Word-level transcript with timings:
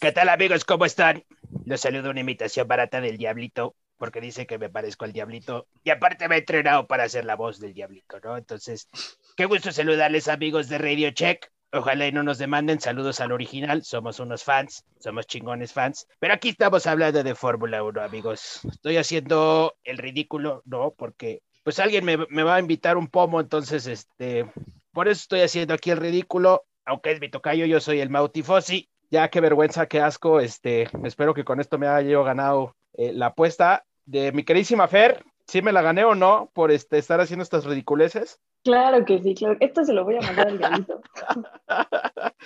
¿Qué 0.00 0.12
tal 0.12 0.30
amigos? 0.30 0.64
¿Cómo 0.64 0.86
están? 0.86 1.24
Los 1.66 1.82
saludo 1.82 2.10
una 2.10 2.18
imitación 2.18 2.66
barata 2.66 3.00
del 3.00 3.16
Diablito, 3.16 3.76
porque 3.96 4.20
dice 4.20 4.46
que 4.46 4.58
me 4.58 4.68
parezco 4.68 5.04
al 5.04 5.12
Diablito. 5.12 5.68
Y 5.84 5.90
aparte 5.90 6.26
me 6.26 6.36
he 6.36 6.38
entrenado 6.38 6.88
para 6.88 7.04
hacer 7.04 7.24
la 7.24 7.36
voz 7.36 7.60
del 7.60 7.74
Diablito, 7.74 8.18
¿no? 8.24 8.36
Entonces, 8.36 8.88
qué 9.36 9.44
gusto 9.44 9.70
saludarles 9.70 10.26
amigos 10.26 10.68
de 10.68 10.78
Radio 10.78 11.10
Check. 11.10 11.52
Ojalá 11.72 12.06
y 12.06 12.12
no 12.12 12.22
nos 12.22 12.38
demanden 12.38 12.80
saludos 12.80 13.20
al 13.20 13.32
original, 13.32 13.84
somos 13.84 14.18
unos 14.18 14.42
fans, 14.42 14.84
somos 14.98 15.26
chingones 15.26 15.72
fans. 15.72 16.08
Pero 16.18 16.34
aquí 16.34 16.50
estamos 16.50 16.86
hablando 16.86 17.22
de 17.22 17.34
Fórmula 17.34 17.82
1, 17.82 18.02
amigos. 18.02 18.60
Estoy 18.70 18.96
haciendo 18.96 19.74
el 19.84 19.98
ridículo, 19.98 20.62
¿no? 20.64 20.92
Porque 20.96 21.42
pues 21.62 21.78
alguien 21.78 22.04
me, 22.04 22.42
va 22.42 22.56
a 22.56 22.60
invitar 22.60 22.96
un 22.96 23.08
pomo, 23.08 23.40
entonces, 23.40 23.86
este, 23.86 24.50
por 24.92 25.08
eso 25.08 25.20
estoy 25.20 25.42
haciendo 25.42 25.74
aquí 25.74 25.90
el 25.90 25.98
ridículo. 25.98 26.64
Aunque 26.84 27.12
es 27.12 27.20
mi 27.20 27.28
tocayo, 27.28 27.66
yo 27.66 27.80
soy 27.80 28.00
el 28.00 28.10
Mautifosi 28.10 28.88
ya 29.10 29.28
qué 29.28 29.40
vergüenza, 29.40 29.86
qué 29.86 30.00
asco. 30.00 30.40
Este, 30.40 30.88
espero 31.04 31.34
que 31.34 31.44
con 31.44 31.60
esto 31.60 31.78
me 31.78 31.88
haya 31.88 32.08
yo 32.08 32.24
ganado 32.24 32.76
eh, 32.94 33.12
la 33.12 33.26
apuesta 33.26 33.84
de 34.06 34.32
mi 34.32 34.44
queridísima 34.44 34.88
Fer. 34.88 35.24
¿Sí 35.50 35.62
me 35.62 35.72
la 35.72 35.82
gané 35.82 36.04
o 36.04 36.14
no 36.14 36.48
por 36.54 36.70
este, 36.70 36.96
estar 36.96 37.20
haciendo 37.20 37.42
estas 37.42 37.64
ridiculeces? 37.64 38.40
Claro 38.62 39.04
que 39.04 39.18
sí, 39.18 39.34
claro. 39.34 39.56
Esto 39.58 39.82
se 39.82 39.92
lo 39.92 40.04
voy 40.04 40.14
a 40.14 40.20
mandar 40.20 40.46
al 40.46 40.58
galito. 40.58 41.00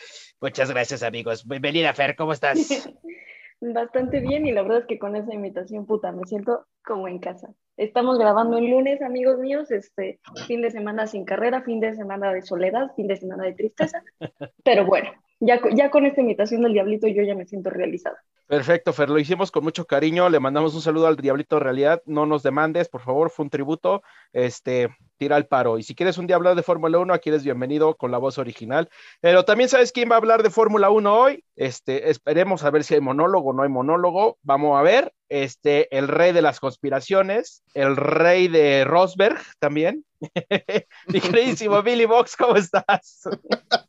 Muchas 0.40 0.70
gracias, 0.70 1.02
amigos. 1.02 1.46
Bienvenida, 1.46 1.92
Fer, 1.92 2.16
¿cómo 2.16 2.32
estás? 2.32 2.56
Bastante 3.60 4.20
bien 4.20 4.46
y 4.46 4.52
la 4.52 4.62
verdad 4.62 4.78
es 4.78 4.86
que 4.86 4.98
con 4.98 5.16
esa 5.16 5.34
invitación, 5.34 5.84
puta, 5.84 6.12
me 6.12 6.24
siento 6.24 6.66
como 6.82 7.06
en 7.06 7.18
casa. 7.18 7.52
Estamos 7.76 8.18
grabando 8.18 8.56
el 8.56 8.70
lunes, 8.70 9.02
amigos 9.02 9.38
míos, 9.38 9.70
este 9.70 10.18
fin 10.46 10.62
de 10.62 10.70
semana 10.70 11.06
sin 11.06 11.26
carrera, 11.26 11.60
fin 11.60 11.80
de 11.80 11.92
semana 11.92 12.32
de 12.32 12.40
soledad, 12.40 12.94
fin 12.96 13.06
de 13.06 13.16
semana 13.16 13.44
de 13.44 13.52
tristeza. 13.52 14.02
Pero 14.64 14.86
bueno, 14.86 15.10
ya, 15.40 15.60
ya 15.74 15.90
con 15.90 16.06
esta 16.06 16.20
invitación 16.20 16.62
del 16.62 16.72
Diablito 16.72 17.06
yo 17.08 17.22
ya 17.22 17.34
me 17.34 17.46
siento 17.46 17.70
realizada. 17.70 18.22
Perfecto, 18.46 18.92
Fer, 18.92 19.08
lo 19.08 19.18
hicimos 19.18 19.50
con 19.50 19.64
mucho 19.64 19.86
cariño, 19.86 20.28
le 20.28 20.38
mandamos 20.38 20.74
un 20.74 20.82
saludo 20.82 21.06
al 21.06 21.16
Diablito 21.16 21.58
Realidad, 21.58 22.02
no 22.04 22.26
nos 22.26 22.42
demandes, 22.42 22.90
por 22.90 23.00
favor, 23.00 23.30
fue 23.30 23.44
un 23.44 23.50
tributo, 23.50 24.02
este, 24.34 24.94
tira 25.16 25.38
el 25.38 25.46
paro. 25.46 25.78
Y 25.78 25.82
si 25.82 25.94
quieres 25.94 26.18
un 26.18 26.26
día 26.26 26.36
hablar 26.36 26.54
de 26.54 26.62
Fórmula 26.62 26.98
1, 26.98 27.14
aquí 27.14 27.30
eres 27.30 27.42
bienvenido 27.42 27.96
con 27.96 28.10
la 28.10 28.18
voz 28.18 28.36
original. 28.36 28.90
Pero 29.22 29.46
también 29.46 29.70
sabes 29.70 29.92
quién 29.92 30.10
va 30.10 30.16
a 30.16 30.18
hablar 30.18 30.42
de 30.42 30.50
Fórmula 30.50 30.90
1 30.90 31.14
hoy, 31.14 31.42
este, 31.56 32.10
esperemos 32.10 32.64
a 32.64 32.70
ver 32.70 32.84
si 32.84 32.92
hay 32.92 33.00
monólogo 33.00 33.50
o 33.50 33.52
no 33.54 33.62
hay 33.62 33.70
monólogo, 33.70 34.36
vamos 34.42 34.78
a 34.78 34.82
ver, 34.82 35.14
este, 35.30 35.96
el 35.96 36.08
rey 36.08 36.32
de 36.32 36.42
las 36.42 36.60
conspiraciones, 36.60 37.62
el 37.72 37.96
rey 37.96 38.48
de 38.48 38.84
Rosberg 38.84 39.38
también, 39.58 40.04
mi 41.06 41.20
queridísimo 41.20 41.82
Billy 41.82 42.04
Box, 42.04 42.36
¿cómo 42.36 42.56
estás? 42.56 43.22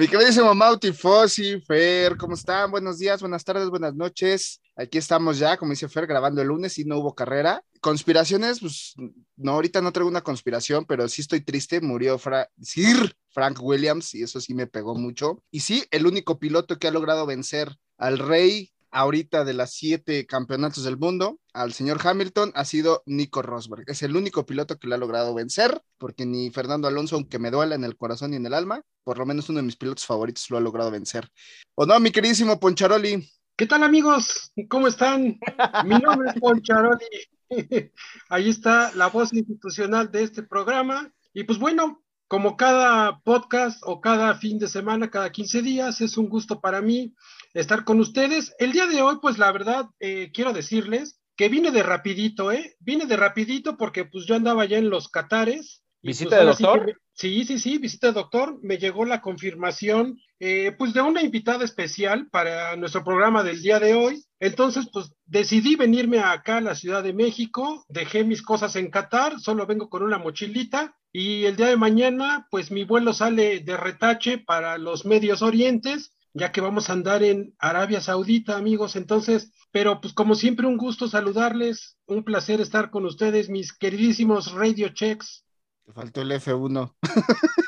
Mi 0.00 0.08
queridísimo 0.08 0.54
Mauti 0.54 0.92
Fossi, 0.92 1.60
Fer, 1.60 2.16
¿cómo 2.16 2.32
están? 2.32 2.70
Buenos 2.70 2.98
días, 2.98 3.20
buenas 3.20 3.44
tardes, 3.44 3.68
buenas 3.68 3.94
noches. 3.94 4.62
Aquí 4.74 4.96
estamos 4.96 5.38
ya, 5.38 5.58
como 5.58 5.72
dice 5.72 5.90
Fer, 5.90 6.06
grabando 6.06 6.40
el 6.40 6.48
lunes 6.48 6.78
y 6.78 6.86
no 6.86 6.96
hubo 6.96 7.14
carrera. 7.14 7.62
Conspiraciones, 7.82 8.60
pues 8.60 8.94
no, 9.36 9.52
ahorita 9.52 9.82
no 9.82 9.92
traigo 9.92 10.08
una 10.08 10.22
conspiración, 10.22 10.86
pero 10.86 11.06
sí 11.06 11.20
estoy 11.20 11.42
triste. 11.42 11.82
Murió 11.82 12.18
Sir 12.62 13.14
Frank 13.28 13.58
Williams 13.60 14.14
y 14.14 14.22
eso 14.22 14.40
sí 14.40 14.54
me 14.54 14.66
pegó 14.66 14.94
mucho. 14.94 15.42
Y 15.50 15.60
sí, 15.60 15.84
el 15.90 16.06
único 16.06 16.38
piloto 16.38 16.78
que 16.78 16.88
ha 16.88 16.92
logrado 16.92 17.26
vencer 17.26 17.76
al 17.98 18.18
rey 18.18 18.72
ahorita 18.90 19.44
de 19.44 19.54
las 19.54 19.72
siete 19.72 20.26
campeonatos 20.26 20.84
del 20.84 20.96
mundo 20.96 21.38
al 21.52 21.72
señor 21.72 22.00
Hamilton 22.02 22.52
ha 22.54 22.64
sido 22.64 23.02
Nico 23.06 23.42
Rosberg. 23.42 23.84
Es 23.86 24.02
el 24.02 24.16
único 24.16 24.46
piloto 24.46 24.78
que 24.78 24.88
le 24.88 24.94
ha 24.94 24.98
logrado 24.98 25.34
vencer, 25.34 25.82
porque 25.98 26.26
ni 26.26 26.50
Fernando 26.50 26.88
Alonso, 26.88 27.16
aunque 27.16 27.38
me 27.38 27.50
duela 27.50 27.74
en 27.74 27.84
el 27.84 27.96
corazón 27.96 28.32
y 28.32 28.36
en 28.36 28.46
el 28.46 28.54
alma, 28.54 28.82
por 29.04 29.18
lo 29.18 29.26
menos 29.26 29.48
uno 29.48 29.58
de 29.58 29.64
mis 29.64 29.76
pilotos 29.76 30.06
favoritos 30.06 30.50
lo 30.50 30.58
ha 30.58 30.60
logrado 30.60 30.90
vencer. 30.90 31.28
¿O 31.74 31.86
no, 31.86 31.98
mi 32.00 32.10
queridísimo 32.10 32.58
Poncharoli? 32.58 33.28
¿Qué 33.56 33.66
tal 33.66 33.82
amigos? 33.82 34.52
¿Cómo 34.68 34.86
están? 34.86 35.38
Mi 35.84 35.98
nombre 35.98 36.30
es 36.30 36.40
Poncharoli. 36.40 37.04
Ahí 38.28 38.48
está 38.48 38.92
la 38.94 39.08
voz 39.08 39.32
institucional 39.32 40.10
de 40.10 40.22
este 40.22 40.42
programa. 40.42 41.12
Y 41.34 41.44
pues 41.44 41.58
bueno, 41.58 42.02
como 42.30 42.56
cada 42.56 43.20
podcast 43.20 43.82
o 43.84 44.00
cada 44.00 44.36
fin 44.36 44.58
de 44.58 44.68
semana, 44.68 45.10
cada 45.10 45.30
15 45.32 45.62
días, 45.62 46.00
es 46.00 46.16
un 46.16 46.28
gusto 46.28 46.60
para 46.60 46.80
mí 46.80 47.12
estar 47.54 47.84
con 47.84 48.00
ustedes. 48.00 48.54
El 48.58 48.72
día 48.72 48.86
de 48.86 49.02
hoy, 49.02 49.18
pues 49.20 49.38
la 49.38 49.52
verdad, 49.52 49.86
eh, 49.98 50.30
quiero 50.32 50.52
decirles 50.52 51.20
que 51.36 51.48
vine 51.48 51.70
de 51.70 51.82
rapidito, 51.82 52.52
¿eh? 52.52 52.76
Vine 52.80 53.06
de 53.06 53.16
rapidito 53.16 53.76
porque 53.76 54.04
pues 54.04 54.26
yo 54.26 54.34
andaba 54.34 54.66
ya 54.66 54.78
en 54.78 54.90
los 54.90 55.08
Catares. 55.08 55.82
¿Visita 56.02 56.36
pues, 56.36 56.40
de 56.40 56.46
doctor? 56.46 57.00
Sí, 57.12 57.44
sí, 57.44 57.58
sí, 57.58 57.78
visita 57.78 58.08
de 58.08 58.14
doctor. 58.14 58.58
Me 58.62 58.78
llegó 58.78 59.04
la 59.04 59.20
confirmación, 59.20 60.18
eh, 60.38 60.72
pues 60.78 60.94
de 60.94 61.02
una 61.02 61.22
invitada 61.22 61.64
especial 61.64 62.28
para 62.30 62.76
nuestro 62.76 63.04
programa 63.04 63.42
del 63.42 63.62
día 63.62 63.78
de 63.78 63.94
hoy. 63.94 64.24
Entonces, 64.38 64.88
pues 64.92 65.12
decidí 65.26 65.76
venirme 65.76 66.18
acá 66.20 66.58
a 66.58 66.62
la 66.62 66.74
Ciudad 66.74 67.02
de 67.02 67.12
México, 67.12 67.84
dejé 67.88 68.24
mis 68.24 68.42
cosas 68.42 68.76
en 68.76 68.90
Qatar, 68.90 69.38
solo 69.40 69.66
vengo 69.66 69.90
con 69.90 70.02
una 70.02 70.18
mochilita 70.18 70.94
y 71.12 71.44
el 71.44 71.56
día 71.56 71.66
de 71.66 71.76
mañana, 71.76 72.46
pues 72.50 72.70
mi 72.70 72.84
vuelo 72.84 73.12
sale 73.12 73.60
de 73.60 73.76
retache 73.76 74.38
para 74.38 74.78
los 74.78 75.04
medios 75.04 75.42
orientes 75.42 76.12
ya 76.32 76.52
que 76.52 76.60
vamos 76.60 76.88
a 76.88 76.92
andar 76.92 77.22
en 77.22 77.54
Arabia 77.58 78.00
Saudita, 78.00 78.56
amigos. 78.56 78.96
Entonces, 78.96 79.52
pero 79.70 80.00
pues 80.00 80.12
como 80.14 80.34
siempre, 80.34 80.66
un 80.66 80.76
gusto 80.76 81.08
saludarles, 81.08 81.96
un 82.06 82.24
placer 82.24 82.60
estar 82.60 82.90
con 82.90 83.04
ustedes, 83.06 83.48
mis 83.48 83.72
queridísimos 83.72 84.52
Radio 84.52 84.88
Checks. 84.90 85.44
Te 85.84 85.92
faltó 85.92 86.22
el 86.22 86.32
F1. 86.32 86.94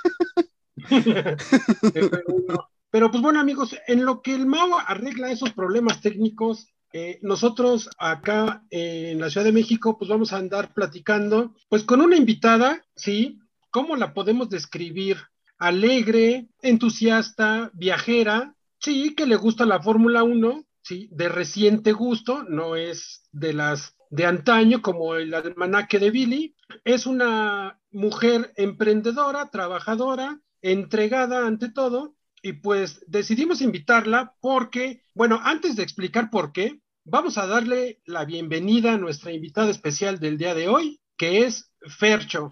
F1. 0.77 2.69
Pero 2.91 3.11
pues 3.11 3.23
bueno, 3.23 3.41
amigos, 3.41 3.75
en 3.87 4.05
lo 4.05 4.21
que 4.21 4.35
el 4.35 4.47
MAO 4.47 4.79
arregla 4.87 5.31
esos 5.31 5.53
problemas 5.53 6.03
técnicos, 6.03 6.69
eh, 6.93 7.19
nosotros 7.23 7.89
acá 7.99 8.65
en 8.69 9.19
la 9.19 9.31
Ciudad 9.31 9.47
de 9.47 9.53
México, 9.53 9.97
pues 9.99 10.11
vamos 10.11 10.33
a 10.33 10.37
andar 10.37 10.75
platicando, 10.75 11.55
pues 11.71 11.85
con 11.85 12.03
una 12.03 12.17
invitada, 12.17 12.85
¿sí? 12.95 13.41
¿Cómo 13.71 13.97
la 13.97 14.13
podemos 14.13 14.51
describir? 14.51 15.17
Alegre, 15.63 16.49
entusiasta, 16.61 17.71
viajera, 17.73 18.57
sí, 18.81 19.15
que 19.15 19.27
le 19.27 19.37
gusta 19.37 19.65
la 19.65 19.81
Fórmula 19.81 20.25
1, 20.25 20.65
sí, 20.83 21.09
de 21.13 21.29
reciente 21.29 21.93
gusto, 21.93 22.43
no 22.43 22.75
es 22.75 23.29
de 23.31 23.53
las 23.53 23.95
de 24.11 24.27
antaño 24.27 24.83
como 24.83 25.15
el 25.15 25.33
almanaque 25.33 26.01
de 26.01 26.11
Billy, 26.11 26.57
es 26.85 27.07
una 27.07 27.81
mujer 27.93 28.53
emprendedora, 28.57 29.51
trabajadora, 29.51 30.41
entregada 30.63 31.47
ante 31.47 31.71
todo, 31.71 32.17
y 32.43 32.55
pues 32.55 33.05
decidimos 33.07 33.63
invitarla 33.63 34.35
porque, 34.41 35.05
bueno, 35.15 35.41
antes 35.45 35.77
de 35.77 35.85
explicar 35.85 36.29
por 36.29 36.53
qué, 36.53 36.81
vamos 37.05 37.39
a 37.39 37.47
darle 37.47 38.03
la 38.05 38.25
bienvenida 38.25 38.95
a 38.95 38.99
nuestra 38.99 39.31
invitada 39.31 39.71
especial 39.71 40.19
del 40.19 40.39
día 40.39 40.55
de 40.55 40.67
hoy, 40.67 41.01
que 41.17 41.45
es 41.45 41.73
Fercho. 41.99 42.51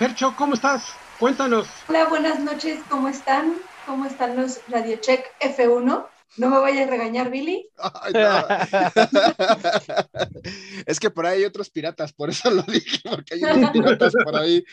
Fercho, 0.00 0.34
¿cómo 0.34 0.54
estás? 0.54 0.94
Cuéntanos. 1.18 1.68
Hola, 1.86 2.08
buenas 2.08 2.40
noches, 2.40 2.80
¿cómo 2.88 3.08
están? 3.08 3.56
¿Cómo 3.84 4.06
están 4.06 4.34
los 4.34 4.58
Radio 4.68 4.96
Check 4.96 5.26
F1? 5.40 6.06
No 6.38 6.48
me 6.48 6.58
vayas 6.58 6.88
a 6.88 6.90
regañar, 6.90 7.30
Billy. 7.30 7.68
es 10.86 10.98
que 10.98 11.10
por 11.10 11.26
ahí 11.26 11.40
hay 11.40 11.44
otros 11.44 11.68
piratas, 11.68 12.14
por 12.14 12.30
eso 12.30 12.50
lo 12.50 12.62
dije, 12.62 13.00
porque 13.10 13.34
hay 13.34 13.44
otros 13.44 13.70
piratas 13.72 14.14
por 14.24 14.36
ahí. 14.36 14.64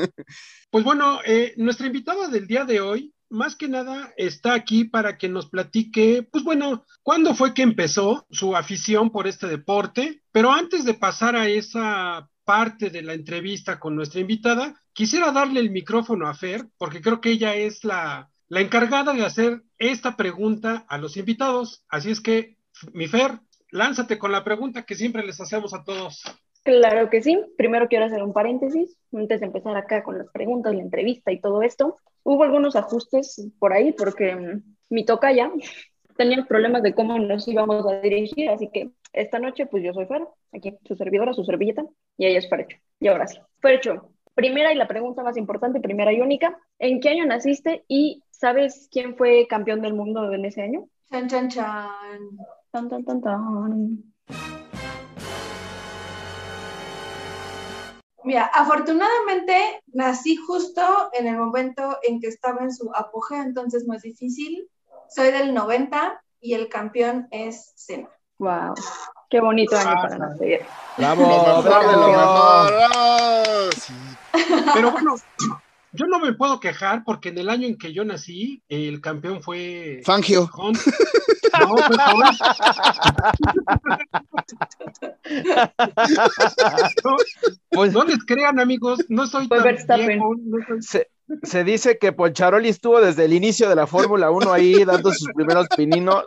pues 0.70 0.84
bueno, 0.84 1.20
eh, 1.26 1.52
nuestra 1.58 1.86
invitada 1.86 2.28
del 2.28 2.46
día 2.46 2.64
de 2.64 2.80
hoy, 2.80 3.12
más 3.28 3.56
que 3.56 3.68
nada, 3.68 4.14
está 4.16 4.54
aquí 4.54 4.84
para 4.84 5.18
que 5.18 5.28
nos 5.28 5.50
platique, 5.50 6.26
pues 6.32 6.44
bueno, 6.44 6.86
cuándo 7.02 7.34
fue 7.34 7.52
que 7.52 7.60
empezó 7.60 8.26
su 8.30 8.56
afición 8.56 9.10
por 9.10 9.26
este 9.26 9.48
deporte, 9.48 10.22
pero 10.32 10.50
antes 10.50 10.86
de 10.86 10.94
pasar 10.94 11.36
a 11.36 11.46
esa 11.46 12.30
parte 12.46 12.88
de 12.88 13.02
la 13.02 13.12
entrevista 13.12 13.78
con 13.78 13.94
nuestra 13.94 14.20
invitada, 14.20 14.74
quisiera 14.94 15.32
darle 15.32 15.60
el 15.60 15.70
micrófono 15.70 16.28
a 16.28 16.34
Fer, 16.34 16.64
porque 16.78 17.02
creo 17.02 17.20
que 17.20 17.32
ella 17.32 17.54
es 17.54 17.84
la, 17.84 18.30
la 18.48 18.60
encargada 18.60 19.12
de 19.12 19.26
hacer 19.26 19.62
esta 19.78 20.16
pregunta 20.16 20.86
a 20.88 20.96
los 20.96 21.18
invitados. 21.18 21.84
Así 21.90 22.10
es 22.10 22.20
que, 22.20 22.56
mi 22.92 23.08
Fer, 23.08 23.40
lánzate 23.70 24.18
con 24.18 24.32
la 24.32 24.44
pregunta 24.44 24.84
que 24.84 24.94
siempre 24.94 25.26
les 25.26 25.40
hacemos 25.40 25.74
a 25.74 25.84
todos. 25.84 26.22
Claro 26.62 27.10
que 27.10 27.22
sí. 27.22 27.38
Primero 27.56 27.88
quiero 27.88 28.06
hacer 28.06 28.22
un 28.22 28.32
paréntesis 28.32 28.96
antes 29.12 29.40
de 29.40 29.46
empezar 29.46 29.76
acá 29.76 30.02
con 30.02 30.18
las 30.18 30.28
preguntas, 30.30 30.74
la 30.74 30.82
entrevista 30.82 31.32
y 31.32 31.40
todo 31.40 31.62
esto. 31.62 31.96
Hubo 32.22 32.44
algunos 32.44 32.76
ajustes 32.76 33.48
por 33.58 33.72
ahí 33.72 33.92
porque 33.92 34.34
mm, 34.34 34.62
mi 34.90 35.04
toca 35.04 35.32
ya 35.32 35.50
tenía 36.16 36.44
problemas 36.44 36.82
de 36.82 36.94
cómo 36.94 37.18
nos 37.18 37.46
íbamos 37.46 37.86
a 37.86 38.00
dirigir, 38.00 38.48
así 38.48 38.68
que 38.72 38.90
esta 39.16 39.38
noche, 39.38 39.66
pues 39.66 39.82
yo 39.82 39.92
soy 39.92 40.06
Fer, 40.06 40.26
aquí 40.52 40.76
su 40.84 40.94
servidora, 40.94 41.32
su 41.32 41.44
servilleta, 41.44 41.84
y 42.16 42.26
ella 42.26 42.38
es 42.38 42.48
Fercho. 42.48 42.76
Y 43.00 43.08
ahora 43.08 43.26
sí, 43.26 43.38
Fercho, 43.60 44.12
Primera 44.36 44.70
y 44.70 44.76
la 44.76 44.86
pregunta 44.86 45.22
más 45.22 45.38
importante, 45.38 45.80
primera 45.80 46.12
y 46.12 46.20
única, 46.20 46.60
¿en 46.78 47.00
qué 47.00 47.08
año 47.08 47.24
naciste 47.24 47.86
y 47.88 48.22
sabes 48.30 48.86
quién 48.92 49.16
fue 49.16 49.46
campeón 49.48 49.80
del 49.80 49.94
mundo 49.94 50.30
en 50.30 50.44
ese 50.44 50.60
año? 50.60 50.90
Chan, 51.10 51.26
chan, 51.26 51.48
chan. 51.48 51.88
Tan, 52.70 52.90
tan, 52.90 53.02
tan, 53.02 53.22
tan. 53.22 54.04
Mira, 58.24 58.44
afortunadamente 58.52 59.80
nací 59.94 60.36
justo 60.36 60.82
en 61.14 61.28
el 61.28 61.38
momento 61.38 61.96
en 62.02 62.20
que 62.20 62.26
estaba 62.26 62.62
en 62.62 62.74
su 62.74 62.90
apogeo, 62.94 63.40
entonces 63.40 63.86
no 63.86 63.94
es 63.94 64.02
difícil. 64.02 64.68
Soy 65.08 65.32
del 65.32 65.54
90 65.54 66.22
y 66.40 66.52
el 66.52 66.68
campeón 66.68 67.26
es 67.30 67.72
Sena. 67.74 68.10
Wow, 68.38 68.74
qué 69.30 69.40
bonito 69.40 69.74
año 69.76 69.94
para. 70.02 70.18
Lo 70.18 70.36
Bravo, 70.98 71.62
bravo. 71.62 72.68
Sí. 73.72 73.94
Pero 74.74 74.90
bueno, 74.92 75.14
yo 75.92 76.04
no 76.06 76.18
me 76.18 76.34
puedo 76.34 76.60
quejar 76.60 77.02
porque 77.04 77.30
en 77.30 77.38
el 77.38 77.48
año 77.48 77.66
en 77.66 77.78
que 77.78 77.94
yo 77.94 78.04
nací, 78.04 78.62
el 78.68 79.00
campeón 79.00 79.42
fue. 79.42 80.02
Fangio. 80.04 80.50
Hunt. 80.56 80.78
No, 81.58 81.76
fue 81.78 81.96
Hunt. 82.14 82.38
No, 87.04 87.16
Pues, 87.70 87.92
no 87.92 88.04
les 88.04 88.24
crean, 88.24 88.58
amigos, 88.60 89.00
no 89.08 89.26
soy 89.26 89.48
tan 89.48 89.62
Verstappen. 89.62 90.06
viejo, 90.08 90.34
no 90.38 90.58
soy- 90.66 90.82
se, 90.82 91.08
se 91.42 91.64
dice 91.64 91.98
que 91.98 92.12
Poncharoli 92.12 92.68
estuvo 92.68 93.00
desde 93.00 93.24
el 93.24 93.32
inicio 93.32 93.68
de 93.68 93.76
la 93.76 93.86
Fórmula 93.86 94.30
1 94.30 94.52
ahí 94.52 94.84
dando 94.84 95.12
sus 95.12 95.28
primeros 95.34 95.66
pininos. 95.76 96.24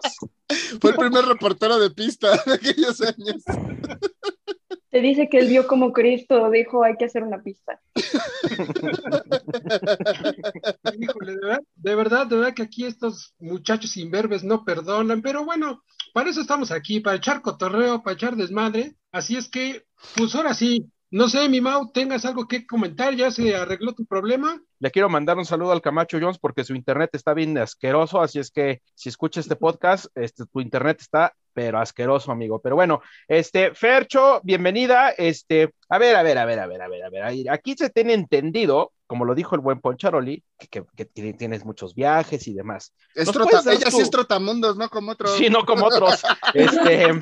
Fue 0.82 0.92
el 0.92 0.98
primer 0.98 1.26
reportero 1.26 1.80
de 1.80 1.90
pista 1.92 2.32
de 2.46 2.54
aquellos 2.54 3.02
años. 3.02 3.44
Se 4.92 5.00
dice 5.00 5.30
que 5.30 5.38
él 5.38 5.48
vio 5.48 5.68
como 5.68 5.94
Cristo 5.94 6.50
dijo, 6.50 6.84
hay 6.84 6.98
que 6.98 7.06
hacer 7.06 7.24
una 7.24 7.42
pista. 7.42 7.80
Híjole, 11.00 11.34
de 11.34 11.40
verdad, 11.40 11.62
de 11.76 11.96
verdad, 11.96 12.28
de 12.28 12.36
verdad 12.36 12.54
que 12.56 12.64
aquí 12.64 12.86
estos 12.86 13.36
muchachos 13.38 13.96
imberbes 13.98 14.44
no 14.44 14.66
perdonan, 14.66 15.22
pero 15.22 15.46
bueno, 15.46 15.84
para 16.12 16.32
eso 16.32 16.42
estamos 16.42 16.72
aquí, 16.72 17.02
para 17.02 17.18
echar 17.18 17.44
cotorreo, 17.44 18.02
para 18.02 18.16
echar 18.16 18.36
desmadre. 18.36 18.96
Así 19.12 19.38
es 19.38 19.48
que, 19.48 19.86
pues 20.16 20.34
ahora 20.34 20.56
sí, 20.56 20.92
no 21.12 21.28
sé, 21.28 21.50
mi 21.50 21.60
Mau, 21.62 21.92
tengas 21.92 22.24
algo 22.26 22.48
que 22.48 22.68
comentar, 22.68 23.16
ya 23.16 23.32
se 23.32 23.56
arregló 23.56 23.94
tu 23.94 24.06
problema. 24.06 24.62
Le 24.80 24.92
quiero 24.92 25.10
mandar 25.10 25.38
un 25.38 25.46
saludo 25.46 25.72
al 25.72 25.82
Camacho 25.82 26.20
Jones 26.22 26.38
porque 26.40 26.64
su 26.64 26.76
internet 26.76 27.10
está 27.14 27.34
bien 27.34 27.58
asqueroso, 27.58 28.22
así 28.22 28.40
es 28.40 28.52
que 28.52 28.82
si 28.96 29.10
escucha 29.10 29.40
este 29.40 29.56
podcast, 29.56 30.06
este, 30.16 30.46
tu 30.46 30.62
internet 30.62 30.98
está 31.02 31.34
pero 31.52 31.80
asqueroso, 31.80 32.32
amigo. 32.32 32.62
Pero 32.62 32.76
bueno, 32.76 33.02
este, 33.28 33.74
Fercho, 33.74 34.40
bienvenida. 34.44 35.10
Este, 35.10 35.74
a 35.90 35.98
ver, 35.98 36.16
a 36.16 36.24
ver, 36.24 36.38
a 36.38 36.46
ver, 36.46 36.60
a 36.60 36.68
ver, 36.68 36.82
a 36.82 36.88
ver, 36.88 37.04
a 37.04 37.10
ver. 37.10 37.50
Aquí 37.50 37.76
se 37.76 37.90
tiene 37.90 38.14
entendido, 38.14 38.94
como 39.08 39.26
lo 39.26 39.36
dijo 39.36 39.56
el 39.56 39.62
buen 39.62 39.82
Poncharoli, 39.82 40.42
que, 40.58 40.68
que- 40.68 40.86
que 40.96 41.06
tiene- 41.06 41.34
tienes 41.34 41.66
muchos 41.66 41.96
viajes 41.96 42.48
y 42.48 42.54
demás. 42.54 42.94
Es 43.16 43.26
¿Nos 43.26 43.36
trota- 43.36 43.50
puedes 43.50 43.66
dar 43.66 43.74
ella 43.76 43.86
tu- 43.90 43.92
sí 43.98 44.02
es 44.04 44.10
trotamundos, 44.12 44.78
no 44.78 44.90
como 44.90 45.12
otros. 45.12 45.32
Sí, 45.36 45.50
no 45.50 45.66
como 45.66 45.88
otros. 45.88 46.22
Este, 46.54 47.20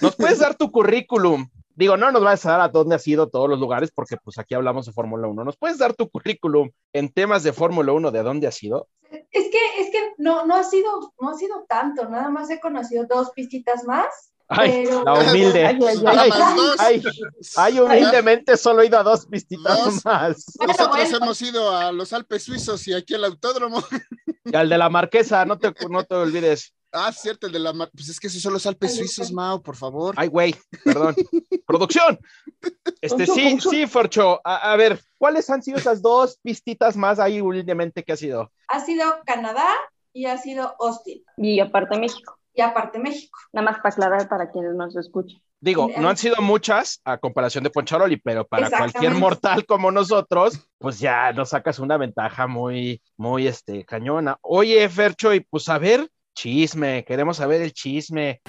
¿Nos 0.00 0.14
puedes 0.16 0.38
dar 0.38 0.54
tu 0.56 0.70
currículum? 0.70 1.48
Digo, 1.76 1.96
no 1.96 2.12
nos 2.12 2.22
vas 2.22 2.44
a 2.46 2.52
dar 2.52 2.60
a 2.60 2.68
dónde 2.68 2.94
has 2.94 3.06
ido 3.08 3.28
todos 3.28 3.48
los 3.48 3.58
lugares, 3.58 3.90
porque 3.94 4.16
pues 4.22 4.38
aquí 4.38 4.54
hablamos 4.54 4.86
de 4.86 4.92
Fórmula 4.92 5.26
1. 5.28 5.44
¿Nos 5.44 5.56
puedes 5.56 5.78
dar 5.78 5.94
tu 5.94 6.08
currículum 6.08 6.70
en 6.92 7.08
temas 7.12 7.42
de 7.42 7.52
Fórmula 7.52 7.92
1 7.92 8.10
de 8.10 8.22
dónde 8.22 8.46
has 8.46 8.62
ido? 8.62 8.88
Es 9.10 9.50
que, 9.50 9.80
es 9.82 9.90
que 9.90 10.12
no, 10.18 10.46
no 10.46 10.54
ha 10.54 10.64
sido, 10.64 11.12
no 11.20 11.30
ha 11.30 11.34
sido 11.34 11.64
tanto, 11.68 12.08
nada 12.08 12.28
más 12.30 12.48
he 12.50 12.60
conocido 12.60 13.06
dos 13.08 13.30
pistitas 13.32 13.84
más. 13.84 14.06
Ay, 14.46 14.84
Pero- 14.84 15.04
la 15.04 15.14
humilde. 15.14 15.66
Ay, 15.66 15.78
ay, 15.88 15.98
Nada 16.02 16.22
Ay, 16.22 16.30
más 16.30 16.56
dos. 16.56 16.76
ay, 16.80 17.02
ay, 17.56 17.80
humildemente 17.80 18.56
solo 18.58 18.82
he 18.82 18.86
ido 18.86 18.98
a 18.98 19.02
dos 19.02 19.26
pistitas 19.26 19.84
Dos. 19.84 20.04
más. 20.04 20.44
Nosotros 20.60 20.88
bueno. 21.10 21.16
hemos 21.16 21.42
ido 21.42 21.70
a 21.74 21.90
los 21.92 22.12
Alpes 22.12 22.42
suizos 22.44 22.86
y 22.86 22.92
aquí 22.94 23.14
al 23.14 23.24
autódromo. 23.24 23.82
Y 24.44 24.54
al 24.54 24.68
de 24.68 24.76
la 24.76 24.90
Marquesa, 24.90 25.44
no 25.46 25.58
te, 25.58 25.72
no 25.88 26.04
te 26.04 26.14
olvides. 26.14 26.74
Ah, 26.94 27.12
cierto, 27.12 27.48
el 27.48 27.52
de 27.52 27.58
la. 27.58 27.72
Pues 27.72 28.08
es 28.08 28.20
que 28.20 28.28
esos 28.28 28.40
son 28.40 28.52
los 28.52 28.64
Alpes 28.66 28.96
suizos. 28.96 29.32
Mau, 29.32 29.60
por 29.60 29.76
favor. 29.76 30.14
Ay, 30.16 30.28
güey, 30.28 30.54
perdón. 30.84 31.14
Producción. 31.66 32.18
Este, 33.00 33.26
sí, 33.26 33.58
sí, 33.60 33.86
Forcho. 33.86 34.40
A, 34.44 34.72
a 34.72 34.76
ver, 34.76 35.00
¿cuáles 35.18 35.50
han 35.50 35.62
sido 35.62 35.78
esas 35.78 36.00
dos 36.00 36.38
pistitas 36.42 36.96
más 36.96 37.18
ahí 37.18 37.40
humildemente 37.40 38.02
que 38.04 38.12
has 38.12 38.22
ido? 38.22 38.52
Ha 38.68 38.80
sido 38.80 39.04
Canadá 39.26 39.66
y 40.12 40.26
ha 40.26 40.38
sido 40.38 40.76
Austin. 40.78 41.22
Y 41.36 41.60
aparte 41.60 41.98
México. 41.98 42.38
Y 42.54 42.62
aparte 42.62 42.98
México. 43.00 43.36
Nada 43.52 43.72
más 43.72 43.78
para 43.78 43.90
aclarar 43.90 44.28
para 44.28 44.50
quienes 44.50 44.74
nos 44.74 44.94
escuchan. 44.96 45.40
Digo, 45.60 45.88
Eh, 45.88 45.94
no 45.98 46.08
han 46.10 46.16
sido 46.16 46.36
muchas 46.42 47.00
a 47.04 47.16
comparación 47.18 47.64
de 47.64 47.70
Poncharoli, 47.70 48.18
pero 48.18 48.46
para 48.46 48.68
cualquier 48.68 49.14
mortal 49.14 49.64
como 49.66 49.90
nosotros, 49.90 50.60
pues 50.78 51.00
ya 51.00 51.32
nos 51.32 51.48
sacas 51.48 51.78
una 51.78 51.96
ventaja 51.96 52.46
muy, 52.46 53.00
muy, 53.16 53.46
este, 53.46 53.84
cañona. 53.84 54.36
Oye, 54.42 54.86
Fercho, 54.90 55.32
y 55.32 55.40
pues 55.40 55.68
a 55.70 55.78
ver, 55.78 56.08
chisme, 56.34 57.04
queremos 57.04 57.36
saber 57.38 57.62
el 57.62 57.72
chisme. 57.72 58.40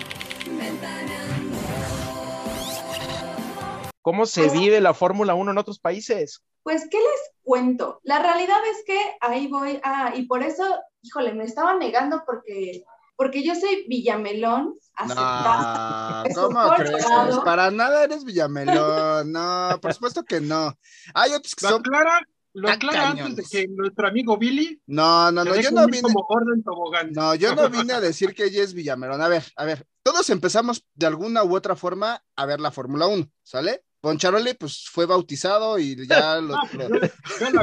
¿Cómo 4.01 4.25
se 4.25 4.41
Pues- 4.47 4.53
vive 4.59 4.81
la 4.81 4.93
Fórmula 4.93 5.33
1 5.33 5.51
en 5.51 5.57
otros 5.57 5.79
países? 5.79 6.41
Pues, 6.63 6.87
¿qué 6.89 6.97
les 6.97 7.31
cuento? 7.43 7.99
La 8.03 8.19
realidad 8.19 8.57
es 8.71 8.83
que 8.85 8.99
ahí 9.21 9.47
voy, 9.47 9.79
ah, 9.83 10.13
y 10.15 10.23
por 10.25 10.41
eso, 10.43 10.63
híjole, 11.03 11.33
me 11.33 11.43
estaba 11.43 11.75
negando 11.75 12.23
porque, 12.25 12.83
porque 13.15 13.43
yo 13.43 13.53
soy 13.55 13.85
Villamelón, 13.87 14.73
aceptada. 14.95 16.23
No, 16.23 16.33
¿cómo 16.49 16.73
crees? 16.75 17.03
colorado. 17.05 17.43
Para 17.43 17.69
nada 17.71 18.03
eres 18.03 18.23
Villamelón. 18.23 19.31
No, 19.31 19.77
por 19.81 19.93
supuesto 19.93 20.23
que 20.23 20.41
no. 20.41 20.73
Hay 21.13 21.33
otros 21.33 21.53
que 21.55 21.67
son. 21.67 21.81
aclara, 21.81 22.19
lo 22.55 22.69
Ah, 22.69 22.73
aclara 22.73 23.09
antes 23.11 23.35
de 23.35 23.43
que 23.43 23.67
nuestro 23.67 24.07
amigo 24.07 24.37
Billy 24.37 24.81
No, 24.87 25.31
no, 25.31 25.43
no. 25.45 25.55
Yo 25.59 25.71
no 25.71 25.85
vine. 25.85 26.01
como 26.01 26.25
orden 26.29 26.63
tobogán. 26.63 27.11
No, 27.11 27.35
yo 27.35 27.53
no 27.55 27.69
vine 27.69 27.93
a 27.93 28.01
decir 28.01 28.33
que 28.33 28.45
ella 28.45 28.63
es 28.63 28.73
Villamelón. 28.73 29.21
A 29.21 29.27
ver, 29.27 29.43
a 29.55 29.65
ver. 29.65 29.85
Todos 30.03 30.29
empezamos 30.29 30.83
de 30.93 31.05
alguna 31.07 31.43
u 31.43 31.55
otra 31.55 31.75
forma 31.75 32.21
a 32.35 32.45
ver 32.45 32.59
la 32.59 32.71
Fórmula 32.71 33.07
1, 33.07 33.27
¿sale? 33.43 33.83
Poncharoli, 34.01 34.53
pues 34.53 34.85
fue 34.91 35.05
bautizado 35.07 35.79
y 35.79 36.07
ya 36.07 36.35
lo, 36.41 36.55
Ah, 36.55 36.69
lo- 36.77 36.89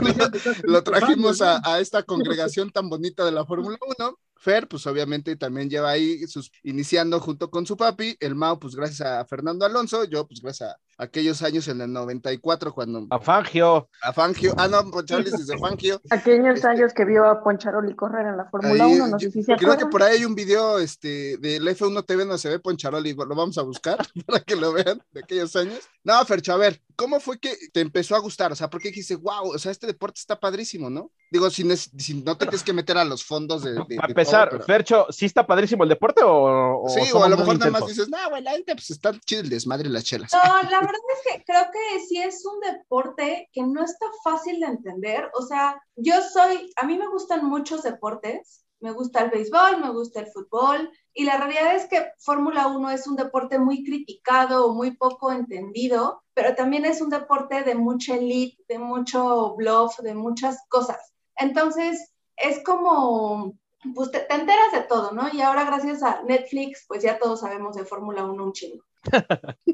pues, 0.00 0.62
lo 0.64 0.82
trajimos 0.82 1.40
a, 1.40 1.60
a 1.64 1.80
esta 1.80 2.02
congregación 2.02 2.70
tan 2.70 2.88
bonita 2.88 3.24
de 3.24 3.32
la 3.32 3.44
Fórmula 3.46 3.78
1. 3.98 4.18
Fer, 4.36 4.66
pues 4.66 4.84
obviamente 4.88 5.36
también 5.36 5.70
lleva 5.70 5.90
ahí 5.90 6.26
sus, 6.26 6.50
iniciando 6.64 7.20
junto 7.20 7.48
con 7.48 7.64
su 7.64 7.76
papi. 7.76 8.16
El 8.18 8.34
Mao, 8.34 8.58
pues 8.58 8.74
gracias 8.74 9.02
a 9.02 9.24
Fernando 9.24 9.64
Alonso. 9.64 10.02
Yo, 10.04 10.26
pues 10.26 10.40
gracias 10.40 10.70
a 10.70 10.76
aquellos 10.98 11.42
años 11.42 11.66
en 11.68 11.80
el 11.80 11.92
94 11.92 12.72
cuando 12.74 13.06
A 13.10 13.18
Fangio. 13.18 13.88
a 14.02 14.12
Fangio, 14.12 14.54
ah, 14.56 14.68
no, 14.68 14.90
Poncharoli 14.90 15.30
desde 15.30 15.58
Fangio. 15.58 16.00
Aquellos 16.10 16.56
Este- 16.56 16.68
años 16.68 16.92
que 16.94 17.04
vio 17.04 17.24
a 17.26 17.42
Poncharoli 17.42 17.94
correr 17.94 18.26
en 18.26 18.36
la 18.36 18.44
Fórmula 18.46 18.84
Ahí, 18.84 18.92
1, 18.94 19.06
no 19.08 19.18
yo- 19.18 19.28
sé 19.28 19.32
si 19.32 19.42
se 19.42 19.56
Creo 19.56 19.76
que 19.76 19.86
por 19.86 20.02
ahí 20.02 20.18
hay 20.18 20.24
un 20.24 20.34
video 20.34 20.78
este, 20.78 21.36
del 21.38 21.66
F1 21.68 22.04
TV 22.04 22.24
donde 22.24 22.38
se 22.38 22.48
ve 22.48 22.58
Poncharoli, 22.58 23.14
lo 23.14 23.34
vamos 23.34 23.58
a 23.58 23.62
buscar 23.62 23.98
para 24.26 24.40
que 24.40 24.56
lo 24.56 24.72
vean 24.72 25.02
de 25.12 25.20
aquellos 25.20 25.54
años. 25.56 25.78
No, 26.04 26.24
Fercho, 26.24 26.52
a 26.52 26.56
ver, 26.56 26.80
¿cómo 26.96 27.20
fue 27.20 27.38
que 27.38 27.56
te 27.72 27.80
empezó 27.80 28.16
a 28.16 28.18
gustar? 28.20 28.52
O 28.52 28.56
sea, 28.56 28.68
¿por 28.68 28.80
qué 28.80 28.88
dijiste, 28.88 29.14
wow, 29.16 29.50
o 29.54 29.58
sea, 29.58 29.70
este 29.72 29.86
deporte 29.86 30.18
está 30.20 30.38
padrísimo, 30.38 30.90
¿no? 30.90 31.10
Digo, 31.30 31.48
si, 31.48 31.64
si 31.76 32.14
no 32.22 32.36
te 32.36 32.44
tienes 32.46 32.62
que 32.62 32.72
meter 32.72 32.98
a 32.98 33.04
los 33.04 33.24
fondos 33.24 33.62
de... 33.62 33.72
de- 33.72 33.98
A 34.02 34.06
de 34.06 34.14
pesar, 34.14 34.48
todo, 34.50 34.58
pero- 34.58 34.66
Fercho, 34.66 35.06
¿sí 35.10 35.24
está 35.26 35.46
padrísimo 35.46 35.82
el 35.84 35.88
deporte 35.88 36.22
o, 36.24 36.82
o 36.82 36.88
Sí, 36.88 37.00
o 37.12 37.22
a 37.24 37.28
lo 37.28 37.36
mejor 37.38 37.58
nada 37.58 37.70
más 37.70 37.86
dices, 37.86 38.08
no, 38.08 38.18
bueno, 38.30 38.44
la 38.44 38.50
gente 38.52 38.74
pues 38.74 38.90
está 38.90 39.12
chido 39.24 39.40
el 39.42 39.48
desmadre 39.48 39.88
y 39.88 39.92
las 39.92 40.04
chelas. 40.04 40.30
No, 40.32 40.70
la 40.70 40.80
verdad 40.82 41.00
es 41.14 41.32
que 41.32 41.44
creo 41.44 41.64
que 41.72 42.00
sí 42.00 42.18
es 42.18 42.44
un 42.44 42.60
deporte 42.60 43.48
que 43.52 43.62
no 43.62 43.84
está 43.84 44.06
fácil 44.22 44.60
de 44.60 44.66
entender. 44.66 45.30
O 45.34 45.42
sea, 45.42 45.82
yo 45.96 46.20
soy, 46.22 46.72
a 46.76 46.86
mí 46.86 46.96
me 46.96 47.08
gustan 47.08 47.44
muchos 47.44 47.82
deportes. 47.82 48.64
Me 48.80 48.90
gusta 48.90 49.20
el 49.20 49.30
béisbol, 49.30 49.80
me 49.80 49.90
gusta 49.90 50.20
el 50.20 50.26
fútbol. 50.26 50.90
Y 51.14 51.24
la 51.24 51.36
realidad 51.36 51.76
es 51.76 51.86
que 51.86 52.10
Fórmula 52.18 52.66
1 52.66 52.90
es 52.90 53.06
un 53.06 53.16
deporte 53.16 53.58
muy 53.58 53.84
criticado 53.84 54.74
muy 54.74 54.96
poco 54.96 55.30
entendido, 55.30 56.22
pero 56.34 56.54
también 56.54 56.84
es 56.84 57.00
un 57.00 57.10
deporte 57.10 57.62
de 57.62 57.74
mucha 57.74 58.16
elite, 58.16 58.62
de 58.68 58.78
mucho 58.78 59.54
bluff, 59.54 59.98
de 59.98 60.14
muchas 60.14 60.58
cosas. 60.68 61.12
Entonces, 61.36 62.12
es 62.36 62.62
como, 62.64 63.54
pues 63.94 64.10
te, 64.10 64.20
te 64.20 64.34
enteras 64.34 64.72
de 64.72 64.82
todo, 64.82 65.12
¿no? 65.12 65.28
Y 65.32 65.42
ahora 65.42 65.64
gracias 65.64 66.02
a 66.02 66.22
Netflix, 66.22 66.84
pues 66.88 67.02
ya 67.02 67.18
todos 67.18 67.40
sabemos 67.40 67.76
de 67.76 67.84
Fórmula 67.84 68.24
1 68.24 68.44
un 68.44 68.52
chingo. 68.52 68.84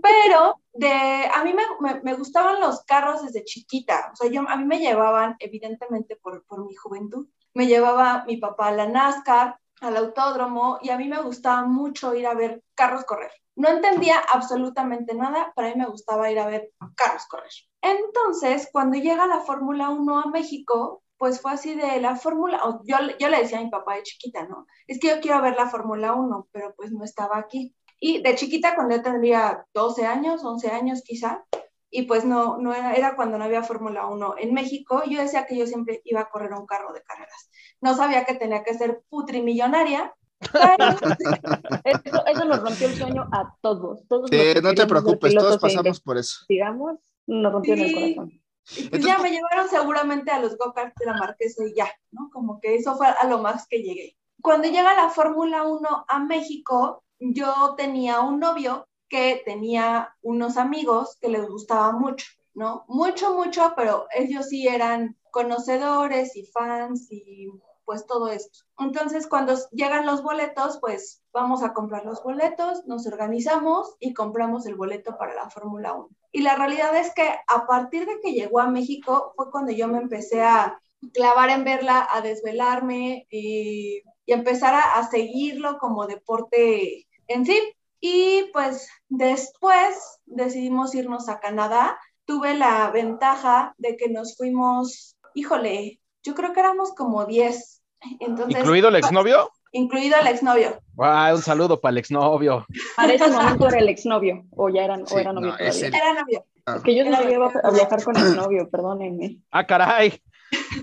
Pero 0.02 0.60
de, 0.72 0.88
a 1.34 1.42
mí 1.44 1.52
me, 1.54 1.62
me- 1.80 2.00
me 2.02 2.14
gustaban 2.14 2.60
los 2.60 2.82
carros 2.84 3.22
desde 3.24 3.44
chiquita. 3.44 4.10
O 4.12 4.16
sea, 4.16 4.30
yo, 4.30 4.42
a 4.48 4.56
mí 4.56 4.64
me 4.64 4.78
llevaban, 4.78 5.36
evidentemente 5.40 6.16
por, 6.16 6.44
por 6.46 6.64
mi 6.64 6.74
juventud, 6.74 7.26
me 7.54 7.66
llevaba 7.66 8.24
mi 8.26 8.36
papá 8.36 8.68
a 8.68 8.72
la 8.72 8.86
NASCAR, 8.86 9.58
al 9.80 9.96
autódromo, 9.96 10.78
y 10.82 10.90
a 10.90 10.98
mí 10.98 11.08
me 11.08 11.22
gustaba 11.22 11.64
mucho 11.64 12.14
ir 12.14 12.26
a 12.26 12.34
ver 12.34 12.62
carros 12.74 13.04
correr. 13.04 13.30
No 13.56 13.68
entendía 13.68 14.18
absolutamente 14.32 15.14
nada, 15.14 15.52
pero 15.56 15.68
a 15.68 15.70
mí 15.72 15.76
me 15.80 15.86
gustaba 15.88 16.30
ir 16.30 16.38
a 16.38 16.46
ver 16.46 16.70
carros 16.96 17.26
correr. 17.26 17.50
Entonces, 17.82 18.68
cuando 18.72 18.98
llega 18.98 19.26
la 19.26 19.40
Fórmula 19.40 19.90
1 19.90 20.20
a 20.20 20.26
México, 20.26 21.02
pues 21.16 21.40
fue 21.40 21.52
así 21.52 21.74
de 21.74 22.00
la 22.00 22.14
Fórmula, 22.16 22.60
yo, 22.84 22.96
yo 23.18 23.28
le 23.28 23.38
decía 23.38 23.58
a 23.58 23.62
mi 23.64 23.70
papá 23.70 23.96
de 23.96 24.04
chiquita, 24.04 24.44
¿no? 24.46 24.66
Es 24.86 25.00
que 25.00 25.08
yo 25.08 25.20
quiero 25.20 25.42
ver 25.42 25.56
la 25.56 25.68
Fórmula 25.68 26.12
1, 26.12 26.48
pero 26.52 26.74
pues 26.76 26.92
no 26.92 27.04
estaba 27.04 27.38
aquí. 27.38 27.74
Y 28.00 28.22
de 28.22 28.34
chiquita, 28.36 28.74
cuando 28.74 28.96
yo 28.96 29.02
tendría 29.02 29.64
12 29.74 30.06
años, 30.06 30.44
11 30.44 30.70
años 30.70 31.02
quizá, 31.04 31.44
y 31.90 32.02
pues 32.02 32.24
no, 32.24 32.58
no 32.58 32.74
era, 32.74 32.94
era 32.94 33.16
cuando 33.16 33.38
no 33.38 33.44
había 33.44 33.62
Fórmula 33.62 34.06
1 34.06 34.34
en 34.38 34.52
México. 34.54 35.02
Yo 35.08 35.20
decía 35.20 35.46
que 35.46 35.56
yo 35.56 35.66
siempre 35.66 36.00
iba 36.04 36.20
a 36.20 36.28
correr 36.28 36.52
un 36.52 36.66
carro 36.66 36.92
de 36.92 37.02
carreras. 37.02 37.50
No 37.80 37.96
sabía 37.96 38.24
que 38.24 38.34
tenía 38.34 38.62
que 38.62 38.74
ser 38.74 39.02
putrimillonaria. 39.08 40.14
pero- 40.52 40.76
Eso, 41.84 42.26
eso 42.26 42.44
nos 42.44 42.62
rompió 42.62 42.88
el 42.88 42.94
sueño 42.94 43.26
a 43.32 43.54
todos. 43.60 44.06
todos 44.06 44.28
Sí, 44.30 44.38
no 44.62 44.74
te 44.74 44.86
preocupes, 44.86 45.34
todos 45.34 45.58
pasamos 45.58 46.00
por 46.00 46.18
eso. 46.18 46.40
investigamos, 46.42 46.98
nos 47.26 47.52
rompió 47.52 47.74
en 47.74 47.80
el 47.80 47.88
Sí. 47.88 47.94
corazón. 48.14 48.32
Y 48.32 48.40
pues 48.74 48.84
Entonces, 48.84 49.06
ya 49.06 49.18
me 49.18 49.30
llevaron 49.30 49.68
seguramente 49.70 50.30
a 50.30 50.38
los 50.40 50.58
go-karts 50.58 50.94
de 50.96 51.06
la 51.06 51.14
Marquesa 51.14 51.64
y 51.64 51.74
ya, 51.74 51.88
¿no? 52.10 52.28
Como 52.30 52.60
que 52.60 52.74
eso 52.74 52.96
fue 52.96 53.06
a 53.08 53.24
lo 53.26 53.38
más 53.38 53.66
que 53.66 53.78
llegué. 53.82 54.14
Cuando 54.42 54.68
llega 54.68 54.94
la 54.94 55.08
Fórmula 55.08 55.64
1 55.64 56.04
a 56.06 56.18
México, 56.20 57.02
yo 57.18 57.74
tenía 57.76 58.20
un 58.20 58.40
novio 58.40 58.88
que 59.08 59.42
tenía 59.44 60.14
unos 60.22 60.56
amigos 60.56 61.16
que 61.20 61.28
les 61.28 61.48
gustaba 61.48 61.92
mucho, 61.92 62.26
¿no? 62.54 62.84
Mucho, 62.88 63.34
mucho, 63.34 63.72
pero 63.76 64.06
ellos 64.14 64.48
sí 64.48 64.66
eran 64.66 65.16
conocedores 65.30 66.36
y 66.36 66.44
fans 66.46 67.10
y 67.10 67.48
pues 67.84 68.06
todo 68.06 68.28
esto. 68.28 68.66
Entonces, 68.78 69.26
cuando 69.26 69.54
llegan 69.72 70.04
los 70.04 70.22
boletos, 70.22 70.78
pues 70.78 71.22
vamos 71.32 71.62
a 71.62 71.72
comprar 71.72 72.04
los 72.04 72.22
boletos, 72.22 72.86
nos 72.86 73.06
organizamos 73.06 73.96
y 73.98 74.12
compramos 74.12 74.66
el 74.66 74.74
boleto 74.74 75.16
para 75.16 75.34
la 75.34 75.48
Fórmula 75.48 75.94
1. 75.94 76.08
Y 76.32 76.42
la 76.42 76.54
realidad 76.54 76.94
es 76.94 77.14
que 77.14 77.26
a 77.46 77.66
partir 77.66 78.04
de 78.04 78.20
que 78.20 78.34
llegó 78.34 78.60
a 78.60 78.68
México 78.68 79.32
fue 79.36 79.50
cuando 79.50 79.72
yo 79.72 79.88
me 79.88 79.96
empecé 79.96 80.42
a 80.42 80.78
clavar 81.14 81.48
en 81.48 81.64
verla, 81.64 82.06
a 82.10 82.20
desvelarme 82.20 83.26
y, 83.30 84.02
y 84.26 84.32
empezar 84.34 84.74
a, 84.74 84.98
a 84.98 85.08
seguirlo 85.08 85.78
como 85.78 86.06
deporte 86.06 87.07
en 87.28 87.46
sí. 87.46 87.58
Y 88.00 88.50
pues 88.52 88.88
después 89.08 90.20
decidimos 90.26 90.94
irnos 90.94 91.28
a 91.28 91.40
Canadá. 91.40 91.98
Tuve 92.24 92.54
la 92.54 92.90
ventaja 92.90 93.74
de 93.78 93.96
que 93.96 94.08
nos 94.08 94.36
fuimos, 94.36 95.16
híjole, 95.34 96.00
yo 96.22 96.34
creo 96.34 96.52
que 96.52 96.60
éramos 96.60 96.92
como 96.94 97.24
10. 97.24 97.82
Entonces, 98.20 98.60
¿Incluido 98.60 98.88
el 98.88 98.96
exnovio? 98.96 99.50
incluido 99.72 100.16
el 100.20 100.26
exnovio. 100.28 100.80
Ah, 100.98 101.32
un 101.34 101.42
saludo 101.42 101.80
para 101.80 101.90
el 101.92 101.98
exnovio. 101.98 102.66
Para 102.96 103.12
ese 103.14 103.28
momento 103.30 103.68
era 103.68 103.78
el 103.78 103.88
exnovio, 103.88 104.44
o 104.56 104.68
ya 104.68 104.84
eran, 104.84 105.06
Sí, 105.06 105.14
o 105.14 105.18
era 105.18 105.32
novio 105.32 105.50
no, 105.50 105.58
es 105.58 105.78
todavía. 105.80 105.88
el- 105.88 105.94
Era 105.94 106.20
novio. 106.22 106.44
Es 106.76 106.82
que 106.82 106.94
yo 106.94 107.04
no 107.04 107.30
iba 107.30 107.46
a 107.62 107.70
viajar 107.70 108.04
con 108.04 108.16
el 108.16 108.36
novio, 108.36 108.68
perdónenme. 108.70 109.38
Ah, 109.50 109.66
caray. 109.66 110.22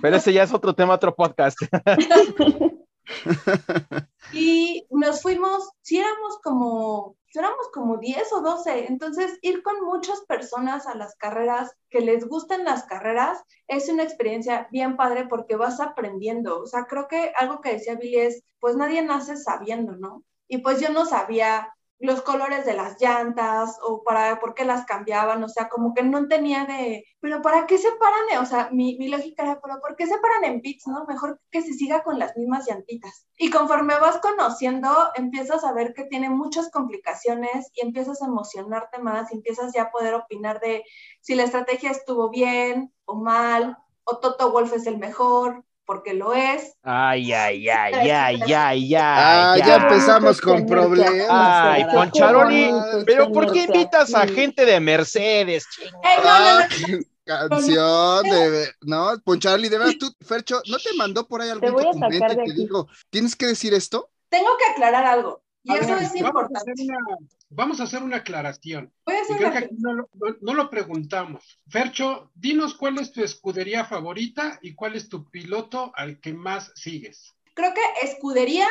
Pero 0.01 0.17
ese 0.17 0.33
ya 0.33 0.43
es 0.43 0.53
otro 0.53 0.73
tema, 0.73 0.95
otro 0.95 1.15
podcast. 1.15 1.57
Y 4.33 4.85
nos 4.89 5.21
fuimos, 5.21 5.69
si 5.81 5.97
éramos 5.97 6.39
como, 6.43 7.15
si 7.27 7.39
éramos 7.39 7.69
como 7.73 7.97
10 7.97 8.33
o 8.33 8.41
12, 8.41 8.87
entonces 8.87 9.37
ir 9.41 9.61
con 9.63 9.81
muchas 9.85 10.21
personas 10.21 10.87
a 10.87 10.95
las 10.95 11.15
carreras 11.15 11.71
que 11.89 12.01
les 12.01 12.27
gusten 12.27 12.63
las 12.63 12.85
carreras 12.85 13.43
es 13.67 13.87
una 13.87 14.03
experiencia 14.03 14.67
bien 14.71 14.97
padre 14.97 15.27
porque 15.27 15.55
vas 15.55 15.79
aprendiendo. 15.79 16.59
O 16.59 16.65
sea, 16.65 16.85
creo 16.85 17.07
que 17.07 17.31
algo 17.37 17.61
que 17.61 17.73
decía 17.73 17.95
Billy 17.95 18.17
es, 18.17 18.43
pues 18.59 18.75
nadie 18.75 19.01
nace 19.03 19.37
sabiendo, 19.37 19.95
¿no? 19.95 20.23
Y 20.47 20.59
pues 20.59 20.81
yo 20.81 20.89
no 20.89 21.05
sabía 21.05 21.74
los 21.99 22.21
colores 22.21 22.65
de 22.65 22.73
las 22.73 22.99
llantas 23.01 23.77
o 23.81 24.03
para 24.03 24.39
por 24.39 24.53
qué 24.53 24.65
las 24.65 24.85
cambiaban, 24.85 25.43
o 25.43 25.49
sea, 25.49 25.69
como 25.69 25.93
que 25.93 26.03
no 26.03 26.27
tenía 26.27 26.65
de, 26.65 27.05
pero 27.21 27.41
¿para 27.41 27.65
qué 27.67 27.77
se 27.77 27.91
paran? 27.93 28.43
O 28.43 28.45
sea, 28.45 28.69
mi, 28.71 28.97
mi 28.97 29.07
lógica 29.07 29.43
era, 29.43 29.61
pero 29.61 29.79
¿por 29.79 29.95
qué 29.95 30.05
se 30.05 30.17
paran 30.17 30.43
en 30.43 30.61
pits, 30.61 30.87
no? 30.87 31.05
Mejor 31.05 31.39
que 31.51 31.61
se 31.61 31.73
siga 31.73 32.03
con 32.03 32.19
las 32.19 32.35
mismas 32.35 32.67
llantitas. 32.67 33.27
Y 33.37 33.49
conforme 33.49 33.97
vas 33.99 34.17
conociendo, 34.17 34.89
empiezas 35.15 35.63
a 35.63 35.73
ver 35.73 35.93
que 35.93 36.05
tiene 36.05 36.29
muchas 36.29 36.69
complicaciones 36.69 37.71
y 37.73 37.81
empiezas 37.81 38.21
a 38.21 38.25
emocionarte 38.25 38.99
más 38.99 39.31
y 39.31 39.35
empiezas 39.35 39.73
ya 39.73 39.83
a 39.83 39.91
poder 39.91 40.15
opinar 40.15 40.59
de 40.59 40.83
si 41.21 41.35
la 41.35 41.43
estrategia 41.43 41.91
estuvo 41.91 42.29
bien 42.29 42.93
o 43.05 43.15
mal, 43.15 43.77
o 44.03 44.19
Toto 44.19 44.51
Wolf 44.51 44.73
es 44.73 44.85
el 44.85 44.97
mejor, 44.97 45.63
porque 45.85 46.13
lo 46.13 46.33
es. 46.33 46.73
Ay, 46.83 47.31
ay, 47.33 47.69
ay, 47.69 47.93
ay, 47.93 48.53
ay, 48.53 48.95
Ah, 48.95 49.53
ay. 49.53 49.59
ya 49.59 49.75
ay. 49.75 49.81
empezamos 49.83 50.41
con 50.41 50.65
problemas. 50.65 51.27
Ay. 51.29 51.85
Poncharoli, 51.93 52.71
pero 53.05 53.31
¿por 53.31 53.51
qué 53.51 53.63
invitas 53.63 54.13
a 54.13 54.27
gente 54.27 54.65
de 54.65 54.79
Mercedes? 54.79 55.65
chinga? 55.69 55.99
¡Ey, 56.03 56.17
no, 56.23 56.39
no, 56.39 56.59
no! 56.59 57.05
Ah, 57.27 57.47
canción 57.49 58.23
de 58.23 58.71
no, 58.81 59.19
Poncharli, 59.23 59.67
de 59.67 59.77
verdad 59.79 59.93
tú, 59.99 60.11
Fercho, 60.21 60.61
¿no 60.69 60.77
te 60.77 60.93
mandó 60.95 61.27
por 61.27 61.41
ahí 61.41 61.49
algún 61.49 61.71
voy 61.71 61.81
a 61.87 61.93
sacar 61.93 62.11
documento 62.11 62.27
de 62.27 62.33
y 62.33 62.35
te 62.35 62.51
aquí. 62.51 62.61
digo, 62.61 62.87
tienes 63.09 63.35
que 63.35 63.47
decir 63.47 63.73
esto? 63.73 64.11
Tengo 64.29 64.49
que 64.57 64.65
aclarar 64.65 65.05
algo, 65.05 65.41
y 65.65 65.71
A 65.71 65.75
eso 65.77 65.95
ver, 65.95 66.03
es 66.03 66.13
vamos 66.13 66.43
a 66.43 66.47
importante. 66.47 66.57
hacer 66.71 66.75
una- 66.85 67.17
Vamos 67.49 67.79
a 67.79 67.83
hacer 67.83 68.03
una 68.03 68.17
aclaración. 68.17 68.91
Hacer 69.05 69.37
creo 69.37 69.49
una 69.49 69.59
que 69.61 69.69
no 69.77 69.93
lo, 69.93 70.09
no- 70.13 70.35
no 70.41 70.53
lo 70.53 70.69
preguntamos. 70.69 71.59
Fercho, 71.69 72.31
dinos 72.35 72.73
cuál 72.75 72.97
es 72.99 73.11
tu 73.11 73.23
escudería 73.23 73.85
favorita 73.85 74.59
y 74.61 74.73
cuál 74.75 74.95
es 74.95 75.09
tu 75.09 75.29
piloto 75.29 75.91
al 75.95 76.19
que 76.19 76.33
más 76.33 76.71
sigues. 76.75 77.35
Creo 77.53 77.73
que 77.73 77.81
escudería 78.05 78.67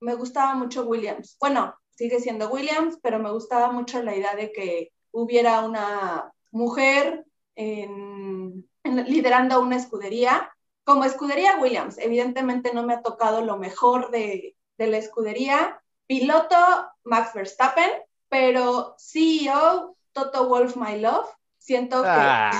me 0.00 0.14
gustaba 0.14 0.54
mucho 0.54 0.84
Williams. 0.84 1.36
Bueno, 1.38 1.74
sigue 1.90 2.20
siendo 2.20 2.48
Williams, 2.50 2.98
pero 3.02 3.18
me 3.18 3.30
gustaba 3.30 3.70
mucho 3.70 4.02
la 4.02 4.16
idea 4.16 4.34
de 4.34 4.50
que 4.52 4.92
hubiera 5.12 5.60
una 5.60 6.32
mujer 6.52 7.24
en- 7.54 8.68
en- 8.84 9.04
liderando 9.04 9.60
una 9.60 9.76
escudería. 9.76 10.50
Como 10.84 11.04
escudería 11.04 11.58
Williams, 11.60 11.98
evidentemente 11.98 12.72
no 12.72 12.82
me 12.84 12.94
ha 12.94 13.02
tocado 13.02 13.44
lo 13.44 13.58
mejor 13.58 14.10
de, 14.10 14.56
de 14.78 14.86
la 14.86 14.96
escudería. 14.98 15.81
Piloto 16.06 16.56
Max 17.04 17.32
Verstappen, 17.34 17.90
pero 18.28 18.94
CEO 18.98 19.96
Toto 20.12 20.48
Wolf 20.48 20.76
My 20.76 21.00
Love. 21.00 21.28
Siento 21.58 22.02
que 22.02 22.08
Ah, 22.08 22.50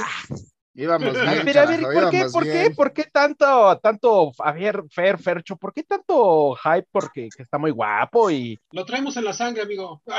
Íbamos 0.75 1.15
a 1.19 1.31
bien, 1.33 1.45
ver, 1.45 1.59
a 1.59 1.67
ver, 1.67 1.83
¿por 1.83 2.11
qué, 2.11 2.17
íbamos 2.17 2.33
por 2.33 2.45
qué, 2.45 2.71
por 2.75 2.93
qué 2.95 3.05
tanto, 3.05 3.79
tanto, 3.81 4.33
a 4.39 4.53
ver, 4.53 4.83
Fer, 4.91 5.19
Fercho, 5.19 5.57
por 5.57 5.75
qué 5.75 5.83
tanto 5.83 6.55
hype? 6.55 6.89
Porque 6.91 7.29
que 7.37 7.43
está 7.43 7.59
muy 7.59 7.73
guapo 7.73 8.31
y 8.31 8.59
Lo 8.71 8.87
traemos 8.87 9.15
en 9.19 9.25
la 9.25 9.35
sangre, 9.35 9.63
amigo. 9.63 10.03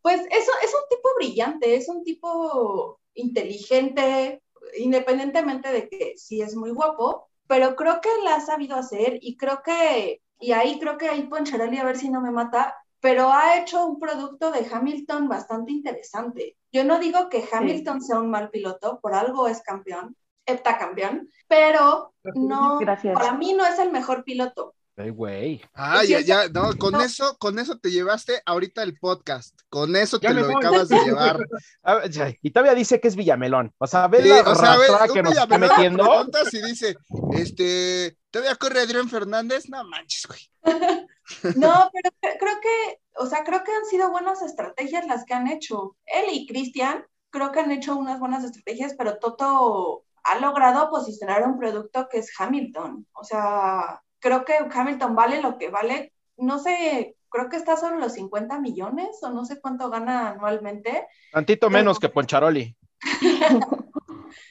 Pues 0.00 0.20
eso 0.20 0.52
es 0.62 0.72
un 0.72 0.88
tipo 0.88 1.08
brillante, 1.18 1.74
es 1.74 1.88
un 1.88 2.02
tipo 2.02 2.98
inteligente, 3.12 4.40
independientemente 4.78 5.70
de 5.70 5.88
que 5.88 6.14
sí 6.16 6.40
es 6.40 6.54
muy 6.56 6.70
guapo, 6.70 7.27
pero 7.48 7.74
creo 7.74 8.00
que 8.00 8.10
la 8.22 8.36
ha 8.36 8.40
sabido 8.40 8.76
hacer 8.76 9.18
y 9.20 9.36
creo 9.36 9.62
que, 9.64 10.22
y 10.38 10.52
ahí 10.52 10.78
creo 10.78 10.96
que 10.96 11.08
ahí 11.08 11.24
Poncharelli, 11.24 11.78
a 11.78 11.84
ver 11.84 11.96
si 11.96 12.10
no 12.10 12.20
me 12.20 12.30
mata, 12.30 12.76
pero 13.00 13.32
ha 13.32 13.58
hecho 13.58 13.84
un 13.86 13.98
producto 13.98 14.52
de 14.52 14.66
Hamilton 14.70 15.28
bastante 15.28 15.72
interesante. 15.72 16.56
Yo 16.70 16.84
no 16.84 16.98
digo 16.98 17.28
que 17.28 17.44
Hamilton 17.50 18.02
sea 18.02 18.18
un 18.18 18.30
mal 18.30 18.50
piloto, 18.50 19.00
por 19.00 19.14
algo 19.14 19.48
es 19.48 19.62
campeón, 19.62 20.14
heptacampeón, 20.46 21.30
pero 21.48 22.12
no, 22.34 22.78
Gracias. 22.78 23.14
para 23.14 23.32
mí 23.32 23.54
no 23.54 23.66
es 23.66 23.78
el 23.78 23.90
mejor 23.90 24.24
piloto. 24.24 24.74
Ay, 25.00 25.10
güey. 25.10 25.62
Ah, 25.74 26.02
ya, 26.02 26.18
ya, 26.20 26.48
no, 26.48 26.76
con 26.76 26.92
no. 26.94 27.00
eso, 27.00 27.36
con 27.38 27.58
eso 27.60 27.78
te 27.78 27.90
llevaste 27.92 28.42
ahorita 28.44 28.82
el 28.82 28.98
podcast. 28.98 29.56
Con 29.68 29.94
eso 29.94 30.18
Ya 30.20 30.30
te 30.30 30.34
lo 30.34 30.46
voy. 30.46 30.54
acabas 30.56 30.88
de 30.88 30.98
llevar. 30.98 31.38
Ver, 31.84 32.38
Y 32.42 32.50
todavía 32.50 32.74
dice 32.74 33.00
que 33.00 33.06
es 33.06 33.14
Villamelón. 33.14 33.72
O 33.78 33.86
sea, 33.86 34.08
ve 34.08 34.22
Sí, 34.22 34.28
la 34.28 34.40
o 34.40 34.54
sea, 34.56 34.76
ver, 34.76 34.90
que 35.12 35.22
nos 35.22 35.36
está 35.36 35.56
metiendo. 35.58 36.26
y 36.52 36.62
dice, 36.62 36.96
este, 37.32 38.18
¿todavía 38.32 38.56
corre 38.56 38.80
Adrián 38.80 39.08
Fernández? 39.08 39.68
No 39.68 39.84
manches, 39.84 40.26
güey. 40.26 40.40
No, 41.56 41.90
pero 41.92 42.10
cre- 42.22 42.38
creo 42.40 42.60
que, 42.62 43.00
o 43.16 43.26
sea, 43.26 43.44
creo 43.44 43.62
que 43.62 43.70
han 43.70 43.84
sido 43.84 44.10
buenas 44.10 44.40
estrategias 44.40 45.06
las 45.06 45.24
que 45.26 45.34
han 45.34 45.46
hecho. 45.46 45.94
Él 46.06 46.24
y 46.32 46.46
Cristian, 46.46 47.04
creo 47.30 47.52
que 47.52 47.60
han 47.60 47.70
hecho 47.70 47.94
unas 47.96 48.18
buenas 48.18 48.44
estrategias, 48.44 48.94
pero 48.96 49.18
Toto 49.18 50.04
ha 50.24 50.38
logrado 50.38 50.88
posicionar 50.88 51.46
un 51.46 51.58
producto 51.58 52.08
que 52.10 52.18
es 52.20 52.30
Hamilton. 52.38 53.06
O 53.12 53.24
sea, 53.24 54.02
creo 54.20 54.44
que 54.44 54.54
Hamilton 54.72 55.14
vale 55.14 55.40
lo 55.40 55.58
que 55.58 55.68
vale. 55.68 56.12
No 56.36 56.58
sé, 56.58 57.16
creo 57.28 57.48
que 57.48 57.56
está 57.56 57.76
sobre 57.76 57.98
los 57.98 58.12
50 58.12 58.60
millones 58.60 59.18
o 59.22 59.30
no 59.30 59.44
sé 59.44 59.60
cuánto 59.60 59.90
gana 59.90 60.30
anualmente. 60.30 61.06
Tantito 61.32 61.70
menos 61.70 61.98
que 61.98 62.08
Poncharoli. 62.08 62.76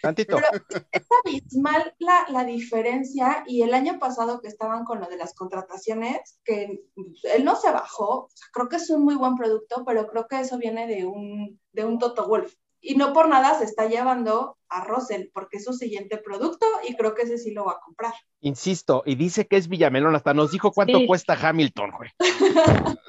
Tantito. 0.01 0.37
Pero 0.37 0.85
es 0.91 1.07
abismal 1.23 1.93
la, 1.99 2.25
la 2.29 2.43
diferencia 2.43 3.43
y 3.47 3.61
el 3.61 3.73
año 3.73 3.99
pasado 3.99 4.41
que 4.41 4.47
estaban 4.47 4.83
con 4.85 4.99
lo 4.99 5.07
de 5.07 5.17
las 5.17 5.33
contrataciones, 5.33 6.39
que 6.43 6.83
él 7.23 7.45
no 7.45 7.55
se 7.55 7.71
bajó, 7.71 8.25
o 8.25 8.29
sea, 8.33 8.47
creo 8.51 8.69
que 8.69 8.77
es 8.77 8.89
un 8.89 9.03
muy 9.03 9.15
buen 9.15 9.35
producto, 9.35 9.83
pero 9.85 10.07
creo 10.07 10.27
que 10.27 10.39
eso 10.39 10.57
viene 10.57 10.87
de 10.87 11.05
un, 11.05 11.59
de 11.71 11.85
un 11.85 11.99
Toto 11.99 12.27
Wolf. 12.27 12.53
Y 12.79 12.95
no 12.95 13.11
por 13.13 13.27
nada 13.27 13.57
se 13.57 13.65
está 13.65 13.87
llevando 13.87 14.57
a 14.69 14.83
Russell, 14.85 15.27
porque 15.33 15.57
es 15.57 15.63
su 15.65 15.73
siguiente 15.73 16.17
producto 16.17 16.65
y 16.87 16.95
creo 16.95 17.15
que 17.15 17.23
ese 17.23 17.37
sí 17.37 17.51
lo 17.51 17.65
va 17.65 17.73
a 17.73 17.79
comprar. 17.79 18.13
Insisto, 18.41 19.01
y 19.05 19.15
dice 19.15 19.47
que 19.47 19.57
es 19.57 19.67
Villamelón. 19.67 20.15
Hasta 20.15 20.33
nos 20.33 20.51
dijo 20.51 20.71
cuánto 20.71 20.97
Sí. 20.99 21.07
cuesta 21.07 21.33
Hamilton, 21.41 21.91
güey. 21.97 22.09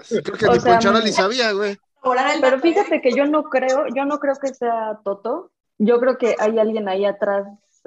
Creo 0.08 0.36
que 0.38 0.46
O 0.46 0.52
ni 0.54 0.60
sea, 0.60 0.72
Poncharoli 0.74 1.12
sabía, 1.12 1.52
güey. 1.52 1.76
Pero 2.02 2.14
dato, 2.14 2.56
¿eh? 2.56 2.60
fíjate 2.60 3.00
que 3.00 3.12
yo 3.12 3.26
no 3.26 3.44
creo, 3.44 3.86
yo 3.94 4.04
no 4.04 4.18
creo 4.18 4.34
que 4.40 4.54
sea 4.54 4.98
Toto. 5.04 5.50
Yo 5.78 6.00
creo 6.00 6.16
que 6.18 6.34
hay 6.38 6.58
alguien 6.58 6.88
ahí 6.88 7.04
atrás, 7.04 7.46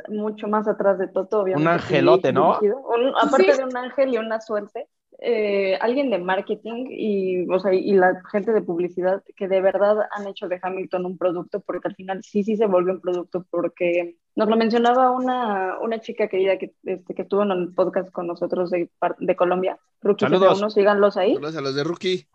mucho 0.10 0.48
más 0.48 0.68
atrás 0.68 1.00
de 1.00 1.08
Toto, 1.08 1.40
obviamente. 1.42 1.68
Un 1.70 1.74
angelote, 1.74 2.28
sí, 2.30 2.34
¿no? 2.34 2.60
Un- 2.60 3.14
aparte 3.22 3.52
Sí. 3.54 3.58
de 3.58 3.64
un 3.66 3.76
ángel 3.78 4.14
y 4.14 4.18
una 4.18 4.40
suerte, 4.42 4.88
eh, 5.24 5.78
alguien 5.82 6.10
de 6.10 6.18
marketing 6.18 6.88
y, 6.90 7.48
o 7.48 7.60
sea, 7.60 7.72
y 7.72 7.94
la 7.94 8.20
gente 8.32 8.52
de 8.54 8.64
publicidad 8.64 9.22
que 9.36 9.48
de 9.48 9.62
verdad 9.62 10.08
han 10.10 10.26
hecho 10.26 10.48
de 10.48 10.60
Hamilton 10.60 11.06
un 11.06 11.18
producto, 11.20 11.60
porque 11.60 11.90
al 11.90 11.96
final 11.96 12.24
sí, 12.24 12.44
sí 12.44 12.58
se 12.58 12.66
volvió 12.66 12.96
un 12.96 13.02
producto, 13.02 13.46
porque 13.52 14.18
nos 14.36 14.50
lo 14.50 14.58
mencionaba 14.58 15.12
una, 15.12 15.78
una 15.80 16.00
chica 16.00 16.28
querida 16.28 16.58
que, 16.58 16.74
este, 16.84 17.14
que 17.14 17.22
estuvo 17.22 17.44
en 17.44 17.52
el 17.52 17.72
podcast 17.72 18.12
con 18.12 18.26
nosotros 18.26 18.72
de, 18.72 18.90
de 19.20 19.36
Colombia, 19.36 19.78
Rookie 20.02 20.26
Saludos. 20.26 20.60
1, 20.60 20.70
síganlos 20.72 21.18
ahí, 21.18 21.36
Saludos 21.36 21.56
a 21.56 21.62
los 21.62 21.76
de 21.76 21.84
Rookie. 21.84 22.26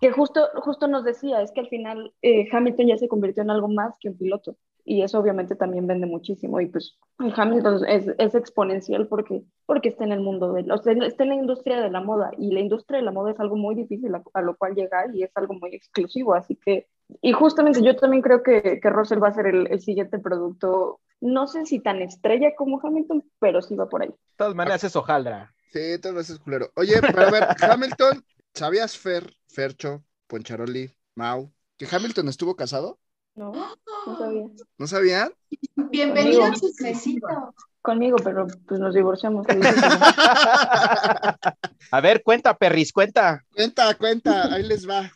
que 0.00 0.10
justo, 0.10 0.48
justo 0.62 0.88
nos 0.88 1.04
decía, 1.04 1.42
es 1.42 1.52
que 1.52 1.60
al 1.60 1.68
final 1.68 2.14
eh, 2.22 2.48
Hamilton 2.50 2.86
ya 2.86 2.96
se 2.96 3.08
convirtió 3.08 3.42
en 3.42 3.50
algo 3.50 3.68
más 3.68 3.94
que 4.00 4.08
un 4.08 4.16
piloto. 4.16 4.56
Y 4.84 5.02
eso 5.02 5.18
obviamente 5.18 5.54
también 5.56 5.86
vende 5.86 6.06
muchísimo. 6.06 6.60
Y 6.60 6.66
pues 6.66 6.98
Hamilton 7.18 7.86
es, 7.86 8.08
es 8.18 8.34
exponencial 8.34 9.06
porque, 9.06 9.42
porque 9.66 9.88
está 9.90 10.04
en 10.04 10.12
el 10.12 10.20
mundo, 10.20 10.52
de, 10.52 10.70
o 10.72 10.78
sea, 10.78 10.92
está 11.04 11.22
en 11.22 11.30
la 11.30 11.34
industria 11.36 11.80
de 11.80 11.90
la 11.90 12.00
moda. 12.00 12.30
Y 12.38 12.52
la 12.52 12.60
industria 12.60 12.98
de 12.98 13.04
la 13.04 13.12
moda 13.12 13.32
es 13.32 13.40
algo 13.40 13.56
muy 13.56 13.74
difícil 13.74 14.14
a, 14.14 14.22
a 14.34 14.42
lo 14.42 14.56
cual 14.56 14.74
llegar 14.74 15.14
y 15.14 15.22
es 15.22 15.30
algo 15.36 15.54
muy 15.54 15.74
exclusivo. 15.74 16.34
Así 16.34 16.56
que, 16.56 16.88
y 17.20 17.32
justamente 17.32 17.82
yo 17.82 17.96
también 17.96 18.22
creo 18.22 18.42
que, 18.42 18.80
que 18.80 18.90
Russell 18.90 19.22
va 19.22 19.28
a 19.28 19.34
ser 19.34 19.46
el, 19.46 19.66
el 19.70 19.80
siguiente 19.80 20.18
producto, 20.18 21.00
no 21.20 21.46
sé 21.46 21.66
si 21.66 21.80
tan 21.80 22.02
estrella 22.02 22.54
como 22.56 22.80
Hamilton, 22.82 23.24
pero 23.38 23.62
sí 23.62 23.76
va 23.76 23.88
por 23.88 24.02
ahí. 24.02 24.08
De 24.08 24.16
todas 24.36 24.54
maneras, 24.54 24.82
es 24.84 24.96
hojaldra. 24.96 25.54
Sí, 25.72 25.98
todo 26.00 26.20
eso 26.20 26.34
es 26.34 26.38
culero. 26.38 26.70
Oye, 26.76 27.00
pero 27.00 27.22
a 27.22 27.30
ver, 27.30 27.48
Hamilton, 27.62 28.24
¿sabías, 28.54 28.98
Fer, 28.98 29.32
Fercho, 29.46 30.04
Poncharoli, 30.26 30.94
Mau, 31.14 31.52
que 31.78 31.86
Hamilton 31.90 32.28
estuvo 32.28 32.56
casado? 32.56 32.98
No, 33.34 33.52
no 34.06 34.18
sabía. 34.18 34.46
¿No 34.78 34.86
sabían? 34.86 35.32
Bienvenido 35.90 36.44
a 36.44 36.52
Chismecito. 36.52 37.54
Conmigo, 37.80 38.16
pero 38.22 38.46
pues 38.68 38.80
nos 38.80 38.94
divorciamos. 38.94 39.44
A 41.90 42.00
ver, 42.00 42.22
cuenta, 42.22 42.56
perris, 42.56 42.92
cuenta. 42.92 43.44
Cuenta, 43.54 43.92
cuenta, 43.96 44.54
ahí 44.54 44.62
les 44.62 44.88
va. 44.88 45.10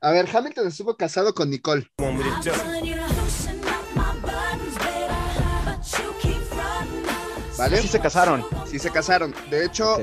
A 0.00 0.10
ver, 0.10 0.28
Hamilton 0.32 0.66
estuvo 0.66 0.96
casado 0.96 1.32
con 1.32 1.48
Nicole. 1.48 1.88
¿Vale? 7.56 7.82
Sí 7.82 7.88
se 7.88 8.00
casaron. 8.00 8.44
Sí 8.66 8.80
se 8.80 8.90
casaron. 8.90 9.32
De 9.48 9.64
hecho, 9.64 9.96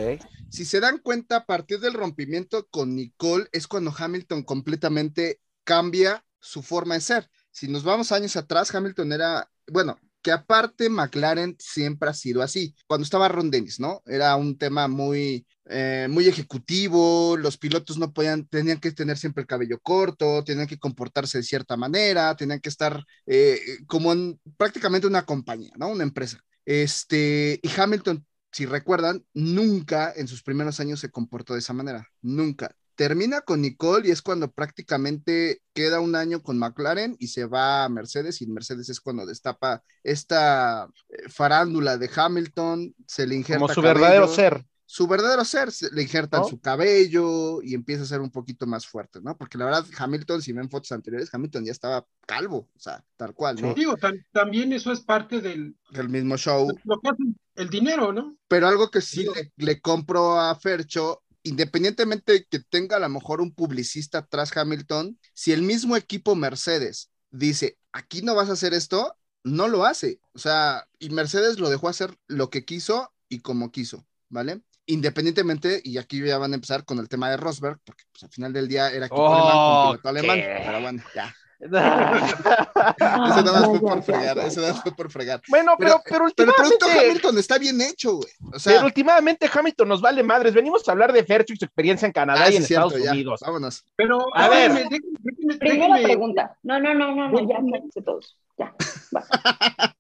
si 0.50 0.64
se 0.64 0.80
dan 0.80 1.00
cuenta, 1.00 1.36
a 1.38 1.46
partir 1.46 1.82
del 1.82 1.94
rompimiento 1.94 2.66
con 2.70 2.96
Nicole 2.96 3.48
es 3.52 3.68
cuando 3.68 3.94
Hamilton 3.96 4.44
completamente 4.44 5.42
cambia 5.66 6.24
su 6.40 6.62
forma 6.62 6.96
de 6.96 7.02
ser. 7.02 7.30
Si 7.56 7.70
nos 7.70 7.86
vamos 7.86 8.12
años 8.12 8.36
atrás, 8.36 8.76
Hamilton 8.76 9.14
era, 9.14 9.50
bueno, 9.72 9.98
que 10.22 10.34
aparte 10.34 10.90
McLaren 10.90 11.56
siempre 11.58 12.10
ha 12.10 12.14
sido 12.14 12.42
así. 12.42 12.76
Cuando 12.86 13.06
estaba 13.06 13.30
Ron 13.30 13.50
Dennis, 13.50 13.80
¿no? 13.80 14.04
Era 14.06 14.36
un 14.36 14.58
tema 14.58 14.90
muy, 14.90 15.48
eh, 15.64 16.08
muy 16.10 16.28
ejecutivo, 16.28 17.38
los 17.38 17.58
pilotos 17.58 17.98
no 17.98 18.12
podían, 18.12 18.46
tenían 18.48 18.82
que 18.82 18.92
tener 18.92 19.18
siempre 19.18 19.44
el 19.44 19.48
cabello 19.48 19.80
corto, 19.80 20.44
tenían 20.44 20.68
que 20.68 20.78
comportarse 20.78 21.38
de 21.38 21.46
cierta 21.46 21.78
manera, 21.78 22.36
tenían 22.36 22.60
que 22.60 22.68
estar 22.68 23.02
eh, 23.26 23.62
como 23.88 24.12
en 24.12 24.38
prácticamente 24.58 25.08
una 25.08 25.26
compañía, 25.26 25.72
¿no? 25.78 25.88
Una 25.88 26.04
empresa. 26.04 26.44
Este, 26.66 27.58
y 27.64 27.70
Hamilton 27.80 28.26
si 28.52 28.66
recuerdan, 28.66 29.26
nunca 29.34 30.14
en 30.16 30.28
sus 30.30 30.42
primeros 30.44 30.80
años 30.82 31.00
se 31.02 31.12
comportó 31.12 31.54
de 31.54 31.60
esa 31.60 31.74
manera, 31.74 32.10
nunca. 32.22 32.76
Termina 32.96 33.42
con 33.42 33.62
Nicole 33.62 34.08
y 34.08 34.12
es 34.12 34.22
cuando 34.22 34.52
prácticamente 34.52 35.62
queda 35.74 36.00
un 36.00 36.16
año 36.16 36.42
con 36.42 36.58
McLaren 36.58 37.16
y 37.20 37.28
se 37.28 37.46
va 37.46 37.84
a 37.84 37.90
Mercedes 37.90 38.42
y 38.42 38.48
Mercedes 38.48 38.90
es 38.90 39.02
cuando 39.02 39.26
destapa 39.26 39.84
esta 40.04 40.90
eh, 41.10 41.30
farándula 41.30 41.98
de 41.98 42.10
Hamilton, 42.16 42.96
se 43.08 43.28
le 43.28 43.36
injerta 43.36 43.60
Como 43.62 43.74
su 43.74 43.82
cabello. 43.82 44.00
verdadero 44.00 44.28
ser. 44.28 44.66
Su 44.88 45.08
verdadero 45.08 45.44
ser, 45.44 45.72
se 45.72 45.92
le 45.92 46.04
injertan 46.04 46.42
¿No? 46.42 46.48
su 46.48 46.60
cabello 46.60 47.60
y 47.64 47.74
empieza 47.74 48.04
a 48.04 48.06
ser 48.06 48.22
un 48.22 48.30
poquito 48.30 48.68
más 48.68 48.86
fuerte, 48.86 49.20
¿no? 49.20 49.36
Porque 49.36 49.58
la 49.58 49.66
verdad, 49.66 49.84
Hamilton, 49.98 50.44
si 50.44 50.54
ven 50.54 50.70
fotos 50.70 50.92
anteriores, 50.92 51.34
Hamilton 51.34 51.66
ya 51.66 51.72
estaba 51.72 52.06
calvo, 52.28 52.70
o 52.76 52.80
sea, 52.80 53.04
tal 53.18 53.34
cual, 53.34 53.60
¿no? 53.60 53.74
Digo, 53.74 53.98
tam- 53.98 54.24
también 54.32 54.72
eso 54.74 54.92
es 54.92 55.02
parte 55.02 55.42
del 55.42 55.76
El 55.92 56.10
mismo 56.10 56.38
show. 56.38 56.68
lo 56.84 57.00
que 57.02 57.10
hace 57.10 57.24
el 57.56 57.70
dinero, 57.70 58.14
¿no? 58.14 58.38
pero 58.48 58.68
algo 58.68 58.92
que 58.92 59.02
sí 59.02 59.22
Digo- 59.22 59.34
le, 59.34 59.52
le 59.58 59.82
compro 59.82 60.40
a 60.40 60.54
Fercho, 60.56 61.24
independientemente 61.46 62.34
de 62.34 62.46
que 62.46 62.60
tenga 62.60 62.98
a 62.98 63.00
lo 63.00 63.08
mejor 63.08 63.40
un 63.40 63.54
publicista 63.54 64.26
tras 64.26 64.56
Hamilton, 64.58 65.18
si 65.34 65.54
el 65.54 65.62
mismo 65.62 65.96
equipo 65.96 66.36
Mercedes 66.36 67.12
dice, 67.30 67.78
aquí 67.94 68.24
no 68.24 68.34
vas 68.34 68.50
a 68.50 68.54
hacer 68.54 68.74
esto, 68.74 69.16
no 69.44 69.68
lo 69.68 69.86
hace. 69.86 70.20
O 70.34 70.40
sea, 70.40 70.88
y 71.00 71.12
Mercedes 71.12 71.60
lo 71.60 71.70
dejó 71.70 71.88
hacer 71.88 72.18
lo 72.28 72.50
que 72.50 72.66
quiso 72.66 73.14
y 73.30 73.42
como 73.42 73.72
quiso, 73.72 74.08
¿vale? 74.28 74.62
Independientemente, 74.88 75.82
y 75.84 76.00
aquí 76.00 76.20
ya 76.26 76.40
van 76.40 76.52
a 76.54 76.56
empezar 76.56 76.84
con 76.84 76.98
el 76.98 77.08
tema 77.10 77.30
de 77.30 77.38
Rosberg, 77.38 77.80
porque 77.86 78.04
pues, 78.12 78.24
al 78.24 78.32
final 78.32 78.52
del 78.52 78.68
día 78.68 78.90
era 78.92 79.06
equipo 79.06 79.22
Oh, 79.22 79.34
alemán 79.34 79.62
con 79.62 79.78
piloto 79.78 80.10
alemán, 80.10 80.48
pero 80.66 80.82
bueno, 80.82 81.04
ya. 81.14 81.36
Ah, 81.72 83.28
Eso 83.30 83.42
nada 83.44 83.52
más 83.54 83.62
ya, 83.62 83.68
fue 83.70 83.80
por 83.80 84.04
fregar, 84.04 84.38
eso 84.40 84.62
nada 84.62 84.74
más 84.74 84.82
fue 84.84 84.92
por 84.94 85.10
fregar. 85.12 85.42
bueno, 85.50 85.74
pero, 85.78 86.02
Pero, 86.04 86.04
pero, 86.04 86.34
pero 86.36 86.50
el 86.50 86.56
producto 86.56 86.86
últimamente, 86.86 87.10
Hamilton 87.10 87.38
está 87.40 87.58
bien 87.58 87.82
hecho, 87.82 88.16
güey. 88.18 88.30
O 88.54 88.60
sea, 88.60 88.74
pero 88.74 88.86
últimamente 88.86 89.50
Hamilton 89.52 89.88
nos 89.88 90.02
vale 90.02 90.22
madres. 90.24 90.54
Venimos 90.54 90.88
a 90.88 90.92
hablar 90.92 91.14
de 91.14 91.24
Fercho 91.24 91.54
y 91.54 91.58
su 91.58 91.66
experiencia 91.66 92.06
en 92.06 92.12
Canadá 92.12 92.44
ah, 92.46 92.52
y 92.52 92.58
en 92.58 92.62
es 92.64 92.68
cierto, 92.68 92.88
Estados 92.88 93.06
ya, 93.06 93.12
Unidos. 93.12 93.40
Vámonos. 93.46 93.86
Pero 93.96 94.26
A 94.36 94.50
ver. 94.50 94.72
déjenme- 94.72 95.58
Primera 95.60 95.96
pregunta. 96.04 96.58
No, 96.64 96.80
no, 96.80 96.94
no, 96.94 97.16
no, 97.16 97.30
no, 97.30 97.40
ya 97.50 97.56
cállense 97.56 98.02
todos. 98.02 98.38
Ya. 98.58 98.74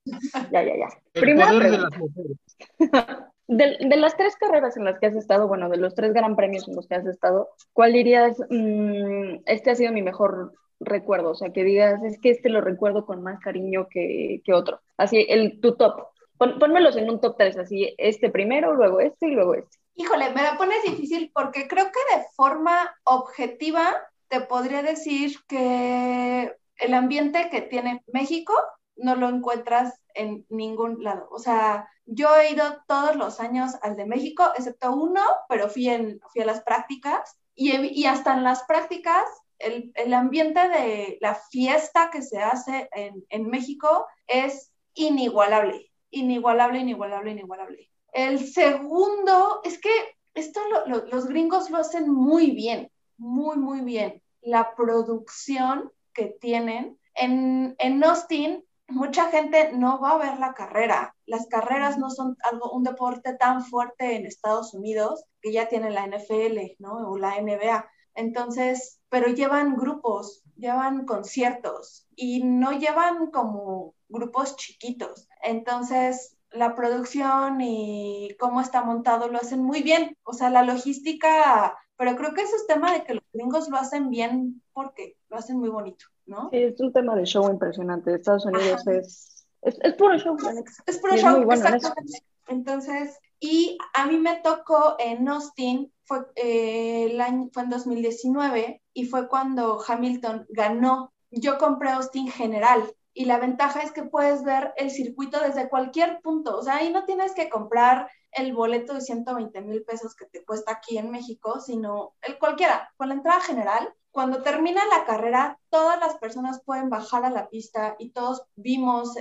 Ya, 0.52 0.62
ya, 0.63 0.76
ya. 0.78 0.88
el 1.13 1.22
Primera 1.22 1.48
poder 1.48 1.63
de 1.63 1.70
pregunta. 1.70 1.89
las 1.89 2.00
mujeres. 2.00 2.38
De, 3.48 3.78
de 3.80 3.96
las 3.98 4.18
tres 4.18 4.36
carreras 4.38 4.76
en 4.76 4.86
las 4.86 4.98
que 4.98 5.06
has 5.06 5.13
estado, 5.13 5.48
bueno, 5.48 5.70
de 5.70 5.78
los 5.78 5.94
tres 5.94 6.13
gran 6.13 6.36
premios 6.36 6.68
en 6.68 6.76
los 6.76 6.88
que 6.88 6.96
has 6.96 7.06
estado, 7.06 7.50
¿cuál 7.74 7.94
dirías, 7.94 8.36
mm, 8.50 9.36
este 9.46 9.70
ha 9.70 9.76
sido 9.76 9.91
mi 9.91 10.02
mejor 10.02 10.52
recuerdo? 10.79 11.31
O 11.31 11.35
sea, 11.35 11.51
que 11.51 11.63
digas, 11.63 12.03
es 12.03 12.19
que 12.19 12.29
este 12.31 12.49
lo 12.49 12.61
recuerdo 12.61 13.05
con 13.05 13.23
más 13.23 13.39
cariño 13.39 13.88
que, 13.89 14.41
que 14.43 14.53
otro. 14.53 14.81
Así, 14.97 15.25
el, 15.29 15.59
tu 15.61 15.75
top. 15.75 16.07
Pon- 16.38 16.59
pónmelos 16.59 16.97
en 16.97 17.09
un 17.09 17.21
top 17.21 17.35
3, 17.38 17.57
así, 17.57 17.93
este 17.97 18.29
primero, 18.29 18.73
luego 18.75 18.99
este 18.99 19.27
y 19.27 19.31
luego 19.31 19.55
este. 19.55 19.77
Híjole, 19.95 20.31
me 20.31 20.43
la 20.43 20.57
pones 20.57 20.83
difícil 20.83 21.31
porque 21.33 21.67
creo 21.67 21.85
que 21.85 22.17
de 22.17 22.25
forma 22.35 22.93
objetiva 23.05 23.95
te 24.27 24.41
podría 24.41 24.83
decir 24.83 25.38
que 25.47 26.53
el 26.77 26.93
ambiente 26.93 27.49
que 27.49 27.61
tiene 27.61 28.03
México 28.07 28.53
no 28.97 29.15
lo 29.15 29.29
encuentras 29.29 29.93
en 30.13 30.45
ningún 30.49 31.01
lado. 31.03 31.27
O 31.31 31.39
sea, 31.39 31.88
yo 32.05 32.35
he 32.35 32.51
ido 32.51 32.63
todos 32.88 33.15
los 33.15 33.39
años 33.39 33.71
al 33.81 33.95
de 33.95 34.05
México, 34.05 34.43
excepto 34.57 34.93
uno, 34.93 35.21
pero 35.47 35.69
fui, 35.69 35.88
en, 35.89 36.19
fui 36.33 36.41
a 36.41 36.45
las 36.45 36.61
prácticas 36.61 37.38
y, 37.53 37.73
y 37.75 38.05
hasta 38.05 38.33
en 38.33 38.43
las 38.43 38.63
prácticas 38.63 39.23
el, 39.60 39.91
el 39.96 40.13
ambiente 40.13 40.68
de 40.70 41.18
la 41.22 41.36
fiesta 41.36 42.10
que 42.12 42.22
se 42.22 42.39
hace 42.39 42.89
en, 42.94 43.24
en 43.30 43.48
México 43.50 44.06
es 44.28 44.72
inigualable, 44.94 45.91
inigualable, 46.12 46.80
inigualable, 46.80 47.32
inigualable. 47.32 47.89
El 48.13 48.39
segundo, 48.48 49.62
es 49.63 49.80
que 49.80 49.91
esto 50.34 50.60
lo- 50.70 50.86
lo- 50.88 51.06
los 51.08 51.28
gringos 51.28 51.70
lo 51.70 51.78
hacen 51.78 52.10
muy 52.10 52.52
bien, 52.52 52.89
muy, 53.18 53.58
muy 53.58 53.82
bien. 53.82 54.22
La 54.41 54.76
producción 54.76 55.91
que 56.13 56.28
tienen. 56.39 57.00
En, 57.15 57.76
en 57.80 58.04
Austin, 58.04 58.63
mucha 58.88 59.30
gente 59.32 59.72
no 59.74 60.00
va 60.00 60.12
a 60.12 60.18
ver 60.18 60.39
la 60.39 60.54
carrera. 60.54 61.15
Las 61.26 61.48
carreras 61.48 61.98
no 61.98 62.10
son 62.10 62.38
algo, 62.44 62.72
un 62.72 62.84
deporte 62.84 63.34
tan 63.36 63.63
fuerte 63.65 64.15
en 64.15 64.26
Estados 64.26 64.74
Unidos 64.74 65.24
que 65.41 65.52
ya 65.52 65.68
tiene 65.68 65.89
la 65.91 66.06
NFL, 66.06 66.76
¿no? 66.80 67.10
O 67.10 67.18
la 67.18 67.38
NBA. 67.38 67.89
Entonces, 68.15 69.00
pero 69.15 69.30
llevan 69.30 69.78
grupos, 69.78 70.43
llevan 70.58 71.06
conciertos 71.06 72.06
y 72.17 72.43
no 72.43 72.73
llevan 72.73 73.32
como 73.32 73.95
grupos 74.10 74.58
chiquitos. 74.58 75.30
Entonces, 75.41 76.38
la 76.51 76.75
producción 76.75 77.62
y 77.62 78.36
cómo 78.38 78.60
está 78.60 78.84
montado 78.84 79.30
lo 79.30 79.38
hacen 79.38 79.63
muy 79.63 79.84
bien. 79.84 80.17
O 80.23 80.34
sea, 80.34 80.49
la 80.49 80.63
logística, 80.63 81.78
pero 81.95 82.17
creo 82.17 82.34
que 82.34 82.41
eso 82.41 82.58
es 82.58 82.67
tema 82.67 82.91
de 82.91 83.06
que 83.06 83.13
los 83.13 83.23
gringos 83.32 83.69
lo 83.69 83.78
hacen 83.78 84.10
bien 84.10 84.62
porque 84.73 85.15
lo 85.30 85.38
hacen 85.38 85.60
muy 85.60 85.69
bonito, 85.69 86.08
¿no? 86.25 86.49
Sí, 86.51 86.58
es 86.58 86.82
un 86.82 86.91
tema 86.91 87.15
de 87.15 87.23
show 87.23 87.49
impresionante. 87.49 88.15
Estados 88.15 88.45
Unidos 88.45 88.86
Ajá. 88.86 88.97
es, 88.97 89.47
es, 89.62 89.78
es 89.82 89.93
puro 89.93 90.17
show, 90.17 90.36
neta. 90.36 90.71
Es 90.88 90.97
puro 90.97 91.13
es 91.13 91.21
show, 91.21 91.41
bueno 91.45 91.54
exactamente. 91.54 92.19
Entonces, 92.49 93.17
y 93.39 93.78
a 93.93 94.06
mí 94.06 94.17
me 94.17 94.36
tocó 94.38 94.95
en 95.00 95.28
Austin, 95.28 95.91
fue, 96.04 96.26
eh, 96.36 97.17
fue 97.52 97.63
en 97.63 97.69
2019, 97.69 98.82
y 98.93 99.06
fue 99.06 99.28
cuando 99.28 99.84
Hamilton 99.86 100.45
ganó. 100.50 101.13
Yo 101.32 101.58
compré 101.58 101.89
Austin 101.89 102.30
General, 102.30 102.93
y 103.17 103.26
la 103.26 103.39
ventaja 103.39 103.80
es 103.80 103.93
que 103.93 104.04
puedes 104.04 104.43
ver 104.43 104.74
el 104.76 104.91
circuito 104.91 105.39
desde 105.39 105.69
cualquier 105.69 106.19
punto. 106.21 106.58
O 106.58 106.62
sea, 106.62 106.76
ahí 106.76 106.91
no 106.91 107.06
tienes 107.06 107.34
que 107.34 107.50
comprar 107.50 108.10
el 108.32 108.54
boleto 108.54 108.93
de 108.93 109.00
120 109.00 109.62
mil 109.62 109.84
pesos 109.86 110.15
que 110.15 110.26
te 110.26 110.43
cuesta 110.43 110.74
aquí 110.74 110.98
en 110.98 111.10
México, 111.10 111.62
sino 111.62 112.13
el 112.21 112.38
cualquiera, 112.38 112.93
con 112.98 113.08
la 113.08 113.15
entrada 113.15 113.39
general. 113.39 113.93
Cuando 114.12 114.43
termina 114.43 114.82
la 114.88 115.06
carrera, 115.06 115.58
todas 115.69 115.98
las 116.00 116.17
personas 116.17 116.62
pueden 116.65 116.89
bajar 116.89 117.24
a 117.24 117.30
la 117.30 117.50
pista 117.50 117.95
y 118.00 118.12
todos 118.12 118.43
vimos 118.56 119.13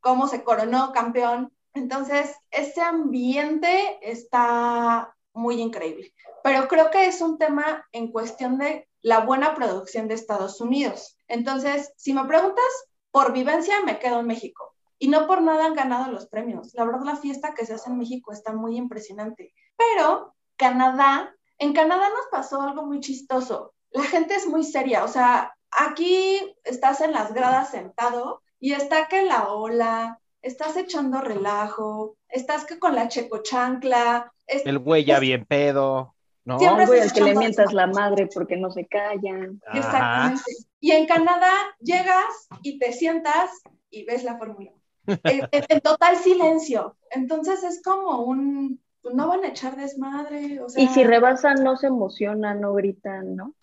cómo 0.00 0.26
se 0.26 0.42
coronó 0.42 0.92
campeón. 0.92 1.52
Entonces, 1.76 2.34
ese 2.50 2.80
ambiente 2.80 3.98
está 4.00 5.14
muy 5.34 5.60
increíble. 5.60 6.14
Pero 6.42 6.68
creo 6.68 6.90
que 6.90 7.06
es 7.06 7.20
un 7.20 7.36
tema 7.36 7.86
en 7.92 8.10
cuestión 8.10 8.56
de 8.56 8.88
la 9.02 9.20
buena 9.20 9.54
producción 9.54 10.08
de 10.08 10.14
Estados 10.14 10.60
Unidos. 10.60 11.18
Entonces, 11.28 11.92
si 11.96 12.14
me 12.14 12.24
preguntas 12.24 12.64
por 13.10 13.32
vivencia, 13.32 13.82
me 13.84 13.98
quedo 13.98 14.20
en 14.20 14.26
México. 14.26 14.74
Y 14.98 15.08
no 15.08 15.26
por 15.26 15.42
nada 15.42 15.66
han 15.66 15.74
ganado 15.74 16.10
los 16.10 16.26
premios. 16.28 16.72
La 16.72 16.84
verdad, 16.84 17.02
la 17.04 17.16
fiesta 17.16 17.52
que 17.54 17.66
se 17.66 17.74
hace 17.74 17.90
en 17.90 17.98
México 17.98 18.32
está 18.32 18.52
muy 18.54 18.76
impresionante. 18.78 19.52
Pero 19.76 20.34
Canadá, 20.56 21.36
en 21.58 21.74
Canadá 21.74 22.08
nos 22.08 22.26
pasó 22.30 22.62
algo 22.62 22.86
muy 22.86 23.00
chistoso. 23.00 23.74
La 23.90 24.04
gente 24.04 24.34
es 24.34 24.46
muy 24.46 24.64
seria. 24.64 25.04
O 25.04 25.08
sea, 25.08 25.54
aquí 25.70 26.40
estás 26.64 27.02
en 27.02 27.12
las 27.12 27.34
gradas 27.34 27.70
sentado 27.70 28.40
y 28.58 28.72
está 28.72 29.08
que 29.08 29.22
la 29.24 29.52
ola, 29.52 30.20
estás 30.46 30.76
echando 30.76 31.20
relajo, 31.20 32.16
estás 32.28 32.64
que 32.64 32.78
con 32.78 32.94
la 32.94 33.08
checochancla. 33.08 34.32
El 34.46 34.78
güey 34.78 35.04
ya 35.04 35.18
bien 35.18 35.44
pedo. 35.44 36.14
¿no? 36.44 36.60
Siempre 36.60 36.86
Güey, 36.86 37.00
al 37.00 37.12
que 37.12 37.20
le 37.22 37.34
mientas 37.34 37.72
la 37.72 37.88
madre 37.88 38.28
porque 38.32 38.56
no 38.56 38.70
se 38.70 38.86
callan. 38.86 39.60
Ajá. 39.66 39.78
Exactamente. 39.78 40.42
Y 40.78 40.92
en 40.92 41.06
Canadá 41.06 41.52
llegas 41.80 42.48
y 42.62 42.78
te 42.78 42.92
sientas 42.92 43.50
y 43.90 44.04
ves 44.04 44.22
la 44.22 44.38
fórmula. 44.38 44.72
En, 45.24 45.48
en- 45.50 45.80
total 45.80 46.16
silencio. 46.16 46.96
Entonces 47.10 47.62
es 47.64 47.82
como 47.82 48.22
un, 48.22 48.80
pues, 49.02 49.14
no 49.14 49.28
van 49.28 49.44
a 49.44 49.48
echar 49.48 49.76
desmadre. 49.76 50.60
O 50.60 50.68
sea, 50.68 50.82
Y 50.82 50.88
si 50.88 51.04
rebasan, 51.04 51.62
no 51.64 51.76
se 51.76 51.88
emocionan, 51.88 52.60
no 52.60 52.72
gritan, 52.74 53.36
¿no? 53.36 53.54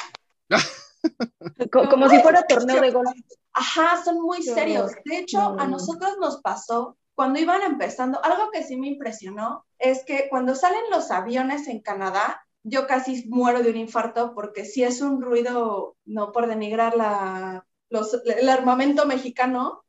Co- 1.72 1.90
como 1.90 2.10
si 2.10 2.20
fuera 2.20 2.44
torneo 2.44 2.82
de 2.82 2.92
golf. 2.92 3.12
Ajá, 3.54 4.04
son 4.04 4.22
muy 4.22 4.40
Qué 4.40 4.44
serios. 4.44 4.92
horror. 4.92 5.02
De 5.06 5.18
hecho, 5.20 5.40
No, 5.40 5.50
a 5.60 5.66
no. 5.66 5.70
nosotros 5.72 6.18
nos 6.20 6.42
pasó 6.42 6.98
cuando 7.16 7.40
iban 7.40 7.62
empezando, 7.62 8.24
algo 8.24 8.50
que 8.52 8.64
sí 8.64 8.76
me 8.76 8.88
impresionó 8.88 9.66
es 9.78 10.04
que 10.04 10.28
cuando 10.30 10.56
salen 10.56 10.82
los 10.90 11.12
aviones 11.12 11.68
en 11.68 11.82
Canadá, 11.82 12.42
yo 12.64 12.88
casi 12.88 13.28
muero 13.30 13.62
de 13.62 13.70
un 13.70 13.78
infarto 13.78 14.34
porque 14.34 14.66
sí 14.66 14.84
es 14.84 15.02
un 15.02 15.22
ruido, 15.22 15.96
no 16.06 16.32
por 16.32 16.48
denigrar 16.48 16.96
la, 16.96 17.68
los- 17.90 18.20
el 18.26 18.50
armamento 18.50 19.06
mexicano, 19.06 19.84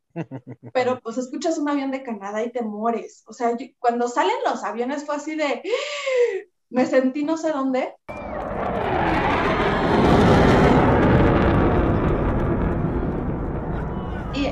pero 0.72 1.00
pues 1.02 1.18
escuchas 1.18 1.58
un 1.58 1.68
avión 1.68 1.90
de 1.90 2.02
Canadá 2.02 2.42
y 2.44 2.52
te 2.52 2.62
mueres. 2.62 3.24
O 3.26 3.32
sea, 3.32 3.56
yo- 3.56 3.66
cuando 3.78 4.08
salen 4.08 4.36
los 4.44 4.64
aviones 4.64 5.04
fue 5.06 5.16
así 5.16 5.36
de, 5.36 5.62
me 6.70 6.86
sentí 6.86 7.24
no 7.24 7.36
sé 7.36 7.50
dónde. 7.52 7.94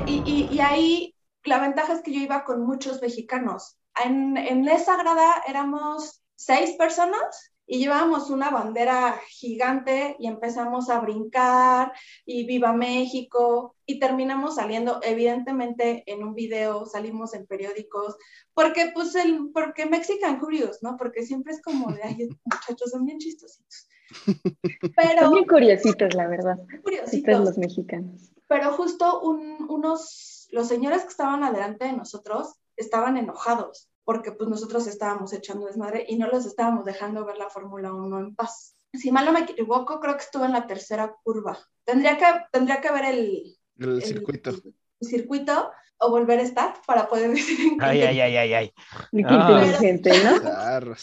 Y, 0.05 0.23
y- 0.25 0.55
y- 0.55 0.59
ahí 0.59 1.15
la 1.43 1.59
ventaja 1.59 1.93
es 1.93 2.01
que 2.01 2.13
yo 2.13 2.19
iba 2.21 2.43
con 2.45 2.65
muchos 2.65 3.01
mexicanos. 3.01 3.77
En, 4.03 4.37
en 4.37 4.67
esa 4.67 4.97
grada 4.97 5.43
éramos 5.47 6.21
seis 6.35 6.71
personas 6.77 7.51
y 7.65 7.79
llevábamos 7.79 8.29
una 8.29 8.49
bandera 8.49 9.19
gigante 9.29 10.15
y 10.19 10.27
empezamos 10.27 10.89
a 10.89 10.99
brincar 10.99 11.93
y 12.25 12.45
viva 12.45 12.73
México 12.73 13.75
y 13.85 13.99
terminamos 13.99 14.55
saliendo 14.55 14.99
evidentemente 15.03 16.03
en 16.07 16.23
un 16.23 16.33
video, 16.33 16.85
salimos 16.85 17.33
en 17.33 17.45
periódicos, 17.45 18.17
porque 18.53 18.91
pues 18.93 19.15
el, 19.15 19.51
porque 19.53 19.85
Mexican 19.85 20.39
Curious, 20.39 20.79
¿no? 20.81 20.97
Porque 20.97 21.23
siempre 21.23 21.53
es 21.53 21.61
como 21.61 21.91
de, 21.93 22.03
ay, 22.03 22.29
muchachos 22.43 22.91
son 22.91 23.05
bien 23.05 23.19
chistositos. 23.19 23.87
Pero 24.95 25.21
Son 25.21 25.33
bien 25.33 25.45
curiositos, 25.47 26.13
la 26.15 26.27
verdad. 26.27 26.57
curiositos 26.83 27.39
los 27.39 27.57
mexicanos. 27.57 28.32
Pero 28.47 28.73
justo 28.73 29.21
un- 29.21 29.65
unos, 29.69 30.47
los 30.51 30.67
señores 30.67 31.03
que 31.03 31.09
estaban 31.09 31.43
adelante 31.43 31.85
de 31.85 31.93
nosotros 31.93 32.53
estaban 32.77 33.17
enojados 33.17 33.89
porque 34.03 34.31
pues 34.33 34.49
nosotros 34.49 34.85
estábamos 34.87 35.31
echando 35.33 35.65
desmadre 35.67 36.05
y 36.07 36.17
no 36.17 36.27
los 36.27 36.45
estábamos 36.45 36.83
dejando 36.85 37.25
ver 37.25 37.37
la 37.37 37.49
Fórmula 37.49 37.93
1 37.93 38.19
en 38.19 38.35
paz. 38.35 38.75
Si 38.93 39.11
mal 39.11 39.25
no 39.25 39.31
me 39.31 39.39
equivoco, 39.41 39.99
creo 39.99 40.15
que 40.17 40.23
estuve 40.23 40.45
en 40.45 40.51
la 40.51 40.67
tercera 40.67 41.15
curva. 41.23 41.57
Tendría 41.85 42.17
que, 42.17 42.25
tendría 42.51 42.81
que 42.81 42.91
ver 42.91 43.05
el, 43.05 43.57
El 43.79 43.89
el- 43.95 44.03
circuito. 44.03 44.49
el 44.51 45.07
circuito 45.07 45.71
o 45.99 46.09
volver 46.09 46.39
a 46.39 46.43
estar 46.43 46.75
para 46.85 47.07
poder 47.07 47.31
decir 47.31 47.59
en 47.61 47.79
qué 47.79 47.85
Ay, 47.85 48.01
ay, 48.01 48.19
ay, 48.19 48.35
ay, 48.37 48.53
ay. 48.53 48.69
Qué 49.11 49.23
Ah. 49.25 49.61
inteligente, 49.63 50.11
¿no? 50.23 50.93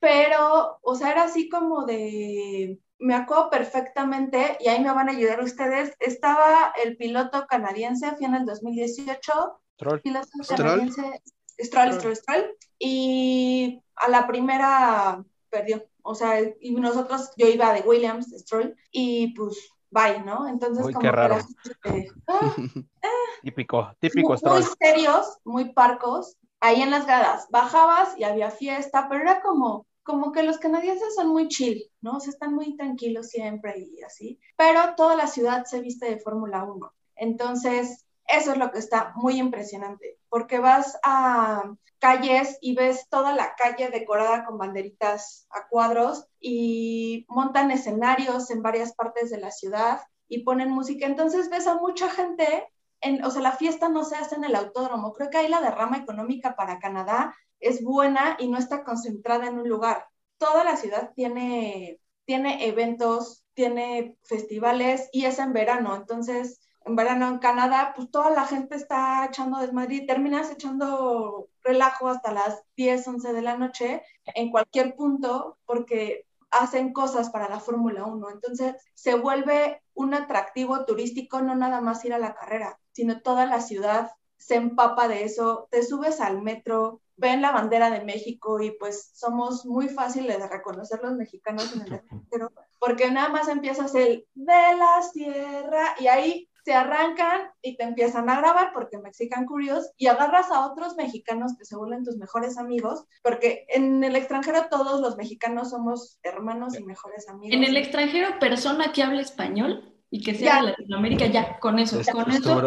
Pero, 0.00 0.78
o 0.82 0.94
sea, 0.94 1.12
era 1.12 1.24
así 1.24 1.48
como 1.48 1.84
de, 1.84 2.78
me 2.98 3.14
acuerdo 3.14 3.50
perfectamente, 3.50 4.56
y 4.60 4.68
ahí 4.68 4.80
me 4.82 4.92
van 4.92 5.08
a 5.08 5.12
ayudar 5.12 5.40
ustedes, 5.42 5.94
estaba 6.00 6.72
el 6.82 6.96
piloto 6.96 7.46
canadiense, 7.46 8.10
fue 8.16 8.26
en 8.26 8.34
el 8.34 8.46
2018, 8.46 9.60
Troll. 9.76 10.00
piloto 10.00 10.28
canadiense, 10.48 11.22
Stroll, 11.60 11.92
Stroll, 11.94 12.16
Stroll, 12.16 12.56
y 12.78 13.82
a 13.96 14.08
la 14.08 14.26
primera 14.26 15.24
perdió, 15.50 15.84
o 16.02 16.14
sea, 16.14 16.40
y 16.60 16.72
nosotros, 16.72 17.30
yo 17.36 17.46
iba 17.46 17.72
de 17.72 17.80
Williams, 17.80 18.32
Stroll, 18.36 18.76
y 18.90 19.34
pues, 19.34 19.56
bye, 19.90 20.20
¿no? 20.24 20.48
Entonces, 20.48 20.84
Uy, 20.84 20.92
como 20.92 21.02
qué 21.02 21.08
que 21.08 21.12
raro. 21.12 21.36
la 21.36 21.90
gente, 21.90 22.12
ah, 22.26 22.56
Típico, 23.42 23.90
típico 24.00 24.28
muy, 24.28 24.38
Stroll. 24.38 24.60
muy 24.60 24.68
serios, 24.80 25.38
muy 25.44 25.72
parcos, 25.72 26.36
ahí 26.60 26.82
en 26.82 26.90
las 26.90 27.06
gradas. 27.06 27.46
Bajabas 27.50 28.18
y 28.18 28.24
había 28.24 28.50
fiesta, 28.50 29.08
pero 29.08 29.22
era 29.22 29.40
como, 29.40 29.86
como 30.08 30.32
que 30.32 30.42
los 30.42 30.56
canadienses 30.56 31.14
son 31.14 31.28
muy 31.28 31.48
chill, 31.48 31.84
¿no? 32.00 32.16
O 32.16 32.20
sea, 32.20 32.30
están 32.30 32.54
muy 32.54 32.74
tranquilos 32.78 33.28
siempre 33.28 33.74
y 33.78 34.02
así. 34.02 34.40
Pero 34.56 34.94
toda 34.96 35.14
la 35.16 35.26
ciudad 35.26 35.66
se 35.66 35.82
viste 35.82 36.06
de 36.06 36.18
Fórmula 36.18 36.64
1. 36.64 36.94
Entonces, 37.16 38.06
eso 38.26 38.52
es 38.52 38.56
lo 38.56 38.70
que 38.70 38.78
está 38.78 39.12
muy 39.16 39.38
impresionante, 39.38 40.18
porque 40.30 40.60
vas 40.60 40.98
a 41.04 41.74
calles 41.98 42.56
y 42.62 42.74
ves 42.74 43.06
toda 43.10 43.34
la 43.34 43.54
calle 43.54 43.90
decorada 43.90 44.46
con 44.46 44.56
banderitas 44.56 45.46
a 45.50 45.68
cuadros 45.68 46.26
y 46.40 47.26
montan 47.28 47.70
escenarios 47.70 48.50
en 48.50 48.62
varias 48.62 48.94
partes 48.94 49.28
de 49.28 49.38
la 49.38 49.50
ciudad 49.50 50.00
y 50.26 50.42
ponen 50.42 50.70
música. 50.70 51.04
Entonces 51.04 51.50
ves 51.50 51.66
a 51.66 51.74
mucha 51.74 52.08
gente 52.08 52.66
en, 53.02 53.22
o 53.24 53.30
sea, 53.30 53.42
la 53.42 53.52
fiesta 53.52 53.90
no 53.90 54.04
se 54.04 54.16
hace 54.16 54.36
en 54.36 54.44
el 54.44 54.54
autódromo. 54.54 55.12
Creo 55.12 55.28
que 55.28 55.36
ahí 55.36 55.48
la 55.48 55.60
derrama 55.60 55.98
económica 55.98 56.56
para 56.56 56.78
Canadá 56.78 57.34
es 57.60 57.82
buena 57.82 58.36
y 58.38 58.48
no 58.48 58.58
está 58.58 58.84
concentrada 58.84 59.48
en 59.48 59.58
un 59.58 59.68
lugar. 59.68 60.06
Toda 60.38 60.64
la 60.64 60.76
ciudad 60.76 61.12
tiene, 61.14 62.00
tiene 62.24 62.66
eventos, 62.66 63.44
tiene 63.54 64.16
festivales 64.22 65.08
y 65.12 65.24
es 65.24 65.38
en 65.38 65.52
verano. 65.52 65.96
Entonces, 65.96 66.60
en 66.84 66.96
verano 66.96 67.28
en 67.28 67.38
Canadá, 67.38 67.92
pues 67.94 68.10
toda 68.10 68.30
la 68.30 68.46
gente 68.46 68.76
está 68.76 69.26
echando 69.26 69.58
desmadre 69.58 69.96
y 69.96 70.06
terminas 70.06 70.50
echando 70.50 71.48
relajo 71.62 72.08
hasta 72.08 72.32
las 72.32 72.62
10, 72.76 73.06
11 73.06 73.32
de 73.32 73.42
la 73.42 73.56
noche 73.58 74.02
en 74.24 74.50
cualquier 74.50 74.94
punto 74.96 75.58
porque 75.66 76.26
hacen 76.50 76.92
cosas 76.92 77.30
para 77.30 77.48
la 77.48 77.60
Fórmula 77.60 78.06
1. 78.06 78.30
Entonces 78.30 78.74
se 78.94 79.14
vuelve 79.14 79.82
un 79.94 80.14
atractivo 80.14 80.84
turístico, 80.84 81.42
no 81.42 81.54
nada 81.54 81.80
más 81.80 82.04
ir 82.04 82.14
a 82.14 82.18
la 82.18 82.34
carrera, 82.34 82.78
sino 82.92 83.20
toda 83.20 83.46
la 83.46 83.60
ciudad 83.60 84.10
se 84.38 84.54
empapa 84.54 85.08
de 85.08 85.24
eso, 85.24 85.68
te 85.70 85.82
subes 85.82 86.20
al 86.20 86.40
metro, 86.42 87.02
ven 87.18 87.42
la 87.42 87.52
bandera 87.52 87.90
de 87.90 88.04
México 88.04 88.60
y 88.62 88.70
pues 88.78 89.10
somos 89.14 89.66
muy 89.66 89.88
fáciles 89.88 90.38
de 90.38 90.48
reconocer 90.48 91.00
los 91.02 91.12
mexicanos 91.14 91.72
en 91.74 91.82
el 91.82 91.92
extranjero, 91.94 92.52
porque 92.78 93.10
nada 93.10 93.28
más 93.28 93.48
empiezas 93.48 93.94
el 93.94 94.24
de 94.34 94.76
la 94.78 95.02
sierra 95.12 95.94
y 96.00 96.06
ahí 96.06 96.48
se 96.64 96.74
arrancan 96.74 97.50
y 97.62 97.76
te 97.76 97.84
empiezan 97.84 98.28
a 98.28 98.38
grabar 98.40 98.72
porque 98.74 98.98
Mexican 98.98 99.46
Curious 99.46 99.90
y 99.96 100.06
agarras 100.06 100.50
a 100.50 100.66
otros 100.66 100.96
mexicanos 100.96 101.56
que 101.58 101.64
se 101.64 101.76
vuelven 101.76 102.04
tus 102.04 102.18
mejores 102.18 102.58
amigos, 102.58 103.04
porque 103.22 103.64
en 103.68 104.04
el 104.04 104.14
extranjero 104.16 104.66
todos 104.70 105.00
los 105.00 105.16
mexicanos 105.16 105.70
somos 105.70 106.18
hermanos 106.22 106.78
y 106.78 106.84
mejores 106.84 107.28
amigos. 107.28 107.56
En 107.56 107.64
el 107.64 107.76
extranjero, 107.76 108.38
persona 108.38 108.92
que 108.92 109.02
hable 109.02 109.22
español 109.22 109.94
y 110.10 110.22
que 110.22 110.32
Ya. 110.34 110.38
sea 110.38 110.56
de 110.62 110.70
Latinoamérica, 110.70 111.26
ya, 111.26 111.58
con 111.58 111.78
eso, 111.78 112.00
Es 112.00 112.10
con 112.10 112.30
eso. 112.30 112.60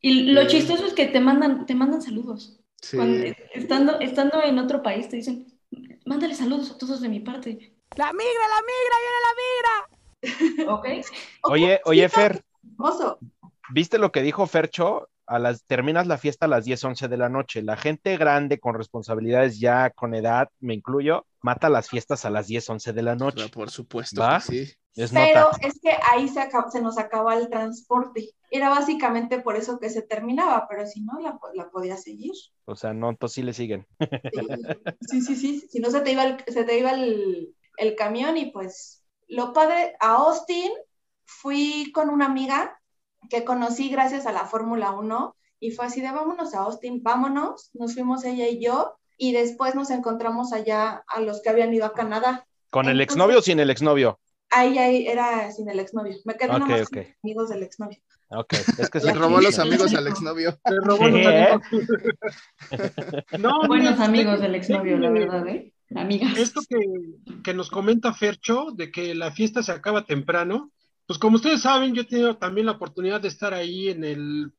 Y 0.00 0.32
lo 0.32 0.42
Sí. 0.42 0.48
chistoso 0.48 0.86
es 0.86 0.94
que 0.94 1.06
te 1.06 1.20
mandan, 1.20 1.66
te 1.66 1.74
mandan 1.74 2.00
saludos. 2.00 2.57
Sí. 2.80 2.96
Cuando- 2.96 3.24
estando, 3.54 4.00
estando 4.00 4.42
en 4.42 4.58
otro 4.58 4.82
país 4.82 5.08
te 5.08 5.16
dicen, 5.16 5.46
mándale 6.06 6.34
saludos 6.34 6.70
a 6.70 6.78
todos 6.78 7.00
de 7.00 7.08
mi 7.08 7.20
parte. 7.20 7.74
La 7.96 8.12
migra, 8.12 8.44
la 8.48 8.62
migra, 8.68 8.96
viene 9.02 9.20
la 9.26 10.64
migra. 10.64 10.68
¿Ok? 10.72 11.06
Oye, 11.42 11.80
oye, 11.84 12.08
Fer. 12.08 12.42
¿viste 13.70 13.98
lo 13.98 14.12
que 14.12 14.22
dijo 14.22 14.46
Fercho? 14.46 15.08
A 15.26 15.38
las, 15.38 15.64
terminas 15.64 16.06
la 16.06 16.16
fiesta 16.16 16.46
a 16.46 16.48
las 16.48 16.64
10, 16.64 16.82
11 16.84 17.06
de 17.06 17.16
la 17.18 17.28
noche. 17.28 17.60
La 17.60 17.76
gente 17.76 18.16
grande 18.16 18.58
con 18.58 18.74
responsabilidades 18.74 19.60
ya 19.60 19.90
con 19.90 20.14
edad, 20.14 20.48
me 20.58 20.72
incluyo, 20.72 21.26
mata 21.42 21.68
las 21.68 21.90
fiestas 21.90 22.24
a 22.24 22.30
las 22.30 22.46
10, 22.46 22.70
11 22.70 22.94
de 22.94 23.02
la 23.02 23.12
Pero 23.14 23.24
noche. 23.26 23.48
por 23.50 23.68
supuesto 23.68 24.22
¿Va? 24.22 24.38
que 24.38 24.64
sí. 24.66 24.72
Es 24.98 25.12
Pero 25.12 25.40
nota. 25.52 25.58
es 25.66 25.78
que 25.80 25.92
ahí 26.10 26.28
se, 26.28 26.40
acaba- 26.40 26.70
se 26.70 26.82
nos 26.82 26.98
acaba 26.98 27.36
el 27.36 27.48
transporte. 27.48 28.30
Era 28.50 28.68
básicamente 28.68 29.40
por 29.40 29.54
eso 29.56 29.78
que 29.78 29.90
se 29.90 30.02
terminaba, 30.02 30.66
pero 30.68 30.86
si 30.86 31.02
no, 31.02 31.20
la, 31.20 31.38
po- 31.38 31.52
la 31.54 31.70
podía 31.70 31.96
seguir. 31.96 32.32
O 32.64 32.74
sea, 32.74 32.92
no, 32.92 33.10
entonces 33.10 33.34
sí 33.36 33.42
le 33.42 33.52
siguen. 33.52 33.86
Sí, 35.08 35.20
sí, 35.22 35.36
sí. 35.36 35.60
Si 35.70 35.78
no, 35.80 35.90
se 35.90 36.00
te 36.00 36.12
iba 36.12 36.24
el, 36.24 36.36
se 36.48 36.64
te 36.64 36.78
iba 36.78 36.90
el, 36.92 37.54
el 37.76 37.94
camión 37.94 38.36
y 38.36 38.50
pues 38.50 39.04
lo 39.28 39.52
padre, 39.52 39.94
a 40.00 40.14
Austin 40.16 40.70
fui 41.26 41.92
con 41.92 42.08
una 42.10 42.26
amiga 42.26 42.80
que 43.30 43.44
conocí 43.44 43.90
gracias 43.90 44.26
a 44.26 44.32
la 44.32 44.46
Fórmula 44.46 44.90
1 44.92 45.36
y 45.60 45.70
fue 45.72 45.86
así 45.86 46.00
de 46.00 46.10
vámonos 46.10 46.54
a 46.54 46.60
Austin, 46.60 47.02
vámonos. 47.02 47.70
Nos 47.74 47.94
fuimos 47.94 48.24
ella 48.24 48.48
y 48.48 48.60
yo 48.64 48.96
y 49.16 49.32
después 49.32 49.74
nos 49.74 49.90
encontramos 49.90 50.52
allá 50.52 51.04
a 51.06 51.20
los 51.20 51.40
que 51.42 51.50
habían 51.50 51.72
ido 51.72 51.86
a 51.86 51.92
Canadá. 51.92 52.46
¿Con 52.70 52.88
el 52.88 53.00
exnovio 53.00 53.38
o 53.38 53.42
sin 53.42 53.60
el 53.60 53.70
exnovio? 53.70 54.18
Ahí, 54.50 54.78
ahí 54.78 55.06
era 55.06 55.50
sin 55.52 55.68
el 55.68 55.78
exnovio. 55.78 56.16
Me 56.24 56.36
quedé 56.36 56.50
Ok, 56.50 56.58
nomás 56.58 56.88
con 56.88 56.98
los 56.98 57.08
amigos 57.22 57.48
del 57.50 57.62
exnovio. 57.62 57.98
Ok, 58.30 58.52
es 58.78 58.90
que 58.90 59.00
sí. 59.00 59.10
robó 59.12 59.40
los 59.40 59.58
amigos 59.58 59.94
al 59.94 60.06
exnovio. 60.06 60.58
Le 60.70 60.80
robó 60.80 61.08
los 61.08 61.20
¿eh? 61.20 61.48
amigos. 61.48 61.66
No, 63.38 63.66
Buenos 63.66 63.98
amigos 64.00 64.40
del 64.40 64.54
exnovio, 64.54 64.98
la 64.98 65.10
verdad, 65.10 65.46
¿eh? 65.48 65.72
Amigas. 65.94 66.36
Esto 66.36 66.60
que, 66.68 66.78
que 67.42 67.54
nos 67.54 67.70
comenta 67.70 68.12
Fercho, 68.12 68.66
de 68.74 68.90
que 68.90 69.14
la 69.14 69.32
fiesta 69.32 69.62
se 69.62 69.72
acaba 69.72 70.04
temprano, 70.04 70.70
pues 71.08 71.18
como 71.18 71.36
ustedes 71.36 71.62
saben, 71.62 71.94
yo 71.94 72.02
he 72.02 72.04
tenido 72.04 72.36
también 72.36 72.66
la 72.66 72.72
oportunidad 72.72 73.22
de 73.22 73.28
estar 73.28 73.54
ahí 73.54 73.88
en 73.88 74.04
el, 74.04 74.52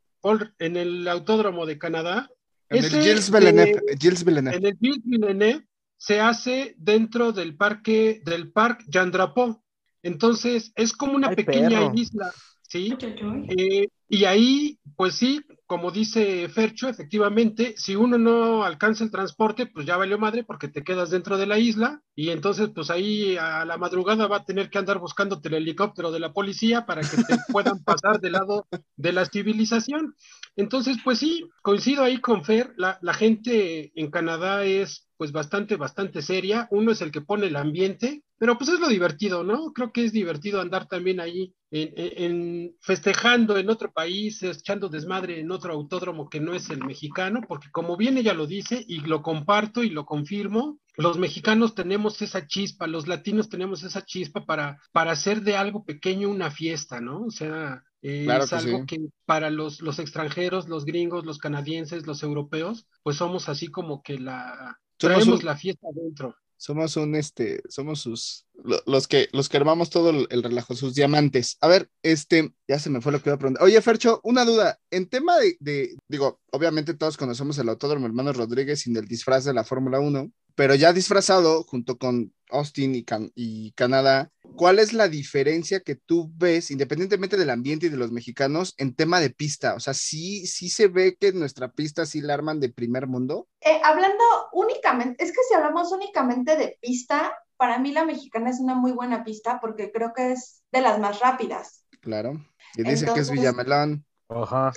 en 0.57 0.77
el 0.77 1.07
Autódromo 1.07 1.67
de 1.67 1.77
Canadá. 1.77 2.27
En 2.69 2.79
el 2.79 2.85
Ese 2.85 3.01
Gilles 3.01 3.31
Villeneuve. 3.31 3.81
Gilles 3.99 4.25
Villeneuve. 4.25 4.57
En 4.57 4.65
el 4.65 4.77
Gilles 4.79 5.03
Villeneuve 5.03 5.67
se 5.95 6.19
hace 6.19 6.73
dentro 6.79 7.33
del 7.33 7.55
parque, 7.55 8.23
del 8.25 8.51
Parque 8.51 8.83
Jean 8.87 9.11
Drapeau. 9.11 9.61
Entonces, 10.03 10.71
es 10.75 10.93
como 10.93 11.13
una 11.15 11.27
Ay, 11.29 11.35
pequeña 11.35 11.79
perro. 11.79 11.93
isla, 11.93 12.31
¿sí? 12.63 13.03
Eh, 13.47 13.87
y 14.07 14.25
ahí, 14.25 14.79
pues 14.95 15.15
sí, 15.15 15.41
como 15.65 15.91
dice 15.91 16.49
Fercho, 16.49 16.87
efectivamente, 16.87 17.73
si 17.77 17.95
uno 17.95 18.17
no 18.19 18.63
alcanza 18.63 19.03
el 19.03 19.11
transporte, 19.11 19.65
pues 19.67 19.85
ya 19.87 19.97
valió 19.97 20.19
madre 20.19 20.43
porque 20.43 20.67
te 20.67 20.83
quedas 20.83 21.09
dentro 21.09 21.37
de 21.37 21.47
la 21.47 21.57
isla 21.57 22.01
y 22.15 22.29
entonces 22.29 22.69
pues 22.73 22.89
ahí 22.91 23.37
a 23.37 23.65
la 23.65 23.77
madrugada 23.77 24.27
va 24.27 24.37
a 24.37 24.45
tener 24.45 24.69
que 24.69 24.77
andar 24.77 24.99
buscándote 24.99 25.49
el 25.49 25.55
helicóptero 25.55 26.11
de 26.11 26.19
la 26.19 26.33
policía 26.33 26.85
para 26.85 27.01
que 27.01 27.17
te 27.17 27.37
puedan 27.51 27.83
pasar 27.83 28.19
del 28.19 28.33
lado 28.33 28.67
de 28.97 29.13
la 29.13 29.25
civilización. 29.25 30.15
Entonces, 30.55 30.97
pues 31.03 31.19
sí, 31.19 31.49
coincido 31.61 32.03
ahí 32.03 32.19
con 32.19 32.43
Fer, 32.43 32.73
la, 32.77 32.99
la 33.01 33.13
gente 33.13 33.91
en 33.99 34.11
Canadá 34.11 34.65
es 34.65 35.07
pues 35.17 35.31
bastante, 35.31 35.75
bastante 35.75 36.21
seria, 36.21 36.67
uno 36.71 36.91
es 36.91 37.01
el 37.01 37.11
que 37.11 37.21
pone 37.21 37.47
el 37.47 37.55
ambiente, 37.55 38.23
pero 38.39 38.57
pues 38.57 38.69
es 38.71 38.79
lo 38.79 38.87
divertido, 38.87 39.43
¿no? 39.43 39.73
Creo 39.73 39.91
que 39.91 40.05
es 40.05 40.11
divertido 40.13 40.61
andar 40.61 40.87
también 40.87 41.19
ahí 41.19 41.53
en, 41.71 41.93
en- 41.95 42.75
festejando 42.81 43.57
en 43.57 43.69
otro 43.69 43.91
país, 43.91 44.41
echando 44.43 44.89
desmadre 44.89 45.39
en 45.39 45.51
otro 45.51 45.73
autódromo 45.73 46.29
que 46.29 46.39
no 46.39 46.53
es 46.55 46.69
el 46.71 46.83
mexicano, 46.83 47.41
porque 47.47 47.69
como 47.71 47.97
bien 47.97 48.17
ella 48.17 48.33
lo 48.33 48.47
dice 48.47 48.83
y 48.87 49.01
lo 49.01 49.21
comparto 49.21 49.83
y 49.83 49.89
lo 49.91 50.05
confirmo, 50.05 50.79
los 50.97 51.17
mexicanos 51.17 51.75
tenemos 51.75 52.21
esa 52.21 52.47
chispa, 52.47 52.87
los 52.87 53.07
latinos 53.07 53.49
tenemos 53.49 53.83
esa 53.83 54.03
chispa 54.05 54.45
para, 54.45 54.79
para 54.91 55.11
hacer 55.11 55.41
de 55.41 55.55
algo 55.57 55.85
pequeño 55.85 56.29
una 56.29 56.51
fiesta, 56.51 56.99
¿no? 57.01 57.23
O 57.25 57.31
sea, 57.31 57.83
eh, 58.01 58.23
Claro 58.25 58.43
es 58.45 58.49
que 58.49 58.55
algo 58.55 58.79
sí. 58.79 58.85
que 58.85 58.97
para 59.25 59.49
los, 59.49 59.81
los 59.81 59.99
extranjeros, 59.99 60.67
los 60.69 60.85
gringos, 60.85 61.25
los 61.25 61.37
canadienses, 61.37 62.07
los 62.07 62.23
europeos, 62.23 62.87
pues 63.03 63.17
somos 63.17 63.49
así 63.49 63.67
como 63.69 64.01
que 64.03 64.17
la... 64.19 64.77
Somos 64.97 65.23
Traemos 65.23 65.27
un- 65.27 65.45
la 65.45 65.55
fiesta 65.57 65.87
adentro. 65.89 66.35
Somos 66.61 66.97
un, 66.97 67.15
este, 67.15 67.61
somos 67.69 68.01
sus, 68.01 68.45
lo- 68.65 68.81
los 68.85 69.07
que, 69.07 69.29
los 69.31 69.47
que 69.47 69.55
armamos 69.55 69.89
todo 69.89 70.09
el, 70.09 70.27
el 70.29 70.43
relajo, 70.43 70.75
sus 70.75 70.93
diamantes. 70.93 71.57
A 71.61 71.69
ver, 71.69 71.89
este, 72.03 72.53
ya 72.67 72.77
se 72.79 72.89
me 72.89 72.99
fue 72.99 73.13
lo 73.13 73.21
que 73.23 73.29
iba 73.29 73.35
a 73.35 73.39
preguntar. 73.39 73.63
Oye, 73.63 73.81
Fercho, 73.81 74.19
una 74.25 74.43
duda. 74.43 74.77
En 74.91 75.07
tema 75.07 75.37
de, 75.37 75.55
de- 75.61 75.95
digo, 76.09 76.41
obviamente 76.51 76.93
todos 76.93 77.15
conocemos 77.15 77.57
el 77.59 77.69
Autódromo 77.69 78.07
Hermano 78.07 78.33
Rodríguez 78.33 78.81
sin 78.81 78.97
el 78.97 79.07
disfraz 79.07 79.45
de 79.45 79.53
la 79.53 79.63
Fórmula 79.63 80.01
1, 80.01 80.29
pero 80.59 80.75
ya 80.75 80.91
disfrazado 80.91 81.63
junto 81.63 81.97
con 81.97 82.33
Austin 82.49 82.93
y, 82.93 83.05
Can- 83.05 83.31
y 83.33 83.71
Canadá, 83.77 84.29
¿cuál 84.57 84.79
es 84.79 84.91
la 84.91 85.07
diferencia 85.07 85.79
que 85.79 85.95
tú 85.95 86.33
ves, 86.35 86.69
independientemente 86.69 87.37
del 87.37 87.49
ambiente 87.49 87.85
y 87.85 87.89
de 87.89 87.95
los 87.95 88.11
mexicanos, 88.11 88.73
en 88.77 88.93
tema 88.93 89.21
de 89.21 89.29
pista? 89.29 89.75
O 89.75 89.79
sea, 89.79 89.93
sí, 89.93 90.45
sí 90.47 90.67
se 90.69 90.89
ve 90.89 91.15
que 91.17 91.31
nuestra 91.31 91.71
pista 91.71 92.05
sí 92.05 92.19
la 92.19 92.33
arman 92.33 92.59
de 92.59 92.73
primer 92.73 93.07
mundo. 93.07 93.47
Eh, 93.61 93.79
hablando 93.85 94.21
únicamente, 94.51 95.23
es 95.23 95.31
que 95.31 95.39
si 95.47 95.55
hablamos 95.55 95.93
únicamente 95.93 96.57
de 96.57 96.77
pista, 96.81 97.31
para 97.55 97.79
mí 97.79 97.93
la 97.93 98.03
mexicana 98.03 98.49
es 98.49 98.59
una 98.59 98.75
muy 98.75 98.91
buena 98.91 99.23
pista 99.23 99.61
porque 99.61 99.93
creo 99.93 100.11
que 100.13 100.33
es 100.33 100.61
de 100.73 100.81
las 100.81 100.99
más 100.99 101.21
rápidas. 101.21 101.85
Claro. 102.01 102.45
Y 102.75 102.83
dice 102.83 103.05
que 103.13 103.21
es 103.21 103.31
Villamelón. 103.31 104.05
Ajá. 104.29 104.71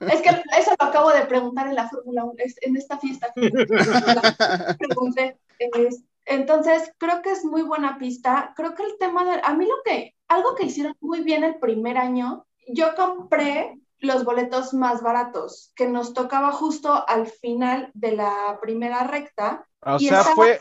Es 0.00 0.20
que 0.20 0.28
eso 0.58 0.74
lo 0.78 0.86
acabo 0.86 1.10
de 1.10 1.22
preguntar 1.26 1.66
en 1.66 1.74
la 1.74 1.88
Fórmula 1.88 2.24
1, 2.24 2.34
es- 2.38 2.56
en 2.60 2.76
esta 2.76 2.98
fiesta. 2.98 3.32
que 3.34 3.50
pregunté. 4.78 5.38
Es- 5.58 6.02
entonces, 6.26 6.92
creo 6.98 7.20
que 7.22 7.32
es 7.32 7.44
muy 7.44 7.62
buena 7.62 7.98
pista. 7.98 8.52
Creo 8.56 8.74
que 8.74 8.84
el 8.84 8.96
tema 8.98 9.24
de, 9.24 9.40
a 9.42 9.54
mí 9.54 9.66
lo 9.66 9.74
que, 9.84 10.14
algo 10.28 10.54
que 10.54 10.66
hicieron 10.66 10.94
muy 11.00 11.20
bien 11.22 11.42
el 11.42 11.56
primer 11.58 11.98
año, 11.98 12.46
yo 12.68 12.94
compré 12.94 13.78
los 13.98 14.24
boletos 14.24 14.72
más 14.74 15.02
baratos, 15.02 15.72
que 15.74 15.88
nos 15.88 16.12
tocaba 16.12 16.52
justo 16.52 17.04
al 17.08 17.26
final 17.26 17.90
de 17.94 18.12
la 18.12 18.58
primera 18.60 19.04
recta. 19.04 19.66
O 19.80 19.96
Y 19.96 20.08
sea, 20.08 20.18
estaba- 20.18 20.34
fue, 20.36 20.60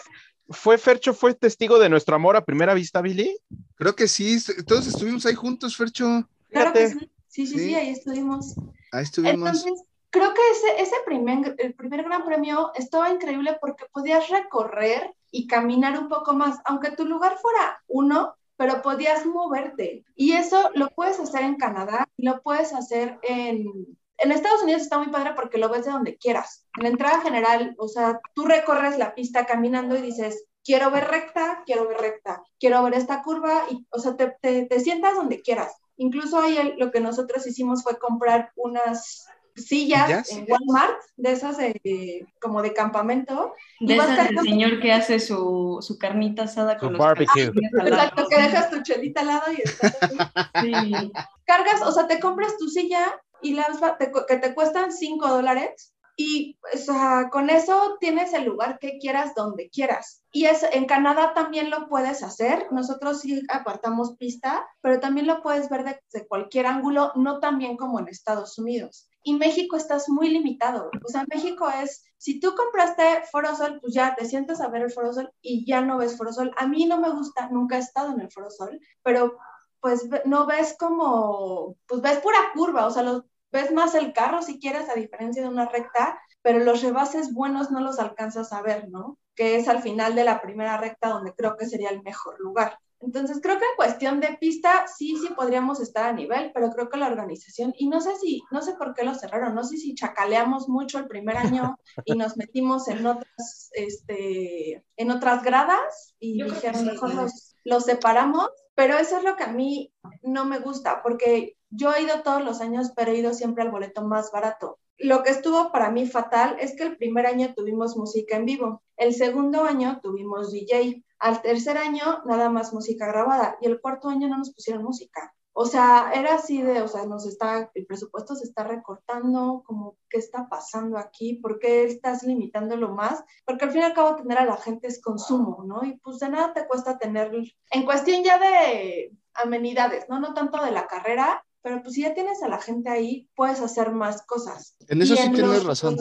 fue 0.50 0.78
Fercho, 0.78 1.13
fue 1.13 1.34
testigo 1.34 1.80
de 1.80 1.89
nuestro 1.89 2.15
amor 2.15 2.36
a 2.36 2.46
primera 2.46 2.74
vista, 2.74 3.02
Billy. 3.02 3.38
Creo 3.76 3.96
que 3.96 4.08
sí, 4.08 4.38
todos 4.65 4.88
estuvimos 4.88 5.26
ahí 5.26 5.36
juntos, 5.36 5.76
Fercho. 5.76 6.28
Claro 6.50 6.74
que 6.74 6.88
Fíjate. 6.88 7.00
sí, 7.06 7.12
sí, 7.32 7.48
sí, 7.48 7.58
sí, 7.58 7.65
Sí. 7.70 7.76
ahí 7.76 7.89
estuvimos. 7.89 8.56
Ahí 8.91 9.04
estuvimos. 9.04 9.36
Entonces, 9.36 9.84
creo 10.12 10.34
que 10.34 10.41
ese, 10.52 10.82
ese 10.82 10.96
primer, 11.06 11.56
el 11.58 11.74
primer 11.74 12.04
gran 12.04 12.26
premio 12.26 12.72
estaba 12.76 13.10
increíble 13.10 13.58
porque 13.60 13.86
podías 13.91 14.30
recorrer 14.30 15.15
y 15.32 15.48
caminar 15.48 15.98
un 15.98 16.10
poco 16.10 16.34
más, 16.34 16.60
aunque 16.65 16.91
tu 16.91 17.06
lugar 17.06 17.38
fuera 17.41 17.82
uno, 17.88 18.36
pero 18.58 18.82
podías 18.82 19.26
moverte. 19.26 20.06
Y 20.15 20.34
eso 20.34 20.70
lo 20.76 20.89
puedes 20.89 21.20
hacer 21.20 21.41
en 21.41 21.56
Canadá, 21.56 22.08
lo 22.17 22.41
puedes 22.41 22.74
hacer 22.74 23.17
en... 23.24 23.98
En 24.24 24.32
Estados 24.32 24.62
Unidos 24.62 24.84
está 24.84 25.00
muy 25.00 25.08
padre 25.08 25.32
porque 25.36 25.58
lo 25.58 25.67
ves 25.70 25.86
de 25.86 25.91
donde 25.91 26.15
quieras. 26.15 26.67
En 26.78 26.84
la 26.84 26.89
entrada 26.89 27.22
general, 27.22 27.74
o 27.80 27.88
sea, 27.88 28.20
tú 28.36 28.46
recorres 28.46 29.00
la 29.00 29.15
pista 29.15 29.48
caminando 29.48 29.96
y 29.96 30.02
dices, 30.04 30.46
quiero 30.63 30.91
ver 30.91 31.08
recta, 31.08 31.63
quiero 31.65 31.88
ver 31.88 31.98
recta, 31.98 32.44
quiero 32.60 32.84
ver 32.84 32.94
esta 32.94 33.24
curva, 33.24 33.63
y, 33.72 33.88
o 33.89 33.98
sea, 33.98 34.15
te, 34.15 34.36
te, 34.39 34.67
te 34.67 34.80
sientas 34.80 35.15
donde 35.15 35.41
quieras. 35.41 35.74
Incluso 36.02 36.40
ahí 36.40 36.74
lo 36.78 36.90
que 36.92 37.00
nosotros 37.00 37.46
hicimos 37.46 37.84
fue 37.84 38.00
comprar 38.00 38.52
unas 38.56 39.28
sillas, 39.56 40.26
¿Sillas? 40.28 40.32
en 40.32 40.48
Walmart, 40.52 40.98
de 41.18 41.32
esas 41.32 41.58
de- 41.58 42.26
como 42.42 42.64
de 42.64 42.74
campamento. 42.74 43.54
De 43.80 43.98
esas 43.98 44.30
del 44.30 44.40
señor 44.40 44.80
que 44.80 44.92
hace 44.94 45.20
su, 45.20 45.78
su 45.82 46.00
carnita 46.00 46.44
asada 46.44 46.78
con 46.80 46.88
Su 46.90 46.94
los 46.94 47.00
barbecue. 47.00 47.52
Exacto, 47.86 48.28
que 48.30 48.42
dejas 48.42 48.72
tu 48.72 48.82
chelita 48.82 49.22
al 49.22 49.28
lado 49.28 49.52
y 49.52 49.62
estás 49.62 49.96
así. 50.02 50.18
Sí. 50.62 51.12
cargas, 51.46 51.82
o 51.84 51.92
sea, 51.92 52.08
te 52.08 52.20
compras 52.20 52.58
tu 52.58 52.68
silla 52.68 53.14
y 53.44 53.54
las 53.54 53.82
va- 53.82 53.98
te 53.98 54.12
que 54.28 54.38
te 54.38 54.54
cuestan 54.56 54.92
5 54.92 55.28
dólares 55.28 55.94
y 56.22 56.56
o 56.74 56.78
sea, 56.78 57.30
con 57.32 57.50
eso 57.50 57.98
tienes 58.00 58.34
el 58.34 58.46
lugar 58.46 58.78
que 58.78 59.00
quieras 59.00 59.34
donde 59.34 59.70
quieras. 59.70 60.24
Y 60.32 60.46
es, 60.46 60.62
en 60.72 60.86
Canadá 60.86 61.34
también 61.34 61.72
lo 61.72 61.88
puedes 61.88 62.22
hacer. 62.22 62.68
Nosotros 62.72 63.22
sí 63.22 63.42
apartamos 63.50 64.16
pista, 64.18 64.68
pero 64.82 65.00
también 65.00 65.26
lo 65.26 65.42
puedes 65.42 65.68
ver 65.70 65.84
de, 65.84 66.00
de 66.14 66.28
cualquier 66.28 66.68
ángulo, 66.68 67.12
no 67.16 67.40
tan 67.40 67.58
bien 67.58 67.76
como 67.76 68.00
en 68.00 68.08
Estados 68.08 68.60
Unidos. 68.60 69.10
Y 69.24 69.34
México 69.34 69.78
estás 69.78 70.10
muy 70.10 70.30
limitado. 70.30 70.92
O 71.04 71.08
sea, 71.08 71.26
México 71.28 71.68
es, 71.82 72.04
si 72.18 72.40
tú 72.40 72.54
compraste 72.56 73.24
Forosol, 73.32 73.80
pues 73.82 73.94
ya 73.94 74.14
te 74.14 74.26
sientas 74.26 74.62
a 74.62 74.70
ver 74.70 74.84
el 74.84 74.92
Forosol 74.92 75.32
y 75.42 75.66
ya 75.66 75.82
no 75.82 75.98
ves 75.98 76.18
Forosol. 76.18 76.52
A 76.58 76.68
mí 76.68 76.86
no 76.86 77.00
me 77.00 77.10
gusta, 77.10 77.50
nunca 77.50 77.78
he 77.78 77.80
estado 77.80 78.14
en 78.14 78.22
el 78.22 78.32
Forosol, 78.32 78.80
pero 79.02 79.38
pues 79.80 80.08
no 80.26 80.46
ves 80.46 80.76
como, 80.80 81.76
pues 81.88 82.02
ves 82.02 82.20
pura 82.20 82.38
curva, 82.54 82.86
o 82.86 82.92
sea, 82.92 83.02
los, 83.02 83.24
ves 83.52 83.72
más 83.72 83.96
el 83.96 84.14
carro 84.14 84.42
si 84.42 84.60
quieres, 84.60 84.90
a 84.90 84.96
diferencia 84.96 85.42
de 85.42 85.50
una 85.50 85.68
recta, 85.68 86.20
pero 86.42 86.60
los 86.60 86.82
rebases 86.82 87.34
buenos 87.34 87.72
no 87.72 87.82
los 87.82 88.00
alcanzas 88.00 88.54
a 88.54 88.62
ver, 88.62 88.90
¿no? 88.90 89.18
Que 89.36 89.56
es 89.56 89.68
al 89.68 89.82
final 89.82 90.16
de 90.16 90.24
la 90.24 90.42
primera 90.42 90.78
recta 90.78 91.10
donde 91.10 91.34
creo 91.34 91.56
que 91.58 91.68
sería 91.68 91.90
el 91.90 92.02
mejor 92.02 92.40
lugar. 92.40 92.78
Entonces 93.02 93.40
creo 93.42 93.58
que 93.58 93.66
en 93.66 93.76
cuestión 93.76 94.20
de 94.20 94.38
pista 94.40 94.86
sí, 94.88 95.16
sí 95.18 95.30
podríamos 95.36 95.80
estar 95.80 96.06
a 96.06 96.14
nivel, 96.14 96.52
pero 96.54 96.70
creo 96.70 96.88
que 96.90 97.00
la 97.00 97.08
organización, 97.08 97.74
y 97.78 97.88
no 97.88 98.00
sé 98.00 98.16
si, 98.18 98.44
no 98.52 98.62
sé 98.62 98.74
por 98.74 98.94
qué 98.94 99.04
lo 99.04 99.16
cerraron, 99.16 99.56
no 99.56 99.64
sé 99.64 99.78
si 99.78 99.96
chacaleamos 99.96 100.70
mucho 100.70 101.00
el 101.00 101.08
primer 101.08 101.38
año 101.38 101.78
y 102.06 102.16
nos 102.16 102.38
metimos 102.38 102.88
en 102.88 103.06
otras, 103.06 103.72
este, 103.74 104.84
en 104.98 105.12
otras 105.12 105.44
gradas 105.44 106.16
y 106.20 106.40
Yo 106.40 106.46
dijeron 106.46 106.82
sí, 106.82 106.86
mejor 106.86 107.10
sí. 107.10 107.16
los, 107.16 107.56
los 107.64 107.86
separamos, 107.86 108.50
pero 108.76 108.98
eso 108.98 109.18
es 109.18 109.24
lo 109.24 109.36
que 109.36 109.44
a 109.44 109.52
mí 109.52 109.92
no 110.22 110.46
me 110.46 110.60
gusta, 110.60 111.02
porque 111.02 111.58
yo 111.72 111.94
he 111.94 112.04
ido 112.04 112.22
todos 112.22 112.44
los 112.44 112.62
años, 112.62 112.92
pero 112.96 113.12
he 113.12 113.18
ido 113.18 113.34
siempre 113.34 113.64
al 113.64 113.72
boleto 113.72 114.04
más 114.04 114.32
barato. 114.32 114.78
Lo 114.98 115.24
que 115.24 115.32
estuvo 115.32 115.72
para 115.72 115.90
mí 115.90 116.06
fatal 116.06 116.58
es 116.60 116.76
que 116.76 116.84
el 116.84 116.98
primer 116.98 117.26
año 117.26 117.54
tuvimos 117.56 117.98
música 117.98 118.38
en 118.38 118.46
vivo, 118.46 118.84
el 118.98 119.16
segundo 119.16 119.64
año 119.64 120.00
tuvimos 120.04 120.52
DJ, 120.52 121.04
al 121.18 121.42
tercer 121.42 121.78
año 121.78 122.22
nada 122.26 122.50
más 122.50 122.74
música 122.74 123.08
grabada 123.08 123.58
y 123.62 123.68
el 123.68 123.82
cuarto 123.82 124.10
año 124.10 124.28
no 124.28 124.38
nos 124.38 124.54
pusieron 124.54 124.84
música. 124.84 125.34
O 125.54 125.66
sea, 125.66 126.12
era 126.14 126.36
así 126.36 126.62
de, 126.62 126.82
o 126.82 126.88
sea, 126.88 127.06
nos 127.06 127.26
está, 127.26 127.70
el 127.74 127.86
presupuesto 127.86 128.36
se 128.36 128.46
está 128.46 128.64
recortando, 128.64 129.64
como, 129.66 129.98
¿qué 130.10 130.18
está 130.18 130.48
pasando 130.48 130.98
aquí? 130.98 131.36
¿Por 131.36 131.60
qué 131.60 131.84
estás 131.84 132.24
limitándolo 132.24 132.90
más? 132.90 133.24
Porque 133.46 133.66
al 133.66 133.72
fin 133.72 133.82
y 133.82 133.86
al 133.86 133.94
cabo 133.94 134.16
tener 134.16 134.38
a 134.38 134.46
la 134.46 134.58
gente 134.58 134.88
es 134.88 135.02
consumo, 135.02 135.64
¿no? 135.66 135.84
Y 135.84 135.98
pues 135.98 136.20
de 136.20 136.30
nada 136.30 136.54
te 136.54 136.68
cuesta 136.68 136.98
tener, 136.98 137.34
en 137.72 137.86
cuestión 137.86 138.24
ya 138.24 138.40
de 138.40 139.12
amenidades, 139.34 140.08
¿no? 140.08 140.20
No 140.20 140.34
tanto 140.34 140.64
de 140.64 140.72
la 140.72 140.88
carrera, 140.88 141.44
pero 141.62 141.82
pues 141.84 141.95
si 141.95 142.02
ya 142.02 142.13
tienes 142.13 142.41
a 142.43 142.47
la 142.47 142.60
gente 142.60 142.89
ahí, 142.89 143.30
puedes 143.36 143.60
hacer 143.60 143.91
más 143.91 144.24
cosas. 144.24 144.76
En 144.88 145.02
eso 145.02 145.13
Y 145.13 145.17
sí 145.17 145.24
en 145.24 145.34
tienes 145.34 145.63
razón. 145.63 145.95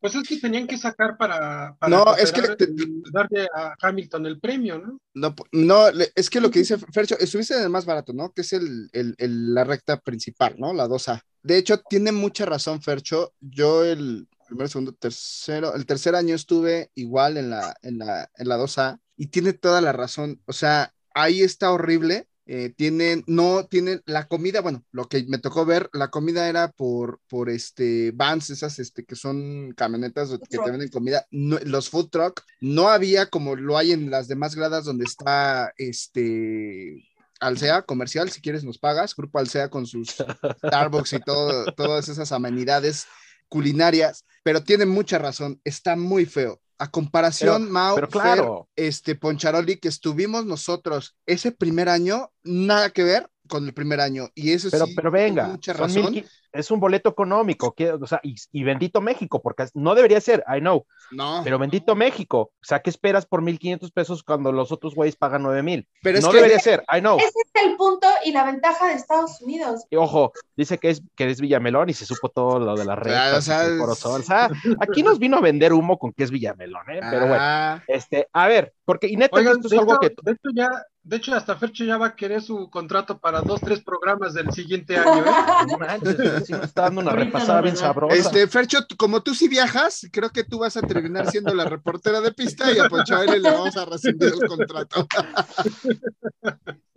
Pues 0.00 0.14
es 0.14 0.28
que 0.28 0.38
tenían 0.38 0.66
que 0.66 0.78
sacar 0.78 1.16
para, 1.18 1.76
para 1.78 1.90
No, 2.04 2.16
es 2.16 2.32
que 2.32 2.42
te- 2.56 2.68
darle 3.12 3.48
a 3.54 3.74
Hamilton 3.80 4.26
el 4.26 4.40
premio, 4.40 4.78
¿no? 4.78 4.98
No, 5.14 5.34
no, 5.52 5.90
le- 5.90 6.10
es 6.14 6.30
que 6.30 6.40
lo 6.40 6.50
que 6.50 6.60
dice 6.60 6.78
Fercho, 6.78 7.18
estuviste 7.18 7.54
en 7.56 7.62
el 7.62 7.70
más 7.70 7.84
barato, 7.84 8.12
¿no? 8.12 8.32
Que 8.32 8.40
es 8.42 8.52
el, 8.52 8.88
el- 8.92 9.14
el- 9.18 9.54
la 9.54 9.64
recta 9.64 9.98
principal, 10.00 10.54
¿no? 10.58 10.72
La 10.72 10.86
2A. 10.88 11.20
De 11.42 11.58
hecho, 11.58 11.78
tiene 11.88 12.12
mucha 12.12 12.46
razón, 12.46 12.80
Fercho. 12.82 13.34
Yo 13.40 13.84
el 13.84 14.28
primero, 14.46 14.68
segundo, 14.68 14.92
tercero, 14.92 15.74
el 15.74 15.86
tercer 15.86 16.14
año 16.14 16.34
estuve 16.34 16.90
igual 16.94 17.36
en 17.36 17.50
la, 17.50 17.76
en 17.82 17.98
la, 17.98 18.28
en 18.36 18.48
la 18.48 18.58
2A 18.58 18.98
y 19.16 19.26
tiene 19.28 19.52
toda 19.52 19.80
la 19.80 19.92
razón. 19.92 20.40
O 20.46 20.52
sea, 20.52 20.92
ahí 21.14 21.42
está 21.42 21.70
horrible. 21.72 22.26
Eh, 22.46 22.72
tienen, 22.76 23.22
no 23.26 23.66
tienen 23.66 24.02
la 24.06 24.26
comida, 24.26 24.60
bueno, 24.60 24.84
lo 24.92 25.08
que 25.08 25.24
me 25.28 25.38
tocó 25.38 25.64
ver, 25.64 25.88
la 25.92 26.08
comida 26.08 26.48
era 26.48 26.72
por, 26.72 27.20
por 27.28 27.48
este, 27.50 28.10
vans, 28.12 28.50
esas 28.50 28.78
este, 28.78 29.04
que 29.04 29.14
son 29.16 29.72
camionetas 29.76 30.30
que 30.30 30.38
te 30.38 30.56
truck. 30.56 30.66
venden 30.70 30.88
comida, 30.88 31.26
no- 31.30 31.58
los 31.64 31.88
food 31.90 32.08
truck, 32.10 32.42
no 32.60 32.88
había 32.88 33.26
como 33.26 33.54
lo 33.56 33.78
hay 33.78 33.92
en 33.92 34.10
las 34.10 34.26
demás 34.28 34.54
gradas 34.56 34.84
donde 34.84 35.04
está 35.04 35.72
este 35.76 37.04
Alsea 37.40 37.82
comercial, 37.82 38.30
si 38.30 38.40
quieres 38.42 38.64
nos 38.64 38.78
pagas, 38.78 39.14
Grupo 39.16 39.38
Alsea 39.38 39.70
con 39.70 39.86
sus 39.86 40.16
Starbucks 40.66 41.12
y 41.14 41.20
todo, 41.20 41.72
todas 41.74 42.08
esas 42.08 42.32
amenidades 42.32 43.06
culinarias, 43.48 44.24
pero 44.42 44.62
tiene 44.62 44.86
mucha 44.86 45.18
razón, 45.18 45.60
está 45.64 45.96
muy 45.96 46.26
feo. 46.26 46.60
A 46.82 46.90
comparación, 46.90 47.62
Pero- 47.64 47.72
Mau, 47.72 47.94
pero 47.94 48.08
Fer, 48.08 48.20
claro. 48.22 48.68
este 48.74 49.14
Poncharoli, 49.14 49.76
que 49.76 49.88
estuvimos 49.88 50.46
nosotros 50.46 51.14
ese 51.26 51.52
primer 51.52 51.90
año, 51.90 52.30
nada 52.42 52.88
que 52.88 53.04
ver 53.04 53.28
con 53.48 53.66
el 53.66 53.74
primer 53.74 54.00
año. 54.00 54.30
Y 54.34 54.52
eso 54.52 54.68
Pero, 54.70 54.86
sí, 54.86 54.94
pero 54.94 55.10
venga, 55.10 55.48
mucha 55.48 55.74
razón. 55.74 56.04
1500 56.12 56.39
es 56.52 56.70
un 56.70 56.80
boleto 56.80 57.10
económico, 57.10 57.72
que, 57.72 57.92
o 57.92 58.06
sea, 58.06 58.20
y, 58.22 58.34
y 58.52 58.64
bendito 58.64 59.00
México, 59.00 59.40
porque 59.42 59.66
no 59.74 59.94
debería 59.94 60.20
ser, 60.20 60.44
I 60.48 60.60
know, 60.60 60.84
No, 61.10 61.40
pero 61.44 61.58
bendito 61.58 61.94
México. 61.94 62.40
O 62.40 62.64
sea, 62.64 62.80
¿qué 62.80 62.90
esperas 62.90 63.26
por 63.26 63.42
1500 63.42 63.90
pesos 63.92 64.22
cuando 64.22 64.52
los 64.52 64.72
otros 64.72 64.94
güeyes 64.94 65.16
pagan 65.16 65.42
9000? 65.42 65.86
pero 66.02 66.18
es 66.18 66.24
No 66.24 66.30
que 66.30 66.36
debería 66.38 66.58
ser, 66.58 66.84
I 66.92 67.00
know. 67.00 67.18
Ese 67.18 67.28
es 67.28 67.64
el 67.64 67.76
punto 67.76 68.06
y 68.24 68.32
la 68.32 68.44
ventaja 68.44 68.88
de 68.88 68.94
Estados 68.94 69.40
Unidos. 69.40 69.84
Y 69.90 69.96
ojo, 69.96 70.32
dice 70.56 70.78
que 70.78 70.90
es, 70.90 71.02
que 71.14 71.30
es 71.30 71.40
Villamelón 71.40 71.90
y 71.90 71.94
se 71.94 72.06
supo 72.06 72.28
todo 72.28 72.58
lo 72.58 72.74
de 72.76 72.84
las 72.84 72.98
Claro, 72.98 73.36
rectas. 73.36 73.48
o 73.48 73.96
sea. 73.96 74.10
O 74.16 74.22
sea, 74.22 74.50
aquí 74.80 75.02
nos 75.02 75.18
vino 75.18 75.36
a 75.36 75.40
vender 75.40 75.72
humo 75.72 75.98
con 75.98 76.12
que 76.12 76.24
es 76.24 76.30
Villamelón, 76.30 76.82
¿eh? 76.90 77.00
Pero 77.10 77.26
bueno, 77.28 77.36
Ah, 77.40 77.82
este, 77.86 78.28
a 78.32 78.48
ver, 78.48 78.72
porque 78.84 79.06
y 79.08 79.16
neta, 79.16 79.36
Oigan, 79.36 79.54
esto 79.56 79.68
es 79.68 79.72
algo 79.78 79.92
hecho, 79.94 80.00
que 80.16 80.22
de 80.22 80.32
hecho 80.32 80.50
ya, 80.54 80.68
de 81.02 81.16
hecho 81.16 81.34
hasta 81.34 81.56
Fercho 81.56 81.84
ya 81.84 81.96
va 81.96 82.06
a 82.08 82.16
querer 82.16 82.42
su 82.42 82.68
contrato 82.70 83.18
para 83.18 83.40
dos, 83.40 83.60
tres 83.60 83.82
programas 83.82 84.34
del 84.34 84.50
siguiente 84.52 84.96
año, 84.98 85.24
¿eh? 85.24 85.76
manches, 85.78 86.46
sí 86.46 86.52
está 86.62 86.82
dando 86.82 87.00
una 87.00 87.12
repasada 87.12 87.60
bien 87.62 87.76
sabrosa. 87.76 88.14
Este, 88.14 88.46
Fercho, 88.48 88.78
como 88.98 89.22
tú 89.22 89.34
sí 89.34 89.48
viajas, 89.48 90.06
creo 90.12 90.30
que 90.30 90.44
tú 90.44 90.58
vas 90.60 90.76
a 90.76 90.82
terminar 90.82 91.30
siendo 91.30 91.54
la 91.54 91.64
reportera 91.64 92.20
de 92.20 92.32
pista 92.32 92.70
y 92.72 92.78
a 92.78 92.88
Ponchoeli 92.88 93.40
le 93.40 93.50
vamos 93.50 93.76
a 93.76 93.84
rescindir 93.84 94.32
el 94.40 94.48
contrato. 94.48 95.06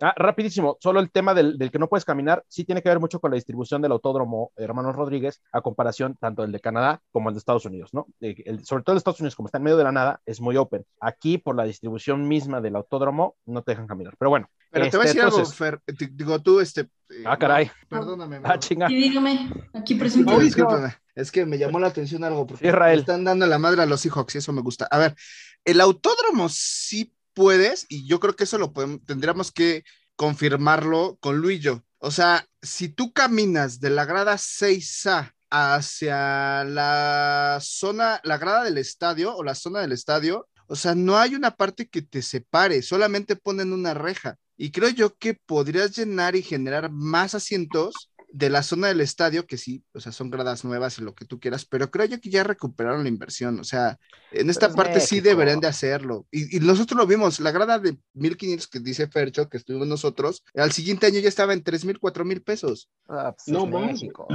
Ah, 0.00 0.12
rapidísimo, 0.16 0.76
solo 0.80 1.00
el 1.00 1.10
tema 1.10 1.32
del, 1.34 1.56
del 1.56 1.70
que 1.70 1.78
no 1.78 1.88
puedes 1.88 2.04
caminar 2.04 2.44
sí 2.48 2.64
tiene 2.64 2.82
que 2.82 2.88
ver 2.90 3.00
mucho 3.00 3.20
con 3.20 3.30
la 3.30 3.36
distribución 3.36 3.80
del 3.80 3.92
autódromo 3.92 4.52
Hermanos 4.56 4.94
Rodríguez 4.96 5.40
a 5.52 5.62
comparación 5.62 6.16
tanto 6.20 6.42
del 6.42 6.52
de 6.52 6.60
Canadá 6.60 7.00
como 7.10 7.28
el 7.30 7.34
de 7.34 7.38
Estados 7.38 7.64
Unidos, 7.64 7.94
¿no? 7.94 8.06
El- 8.20 8.64
sobre 8.66 8.82
todo 8.82 8.92
el 8.92 8.96
de 8.96 8.98
Estados 8.98 9.20
Unidos, 9.20 9.36
como 9.36 9.46
está 9.48 9.58
en 9.58 9.64
medio 9.64 9.76
de 9.78 9.84
la 9.84 9.92
nada, 9.92 10.20
es 10.26 10.40
muy 10.40 10.56
open. 10.56 10.84
Aquí, 11.00 11.38
por 11.38 11.56
la 11.56 11.64
distribución 11.64 12.28
misma 12.28 12.60
del 12.60 12.76
autódromo, 12.76 13.36
no 13.46 13.62
te 13.62 13.72
dejan 13.72 13.86
caminar. 13.94 14.14
Pero 14.18 14.30
bueno. 14.30 14.48
Pero 14.70 14.90
te 14.90 14.96
voy 14.96 15.06
a 15.06 15.08
este, 15.10 15.18
decir 15.18 15.22
algo, 15.22 15.36
entonces- 15.38 15.56
Fer. 15.56 15.80
Te- 15.86 16.08
digo, 16.12 16.40
tú, 16.42 16.58
este. 16.60 16.80
eh, 16.82 17.22
Ah, 17.24 17.38
caray. 17.38 17.70
Perdóname. 17.88 18.36
Ah, 18.38 18.48
Mau. 18.48 18.58
chinga. 18.58 18.90
Y 18.90 18.96
dígame, 18.96 19.50
aquí 19.72 19.94
presente. 19.94 20.30
Mauricio. 20.30 20.64
Discúlpame, 20.64 20.96
Es 21.14 21.30
que 21.30 21.46
me 21.46 21.58
llamó 21.58 21.78
la 21.78 21.86
atención 21.86 22.24
algo 22.24 22.44
porque 22.46 22.66
Israel. 22.66 22.98
están 23.00 23.22
dando 23.22 23.46
la 23.46 23.58
madre 23.58 23.82
a 23.82 23.86
los 23.86 24.00
Seahawks 24.00 24.34
y 24.34 24.38
eso 24.38 24.52
me 24.52 24.62
gusta. 24.62 24.86
A 24.90 24.98
ver, 24.98 25.14
el 25.64 25.80
autódromo 25.80 26.48
sí 26.48 27.14
puedes 27.34 27.86
y 27.88 28.06
yo 28.08 28.18
creo 28.18 28.34
que 28.34 28.44
eso 28.44 28.58
lo 28.58 28.72
podemos, 28.72 28.98
tendríamos 29.06 29.52
que 29.52 29.84
confirmarlo 30.16 31.18
con 31.20 31.38
Luillo. 31.38 31.84
O 31.98 32.10
sea, 32.10 32.44
si 32.60 32.88
tú 32.88 33.12
caminas 33.12 33.78
de 33.80 33.90
la 33.90 34.04
grada 34.06 34.36
6A 34.38 35.32
hacia 35.50 36.64
la 36.64 37.58
zona, 37.60 38.20
la 38.24 38.38
grada 38.38 38.64
del 38.64 38.78
estadio 38.78 39.36
o 39.36 39.44
la 39.44 39.54
zona 39.54 39.80
del 39.80 39.92
estadio, 39.92 40.48
o 40.66 40.76
sea, 40.76 40.94
no 40.94 41.16
hay 41.16 41.34
una 41.34 41.52
parte 41.52 41.88
que 41.88 42.02
te 42.02 42.22
separe, 42.22 42.82
solamente 42.82 43.36
ponen 43.36 43.72
una 43.72 43.94
reja. 43.94 44.38
Y 44.56 44.70
creo 44.70 44.90
yo 44.90 45.16
que 45.16 45.34
podrías 45.34 45.96
llenar 45.96 46.36
y 46.36 46.42
generar 46.42 46.90
más 46.90 47.34
asientos 47.34 48.10
de 48.28 48.50
la 48.50 48.64
zona 48.64 48.88
del 48.88 49.00
estadio, 49.00 49.46
que 49.46 49.56
sí, 49.56 49.84
o 49.92 50.00
sea, 50.00 50.10
son 50.10 50.28
gradas 50.28 50.64
nuevas 50.64 50.98
y 50.98 51.02
lo 51.02 51.14
que 51.14 51.24
tú 51.24 51.38
quieras, 51.38 51.64
pero 51.64 51.90
creo 51.92 52.06
yo 52.06 52.20
que 52.20 52.30
ya 52.30 52.42
recuperaron 52.42 53.04
la 53.04 53.08
inversión, 53.08 53.60
o 53.60 53.64
sea, 53.64 53.96
en 54.32 54.50
esta 54.50 54.66
es 54.66 54.74
parte 54.74 55.00
sí 55.00 55.20
deberían 55.20 55.60
de 55.60 55.68
hacerlo. 55.68 56.26
Y, 56.32 56.56
y 56.56 56.60
nosotros 56.60 56.98
lo 56.98 57.06
vimos, 57.06 57.38
la 57.38 57.52
grada 57.52 57.78
de 57.78 57.96
1500 58.14 58.66
que 58.66 58.80
dice 58.80 59.06
Fercho, 59.06 59.48
que 59.48 59.56
estuvimos 59.56 59.86
nosotros, 59.86 60.42
al 60.54 60.72
siguiente 60.72 61.06
año 61.06 61.20
ya 61.20 61.28
estaba 61.28 61.52
en 61.52 61.62
3000, 61.62 62.00
4000 62.00 62.42
pesos. 62.42 62.88
Ah, 63.08 63.32
pues 63.36 63.46
No, 63.48 63.66
es. 63.66 63.86
México. 63.86 64.26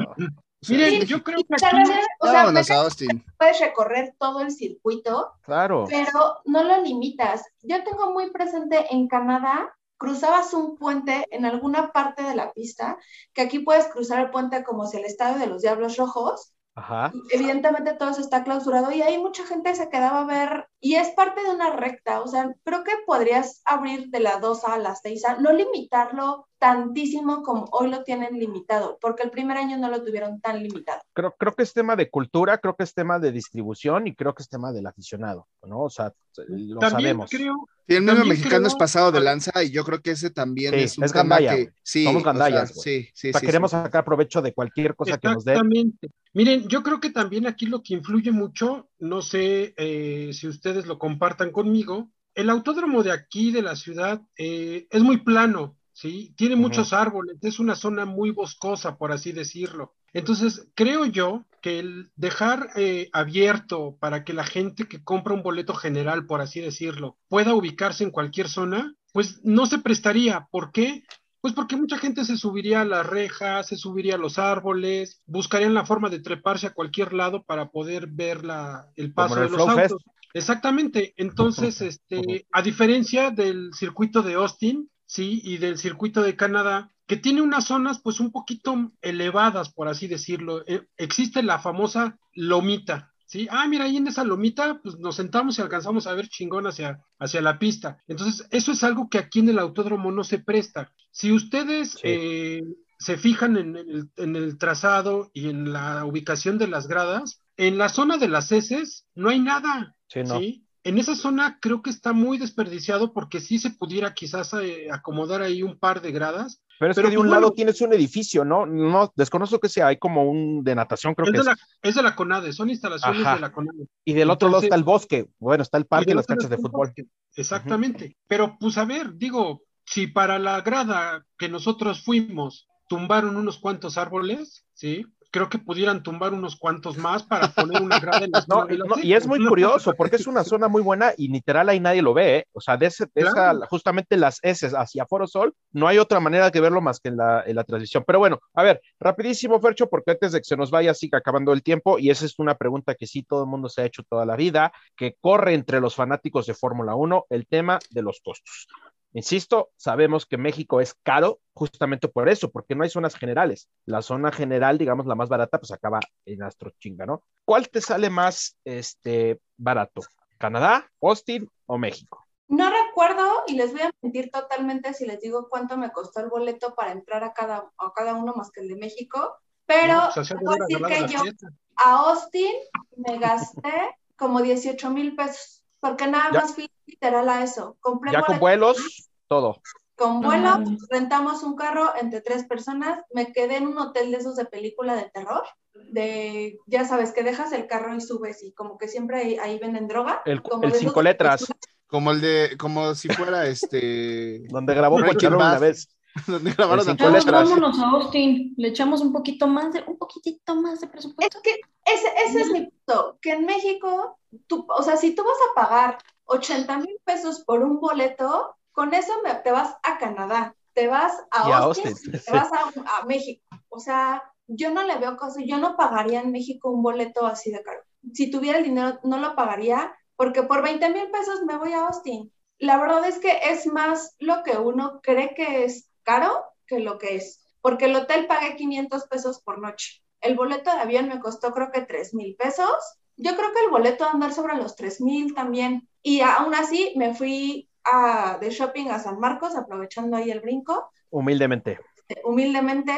Miren, 0.68 1.02
yo 1.06 1.24
creo 1.24 1.38
que 1.44 1.54
aquí, 1.56 1.64
realmente, 1.66 2.02
o 2.20 2.26
sea, 2.28 2.34
Vámonos 2.44 2.70
me- 2.70 2.76
a 2.76 2.80
Austin. 2.82 3.26
puedes 3.38 3.60
recorrer 3.62 4.16
todo 4.20 4.42
el 4.42 4.52
circuito, 4.52 5.32
Claro. 5.44 5.86
pero 5.90 6.40
no 6.46 6.64
lo 6.64 6.82
limitas. 6.82 7.46
Yo 7.62 7.82
tengo 7.84 8.12
muy 8.12 8.30
presente 8.32 8.88
en 8.92 9.08
Canadá, 9.08 9.74
cruzabas 9.98 10.54
un 10.54 10.76
puente 10.76 11.26
en 11.32 11.46
alguna 11.46 11.92
parte 11.92 12.24
de 12.24 12.36
la 12.36 12.52
pista, 12.52 12.98
que 13.34 13.42
aquí 13.42 13.60
puedes 13.60 13.88
cruzar 13.88 14.20
el 14.20 14.32
puente 14.32 14.64
como 14.64 14.86
si 14.86 14.98
el 14.98 15.06
estadio 15.06 15.40
de 15.40 15.48
los 15.48 15.62
Diablos 15.62 15.96
Rojos. 15.98 16.54
Ajá. 16.76 17.12
Evidentemente 17.32 17.94
todo 17.96 18.12
eso 18.12 18.22
está 18.22 18.44
clausurado 18.46 18.92
y 18.94 19.02
hay 19.02 19.18
mucha 19.18 19.46
gente 19.46 19.72
que 19.72 19.76
se 19.76 19.90
quedaba 19.90 20.22
a 20.22 20.26
ver 20.26 20.68
y 20.80 20.96
es 20.96 21.10
parte 21.10 21.42
de 21.44 21.50
una 21.50 21.72
recta, 21.72 22.22
o 22.22 22.28
sea, 22.28 22.54
creo 22.64 22.86
que 22.86 22.94
podrías 23.06 23.62
abrir 23.66 24.08
de 24.10 24.22
la 24.22 24.40
2A 24.40 24.76
a 24.76 24.78
la 24.78 24.96
6A, 24.96 25.40
no 25.40 25.52
limitarlo 25.52 26.48
tantísimo 26.60 27.42
como 27.44 27.66
hoy 27.72 27.90
lo 27.90 28.04
tienen 28.04 28.38
limitado, 28.38 28.98
porque 29.02 29.24
el 29.24 29.32
primer 29.32 29.58
año 29.58 29.78
no 29.78 29.90
lo 29.90 30.04
tuvieron 30.04 30.40
tan 30.42 30.62
limitado. 30.62 31.02
Creo, 31.14 31.34
creo 31.38 31.56
que 31.56 31.64
es 31.64 31.74
tema 31.74 31.96
de 31.96 32.10
cultura, 32.10 32.58
creo 32.60 32.76
que 32.76 32.84
es 32.84 32.94
tema 32.94 33.20
de 33.20 33.32
distribución 33.32 34.08
y 34.08 34.16
creo 34.16 34.34
que 34.36 34.44
es 34.44 34.50
tema 34.50 34.72
del 34.72 34.86
aficionado, 34.88 35.48
¿no? 35.64 35.82
O 35.82 35.90
sea, 35.90 36.14
lo 36.48 36.80
también 36.82 37.14
sabemos. 37.14 37.30
creo, 37.32 37.56
Sí, 37.88 37.96
el 37.96 38.04
mismo 38.04 38.18
También 38.18 38.30
mexicano 38.30 38.58
creo- 38.62 38.68
es 38.68 38.76
pasado 38.76 39.12
de 39.12 39.20
lanza 39.20 39.64
y 39.64 39.72
yo 39.72 39.84
creo 39.84 40.00
que 40.00 40.12
ese 40.12 40.30
también 40.30 40.76
Sí, 40.76 40.82
es 40.82 40.98
un 41.00 41.06
es 41.06 41.12
tema 41.12 41.24
gandalla, 41.24 41.56
que 41.56 41.72
sí, 41.82 42.04
Somos 42.04 42.24
o 42.24 42.36
sea, 42.36 42.66
sí, 42.68 43.10
sí, 43.16 43.30
O 43.30 43.32
sea, 43.32 43.40
sí, 43.40 43.46
queremos 43.48 43.72
sí. 43.72 43.78
sacar 43.78 44.06
provecho 44.06 44.42
de 44.44 44.54
cualquier 44.54 44.96
cosa 44.96 45.18
que 45.18 45.28
nos 45.28 45.44
dé. 45.44 45.54
Exactamente. 45.54 46.10
Miren, 46.34 46.68
yo 46.68 46.84
creo 46.84 47.00
que 47.00 47.10
también 47.10 47.48
aquí 47.48 47.66
lo 47.66 47.82
que 47.82 47.96
influye 47.96 48.32
mucho, 48.32 48.90
no 49.00 49.24
sé 49.24 49.74
eh, 49.78 50.30
si 50.34 50.48
ustedes 50.48 50.86
lo 50.86 51.00
compartan 51.00 51.52
conmigo, 51.52 52.12
el 52.36 52.52
autódromo 52.52 53.02
de 53.02 53.12
aquí, 53.12 53.52
de 53.52 53.64
la 53.64 53.76
ciudad, 53.76 54.22
eh, 54.38 54.86
es 54.92 55.02
muy 55.02 55.18
plano, 55.18 55.76
¿sí? 56.00 56.34
Tiene 56.38 56.56
muchos 56.56 56.94
árboles, 56.94 57.38
es 57.42 57.60
una 57.60 57.76
zona 57.76 58.06
muy 58.06 58.32
boscosa, 58.32 58.98
por 58.98 59.12
así 59.12 59.34
decirlo. 59.34 59.94
Entonces, 60.14 60.70
creo 60.74 61.06
yo 61.06 61.44
que 61.62 61.80
el 61.80 62.10
dejar 62.16 62.70
eh, 62.78 63.10
abierto 63.12 63.98
para 64.00 64.24
que 64.24 64.32
la 64.32 64.46
gente 64.46 64.88
que 64.88 65.04
compra 65.04 65.34
un 65.34 65.44
boleto 65.44 65.74
general, 65.74 66.26
por 66.26 66.40
así 66.40 66.62
decirlo, 66.62 67.18
pueda 67.28 67.54
ubicarse 67.54 68.06
en 68.06 68.12
cualquier 68.12 68.48
zona, 68.48 68.96
pues 69.12 69.42
no 69.44 69.66
se 69.66 69.80
prestaría. 69.80 70.48
¿Por 70.52 70.72
qué? 70.72 71.04
Pues 71.42 71.54
porque 71.54 71.76
mucha 71.76 71.98
gente 71.98 72.24
se 72.24 72.38
subiría 72.38 72.82
a 72.82 72.86
las 72.86 73.06
rejas, 73.06 73.68
se 73.68 73.76
subiría 73.76 74.16
a 74.16 74.20
los 74.20 74.40
árboles, 74.40 75.22
buscarían 75.26 75.74
la 75.74 75.86
forma 75.86 76.10
de 76.10 76.20
treparse 76.20 76.68
a 76.68 76.74
cualquier 76.74 77.12
lado 77.12 77.44
para 77.44 77.72
poder 77.72 78.08
ver 78.08 78.46
la, 78.46 78.90
el 78.96 79.14
paso 79.14 79.36
de 79.36 79.50
los 79.50 79.68
autos. 79.68 80.02
Exactamente. 80.34 81.14
Entonces, 81.18 81.82
este, 81.82 82.48
a 82.54 82.62
diferencia 82.62 83.32
del 83.32 83.72
circuito 83.74 84.22
de 84.22 84.36
Austin, 84.36 84.90
sí, 85.10 85.42
y 85.44 85.58
del 85.58 85.80
circuito 85.80 86.22
de 86.22 86.36
Canadá, 86.36 86.92
que 87.08 87.18
tiene 87.18 87.42
unas 87.42 87.66
zonas 87.66 88.00
pues 88.00 88.20
un 88.20 88.32
poquito 88.32 88.92
elevadas, 89.02 89.74
por 89.74 89.88
así 89.88 90.08
decirlo. 90.08 90.64
Eh, 90.68 90.86
existe 90.98 91.42
la 91.42 91.58
famosa 91.58 92.20
lomita, 92.36 93.12
¿sí? 93.26 93.48
Ah, 93.50 93.68
mira, 93.68 93.86
ahí 93.86 93.98
en 93.98 94.08
esa 94.08 94.24
lomita, 94.24 94.80
pues 94.84 95.00
nos 95.00 95.16
sentamos 95.16 95.58
y 95.58 95.64
alcanzamos 95.64 96.06
a 96.06 96.14
ver 96.14 96.28
chingón 96.30 96.68
hacia, 96.68 97.00
hacia 97.18 97.42
la 97.42 97.58
pista. 97.58 97.98
Entonces, 98.08 98.48
eso 98.52 98.72
es 98.72 98.84
algo 98.84 99.10
que 99.10 99.18
aquí 99.18 99.40
en 99.40 99.50
el 99.50 99.58
autódromo 99.58 100.12
no 100.12 100.24
se 100.24 100.38
presta. 100.38 100.92
Si 101.12 101.32
ustedes 101.32 101.94
Sí. 101.94 102.00
eh, 102.04 102.62
se 103.00 103.18
fijan 103.18 103.58
en 103.58 103.76
el, 103.78 104.10
en 104.18 104.36
el 104.36 104.58
trazado 104.60 105.32
y 105.34 105.50
en 105.50 105.74
la 105.74 106.06
ubicación 106.06 106.60
de 106.60 106.68
las 106.68 106.88
gradas, 106.88 107.42
en 107.58 107.78
la 107.80 107.90
zona 107.90 108.18
de 108.18 108.28
las 108.28 108.52
heces 108.52 109.08
no 109.16 109.30
hay 109.30 109.40
nada, 109.40 109.96
Sí, 110.08 110.20
no. 110.24 110.38
¿sí? 110.38 110.66
En 110.84 110.98
esa 110.98 111.16
zona 111.16 111.58
creo 111.62 111.82
que 111.82 111.90
está 111.90 112.14
muy 112.14 112.38
desperdiciado 112.38 113.12
porque 113.14 113.42
sí 113.42 113.60
se 113.60 113.72
pudiera 113.72 114.14
quizás 114.14 114.54
eh, 114.54 114.88
acomodar 114.92 115.42
ahí 115.42 115.62
un 115.62 115.78
par 115.78 116.02
de 116.02 116.12
gradas. 116.12 116.62
Pero 116.80 116.92
es 116.92 116.96
Pero, 116.96 117.08
que 117.08 117.12
de 117.12 117.18
pues, 117.18 117.26
un 117.26 117.32
lado 117.32 117.52
tienes 117.52 117.82
un 117.82 117.94
edificio, 117.94 118.46
¿no? 118.46 118.66
No, 118.66 119.12
desconozco 119.16 119.60
que 119.60 119.68
sea, 119.68 119.88
hay 119.88 119.98
como 119.98 120.24
un 120.24 120.64
de 120.64 120.76
natación, 120.76 121.14
creo 121.14 121.26
Es 121.26 121.32
que 121.32 121.38
de, 121.38 121.42
es. 121.42 121.46
la, 121.46 121.58
es 121.82 121.96
de 121.96 122.04
la 122.04 122.16
CONADE, 122.16 122.54
son 122.54 122.70
instalaciones 122.70 123.22
Ajá. 123.22 123.36
de 123.36 123.42
la 123.42 123.52
CONADE. 123.52 123.88
Y 124.06 124.14
del 124.14 124.30
otro 124.30 124.48
lado 124.48 124.64
está 124.64 124.76
el 124.76 124.84
bosque. 124.84 125.28
Bueno, 125.40 125.64
está 125.64 125.78
el 125.78 125.86
parque 125.86 126.12
y 126.12 126.16
las 126.16 126.26
canchas 126.26 126.50
de 126.50 126.58
fútbol. 126.58 126.94
Exactamente. 127.36 128.16
Pero 128.28 128.56
pues 128.58 128.78
a 128.78 128.86
ver, 128.86 129.16
digo, 129.16 129.64
si 129.86 130.08
para 130.08 130.40
la 130.40 130.62
grada 130.62 131.26
que 131.38 131.50
nosotros 131.50 132.04
fuimos 132.04 132.68
tumbaron 132.88 133.38
unos 133.38 133.60
cuantos 133.60 133.98
árboles, 133.98 134.66
¿sí? 134.74 135.06
Creo 135.32 135.50
que 135.50 135.60
pudieran 135.60 136.02
tumbar 136.02 136.34
unos 136.34 136.56
cuantos 136.56 136.98
más 136.98 137.24
para 137.24 137.50
poner 137.50 137.82
una 137.82 138.00
grada 138.00 138.26
en 138.26 138.32
las 138.32 138.48
No, 138.50 138.66
no, 138.66 139.00
y 139.02 139.14
es 139.14 139.28
muy 139.28 139.46
curioso 139.46 139.94
porque 139.94 140.16
es 140.16 140.28
una 140.28 140.44
zona 140.44 140.68
muy 140.68 140.82
buena 140.82 141.14
y 141.18 141.28
literal 141.28 141.70
ahí 141.70 141.80
nadie 141.80 142.02
lo 142.02 142.14
ve, 142.14 142.38
¿eh? 142.38 142.46
o 142.52 142.62
sea, 142.62 142.78
de, 142.78 142.88
ese, 142.88 143.06
de 143.14 143.22
esa, 143.22 143.54
justamente 143.70 144.18
las 144.18 144.40
S 144.42 144.70
hacia 144.76 145.06
Foro 145.06 145.28
Sol, 145.28 145.54
no 145.72 145.88
hay 145.88 145.98
otra 145.98 146.20
manera 146.20 146.52
que 146.52 146.62
verlo 146.62 146.82
más 146.82 147.00
que 147.00 147.10
en 147.10 147.18
la, 147.18 147.44
en 147.46 147.56
la 147.56 147.64
transmisión. 147.64 148.04
Pero 148.06 148.20
bueno, 148.20 148.40
a 148.54 148.64
ver, 148.64 148.82
rapidísimo, 149.00 149.60
Fercho, 149.60 149.88
porque 149.90 150.12
antes 150.12 150.32
de 150.32 150.40
que 150.40 150.46
se 150.46 150.58
nos 150.58 150.72
vaya, 150.72 150.94
sigue 150.94 151.18
acabando 151.18 151.54
el 151.54 151.64
tiempo 151.64 152.00
y 152.00 152.10
esa 152.10 152.26
es 152.26 152.40
una 152.40 152.56
pregunta 152.56 152.96
que 152.96 153.08
sí 153.08 153.24
todo 153.24 153.44
el 153.44 153.50
mundo 153.50 153.70
se 153.70 153.82
ha 153.82 153.86
hecho 153.86 154.04
toda 154.04 154.26
la 154.26 154.36
vida, 154.36 154.72
que 154.96 155.16
corre 155.20 155.54
entre 155.54 155.80
los 155.80 155.96
fanáticos 155.96 156.46
de 156.46 156.54
Fórmula 156.54 156.96
1, 156.96 157.26
el 157.30 157.48
tema 157.48 157.80
de 157.92 158.02
los 158.02 158.20
costos. 158.24 158.68
Insisto, 159.14 159.72
sabemos 159.76 160.26
que 160.26 160.38
México 160.38 160.82
es 160.82 160.94
caro 160.94 161.40
justamente 161.54 162.08
por 162.08 162.30
eso, 162.30 162.52
porque 162.52 162.76
no 162.76 162.84
hay 162.84 162.90
zonas 162.90 163.16
generales. 163.16 163.68
La 163.86 164.02
zona 164.02 164.32
general, 164.32 164.78
digamos, 164.78 165.08
la 165.08 165.16
más 165.16 165.30
barata, 165.30 165.60
pues 165.60 165.72
acaba 165.72 166.00
en 166.26 166.44
Astro 166.44 166.72
Chinga, 166.80 167.06
¿no? 167.06 167.24
¿Cuál 167.44 167.70
te 167.70 167.82
sale 167.82 168.10
más 168.10 168.56
este, 168.66 169.40
barato? 169.58 170.02
¿Canadá, 170.38 170.90
Austin 171.02 171.50
o 171.66 171.78
México? 171.78 172.26
No 172.48 172.72
recuerdo 172.72 173.44
y 173.48 173.56
les 173.56 173.72
voy 173.74 173.82
a 173.82 173.92
mentir 174.02 174.32
totalmente 174.32 174.94
si 174.94 175.06
les 175.06 175.20
digo 175.20 175.50
cuánto 175.50 175.78
me 175.78 175.92
costó 175.92 176.20
el 176.20 176.30
boleto 176.30 176.74
para 176.76 176.92
entrar 176.92 177.24
a 177.24 177.34
cada, 177.34 177.70
a 177.78 177.92
cada 177.96 178.16
uno 178.16 178.34
más 178.34 178.50
que 178.52 178.62
el 178.62 178.70
de 178.70 178.76
México, 178.76 179.38
pero 179.66 179.94
No, 179.94 180.10
pues, 180.16 180.34
puedo 180.44 180.58
decir 180.68 180.86
que 180.88 181.14
yo 181.14 181.20
fiesta. 181.22 181.48
a 181.76 182.10
Austin 182.10 182.56
me 182.96 183.20
gasté 183.20 183.96
como 184.16 184.42
18 184.42 184.90
mil 184.90 185.16
pesos, 185.16 185.59
porque 185.80 186.08
nada 186.08 186.30
Ya. 186.34 186.42
más 186.42 186.54
fui 186.56 186.70
literal 186.86 187.28
a 187.30 187.44
eso. 187.44 187.78
Compré 187.80 188.12
Ya 188.12 188.22
con 188.24 188.40
vuelos, 188.40 189.10
todo. 189.28 189.62
con 189.96 190.22
No 190.22 190.28
vuelo, 190.28 190.44
mames. 190.44 190.88
rentamos 190.90 191.44
un 191.44 191.56
carro 191.56 191.94
entre 192.00 192.22
tres 192.22 192.46
personas, 192.46 193.04
me 193.14 193.32
quedé 193.34 193.58
en 193.58 193.68
un 193.68 193.78
hotel 193.78 194.12
de 194.12 194.18
esos 194.18 194.36
de 194.36 194.46
película 194.46 194.96
de 194.96 195.10
terror, 195.14 195.44
de, 195.92 196.58
ya 196.68 196.86
sabes, 196.86 197.12
que 197.12 197.24
dejas 197.24 197.52
el 197.54 197.68
carro 197.68 197.96
y 197.96 198.02
subes 198.02 198.44
y 198.44 198.52
como 198.54 198.78
que 198.78 198.88
siempre 198.88 199.18
ahí, 199.22 199.38
ahí 199.38 199.60
venden 199.60 199.88
droga. 199.88 200.22
El, 200.26 200.42
como 200.42 200.64
el 200.64 200.74
cinco 200.74 201.02
letras, 201.02 201.46
Como 201.88 202.12
el 202.12 202.22
de, 202.22 202.56
como 202.60 202.94
si 202.96 203.10
fuera 203.10 203.48
este, 203.48 204.44
donde 204.50 204.74
grabó 204.76 204.98
Breaking 204.98 205.34
una 205.34 205.58
vez. 205.60 205.90
donde 206.28 206.52
grabaron 206.52 206.84
cinco 206.86 206.98
Chavos, 206.98 207.14
letras. 207.26 207.50
vámonos 207.50 207.80
a 207.80 207.90
Austin. 207.92 208.54
Le 208.58 208.68
echamos 208.70 209.02
un 209.02 209.14
poquito 209.14 209.48
más 209.48 209.74
de, 209.74 209.84
un 209.88 209.98
poquitito 209.98 210.56
más 210.56 210.80
de 210.82 210.86
Es 210.88 210.92
presupuesto. 210.92 211.40
que 211.42 211.52
ese, 211.86 212.08
ese 212.28 212.42
es 212.42 212.52
mi 212.52 212.68
punto, 212.68 213.18
que 213.22 213.32
en 213.34 213.46
México, 213.46 214.19
tú, 214.48 214.66
o 214.70 214.84
sea, 214.84 214.98
si 214.98 215.16
tú 215.16 215.24
vas 215.24 215.38
a 215.52 215.56
pagar 215.62 215.98
80 216.26 216.78
mil 216.78 216.98
pesos 217.04 217.44
por 217.46 217.64
un 217.64 217.80
boleto, 217.80 218.56
con 218.72 218.94
eso 218.94 219.14
me- 219.24 219.36
te 219.36 219.52
vas 219.52 219.76
a 219.84 219.98
Canadá, 219.98 220.56
te 220.74 220.88
vas 220.88 221.14
a 221.32 221.58
Austin, 221.58 221.86
te 222.26 222.32
vas 222.32 222.50
a, 222.54 223.00
a 223.02 223.06
México. 223.06 223.44
O 223.70 223.80
sea, 223.80 224.24
yo 224.48 224.72
no 224.72 224.84
le 224.84 224.98
veo 224.98 225.18
cosa, 225.18 225.42
yo 225.44 225.58
no 225.58 225.76
pagaría 225.76 226.22
en 226.22 226.32
México 226.32 226.70
un 226.72 226.82
boleto 226.84 227.26
así 227.26 227.52
de 227.52 227.62
caro. 227.64 227.82
Si 228.14 228.32
tuviera 228.32 228.58
el 228.60 228.64
dinero, 228.64 229.00
no 229.04 229.18
lo 229.20 229.36
pagaría, 229.36 229.96
porque 230.16 230.44
por 230.44 230.64
20 230.64 230.90
mil 230.90 231.10
pesos 231.12 231.44
me 231.46 231.58
voy 231.58 231.74
a 231.74 231.88
Austin. 231.88 232.32
La 232.58 232.78
verdad 232.78 233.08
es 233.08 233.20
que 233.20 233.40
es 233.52 233.68
más 233.68 234.16
lo 234.20 234.44
que 234.44 234.58
uno 234.58 235.00
cree 235.02 235.34
que 235.36 235.64
es 235.66 235.90
caro 236.04 236.44
que 236.68 236.80
lo 236.80 236.98
que 236.98 237.16
es, 237.16 237.42
porque 237.62 237.86
el 237.86 237.96
hotel 237.96 238.28
pagué 238.28 238.56
500 238.56 239.06
pesos 239.08 239.42
por 239.42 239.60
noche. 239.60 240.02
El 240.22 240.36
boleto 240.36 240.72
de 240.72 240.80
avión 240.80 241.08
me 241.08 241.20
costó 241.20 241.52
creo 241.54 241.72
que 241.72 241.82
3 241.82 242.14
mil 242.14 242.36
pesos. 242.36 242.76
Yo 243.22 243.36
creo 243.36 243.52
que 243.54 243.64
el 243.66 243.70
boleto 243.70 244.06
va 244.06 244.12
a 244.12 244.14
andar 244.14 244.34
sobre 244.34 244.56
los 244.56 244.76
3 244.76 245.02
mil 245.02 245.34
también. 245.34 245.88
Y 246.02 246.22
aún 246.22 246.54
así 246.56 246.94
me 246.96 247.14
fui 247.14 247.70
a, 247.84 248.38
de 248.40 248.50
shopping 248.50 248.88
a 248.90 249.00
San 249.00 249.20
Marcos, 249.20 249.56
aprovechando 249.56 250.16
ahí 250.18 250.32
el 250.32 250.40
brinco, 250.40 250.90
Humildemente. 251.10 251.80
humildemente. 252.24 252.94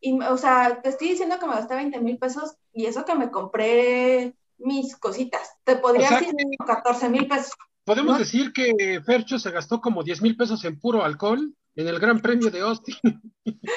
Y, 0.00 0.18
o 0.22 0.36
sea, 0.38 0.80
te 0.82 0.88
estoy 0.90 1.08
diciendo 1.10 1.38
que 1.38 1.46
me 1.46 1.54
gasté 1.54 1.74
20 1.74 2.00
mil 2.00 2.18
pesos 2.18 2.56
y 2.72 2.86
eso 2.86 3.04
que 3.04 3.14
me 3.14 3.30
compré 3.30 4.34
mis 4.58 4.96
cositas. 4.96 5.56
Te 5.64 5.76
podría 5.76 6.06
O 6.06 6.08
sea 6.08 6.18
decir 6.20 6.34
que- 6.36 6.64
14 6.64 7.08
mil 7.08 7.26
pesos. 7.28 7.52
Podemos 7.84 8.14
No. 8.14 8.18
decir 8.18 8.52
que 8.52 9.00
Fercho 9.04 9.38
se 9.38 9.50
gastó 9.50 9.80
como 9.80 10.02
10 10.02 10.20
mil 10.22 10.36
pesos 10.36 10.64
en 10.64 10.80
puro 10.80 11.04
alcohol 11.04 11.54
en 11.76 11.86
el 11.88 11.98
Gran 12.00 12.20
Premio 12.20 12.50
de 12.50 12.60
Austin. 12.60 12.96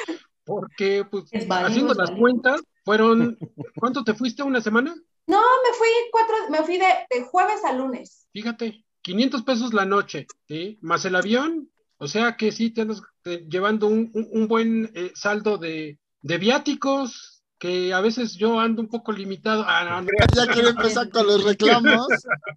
Porque, 0.45 1.05
pues, 1.09 1.25
válido, 1.47 1.67
haciendo 1.67 1.93
las 1.93 2.09
válido. 2.09 2.19
cuentas, 2.19 2.61
fueron. 2.83 3.37
¿Cuánto 3.75 4.03
te 4.03 4.13
fuiste? 4.13 4.43
¿Una 4.43 4.61
semana? 4.61 4.95
Me 5.27 5.35
fui 5.77 5.87
cuatro, 6.11 6.35
me 6.49 6.63
fui 6.63 6.77
de, 6.77 6.85
de 7.09 7.23
jueves 7.23 7.63
a 7.63 7.73
lunes. 7.73 8.27
Fíjate, 8.33 8.83
500 9.01 9.43
pesos 9.43 9.73
la 9.73 9.85
noche, 9.85 10.27
¿sí? 10.47 10.77
Más 10.81 11.05
el 11.05 11.15
avión. 11.15 11.69
O 11.97 12.07
sea 12.07 12.37
que 12.37 12.51
sí 12.51 12.71
te 12.71 12.81
andas 12.81 13.01
eh, 13.25 13.45
llevando 13.49 13.87
un, 13.87 14.09
un- 14.13 14.27
un 14.31 14.47
buen 14.47 14.91
eh, 14.95 15.11
saldo 15.15 15.57
de, 15.57 15.99
de 16.21 16.37
viáticos, 16.37 17.43
que 17.59 17.93
a 17.93 17.99
veces 17.99 18.35
yo 18.37 18.59
ando 18.59 18.81
un 18.81 18.87
poco 18.87 19.11
limitado. 19.11 19.65
Ah, 19.67 19.83
no, 19.83 20.01
no. 20.01 20.07
Ya 20.33 20.47
quiere 20.47 20.69
empezar 20.69 21.09
con 21.09 21.27
los 21.27 21.43
reclamos. 21.43 22.07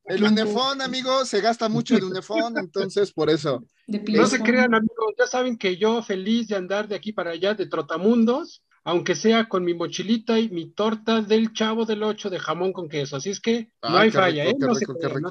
El 0.05 0.23
unefón, 0.25 0.81
amigo, 0.81 1.25
se 1.25 1.41
gasta 1.41 1.69
mucho 1.69 1.97
el 1.97 2.05
unefón, 2.05 2.57
entonces 2.57 3.13
por 3.13 3.29
eso. 3.29 3.65
No 3.89 4.27
se 4.27 4.43
crean, 4.43 4.75
amigos, 4.75 5.15
ya 5.19 5.27
saben 5.27 5.59
que 5.59 5.77
yo 5.77 6.03
feliz 6.03 6.49
de 6.49 6.57
andar 6.57 6.87
de 6.87 6.95
aquí 6.95 7.13
para 7.13 7.33
allá 7.33 7.55
de 7.55 7.67
trotamundos, 7.67 8.63
aunque 8.85 9.15
sea 9.15 9.49
con 9.49 9.65
mi 9.65 9.75
mochilita 9.75 10.39
y 10.39 10.49
mi 10.51 10.71
torta 10.73 11.23
del 11.23 11.53
chavo 11.53 11.85
del 11.87 12.03
8 12.03 12.31
de 12.31 12.39
jamón 12.41 12.73
con 12.73 12.89
queso. 12.89 13.17
Así 13.17 13.31
es 13.31 13.41
que 13.41 13.71
no 13.87 13.99
hay 13.99 14.11
qué 14.11 14.21
falla, 14.21 14.45
rico, 14.45 14.51
¿eh? 14.51 14.57
qué 14.59 14.67
No 14.67 14.75
rico, 14.75 14.97
qué 14.99 15.09
crean, 15.09 15.21
no. 15.21 15.31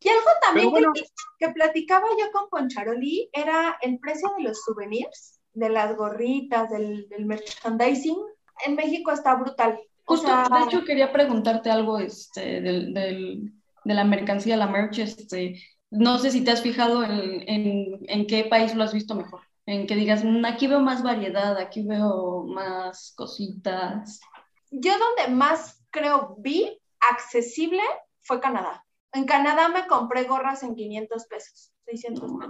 Y 0.00 0.08
algo 0.08 0.30
también 0.42 0.70
bueno. 0.70 0.92
que, 0.94 1.02
que 1.38 1.52
platicaba 1.52 2.06
yo 2.18 2.30
con 2.32 2.48
Poncharoli 2.48 3.28
era 3.32 3.76
el 3.82 3.98
precio 3.98 4.28
de 4.38 4.44
los 4.44 4.62
souvenirs, 4.64 5.40
de 5.52 5.68
las 5.70 5.96
gorritas, 5.96 6.70
del, 6.70 7.08
del 7.08 7.26
merchandising. 7.26 8.16
En 8.66 8.74
México 8.76 9.10
está 9.12 9.34
brutal. 9.36 9.78
O 10.06 10.16
Justo, 10.16 10.26
sea, 10.26 10.48
de 10.50 10.62
hecho, 10.64 10.84
quería 10.84 11.12
preguntarte 11.12 11.70
algo 11.70 11.98
este, 11.98 12.60
del, 12.60 12.92
del- 12.94 13.52
de 13.84 13.94
la 13.94 14.04
mercancía, 14.04 14.56
la 14.56 14.66
merch. 14.66 14.98
Este, 14.98 15.62
no 15.90 16.18
sé 16.18 16.30
si 16.30 16.42
te 16.44 16.50
has 16.50 16.62
fijado 16.62 17.04
en, 17.04 17.48
en, 17.48 18.00
en 18.08 18.26
qué 18.26 18.44
país 18.44 18.74
lo 18.74 18.84
has 18.84 18.92
visto 18.94 19.14
mejor. 19.14 19.40
En 19.66 19.86
que 19.86 19.94
digas, 19.94 20.24
"Mm, 20.24 20.44
aquí 20.44 20.66
veo 20.66 20.80
más 20.80 21.02
variedad, 21.02 21.56
aquí 21.58 21.82
veo 21.86 22.44
más 22.44 23.12
cositas. 23.16 24.20
yo 24.72 24.92
donde 24.98 25.34
más 25.34 25.82
creo 25.90 26.36
vi 26.38 26.80
accesible 27.10 27.82
fue 28.20 28.40
Canadá. 28.40 28.84
En 29.12 29.24
Canadá 29.24 29.68
me 29.68 29.86
compré 29.88 30.24
gorras 30.24 30.62
en 30.62 30.74
500 30.76 31.26
pesos, 31.26 31.72
600 31.86 32.30
No 32.30 32.40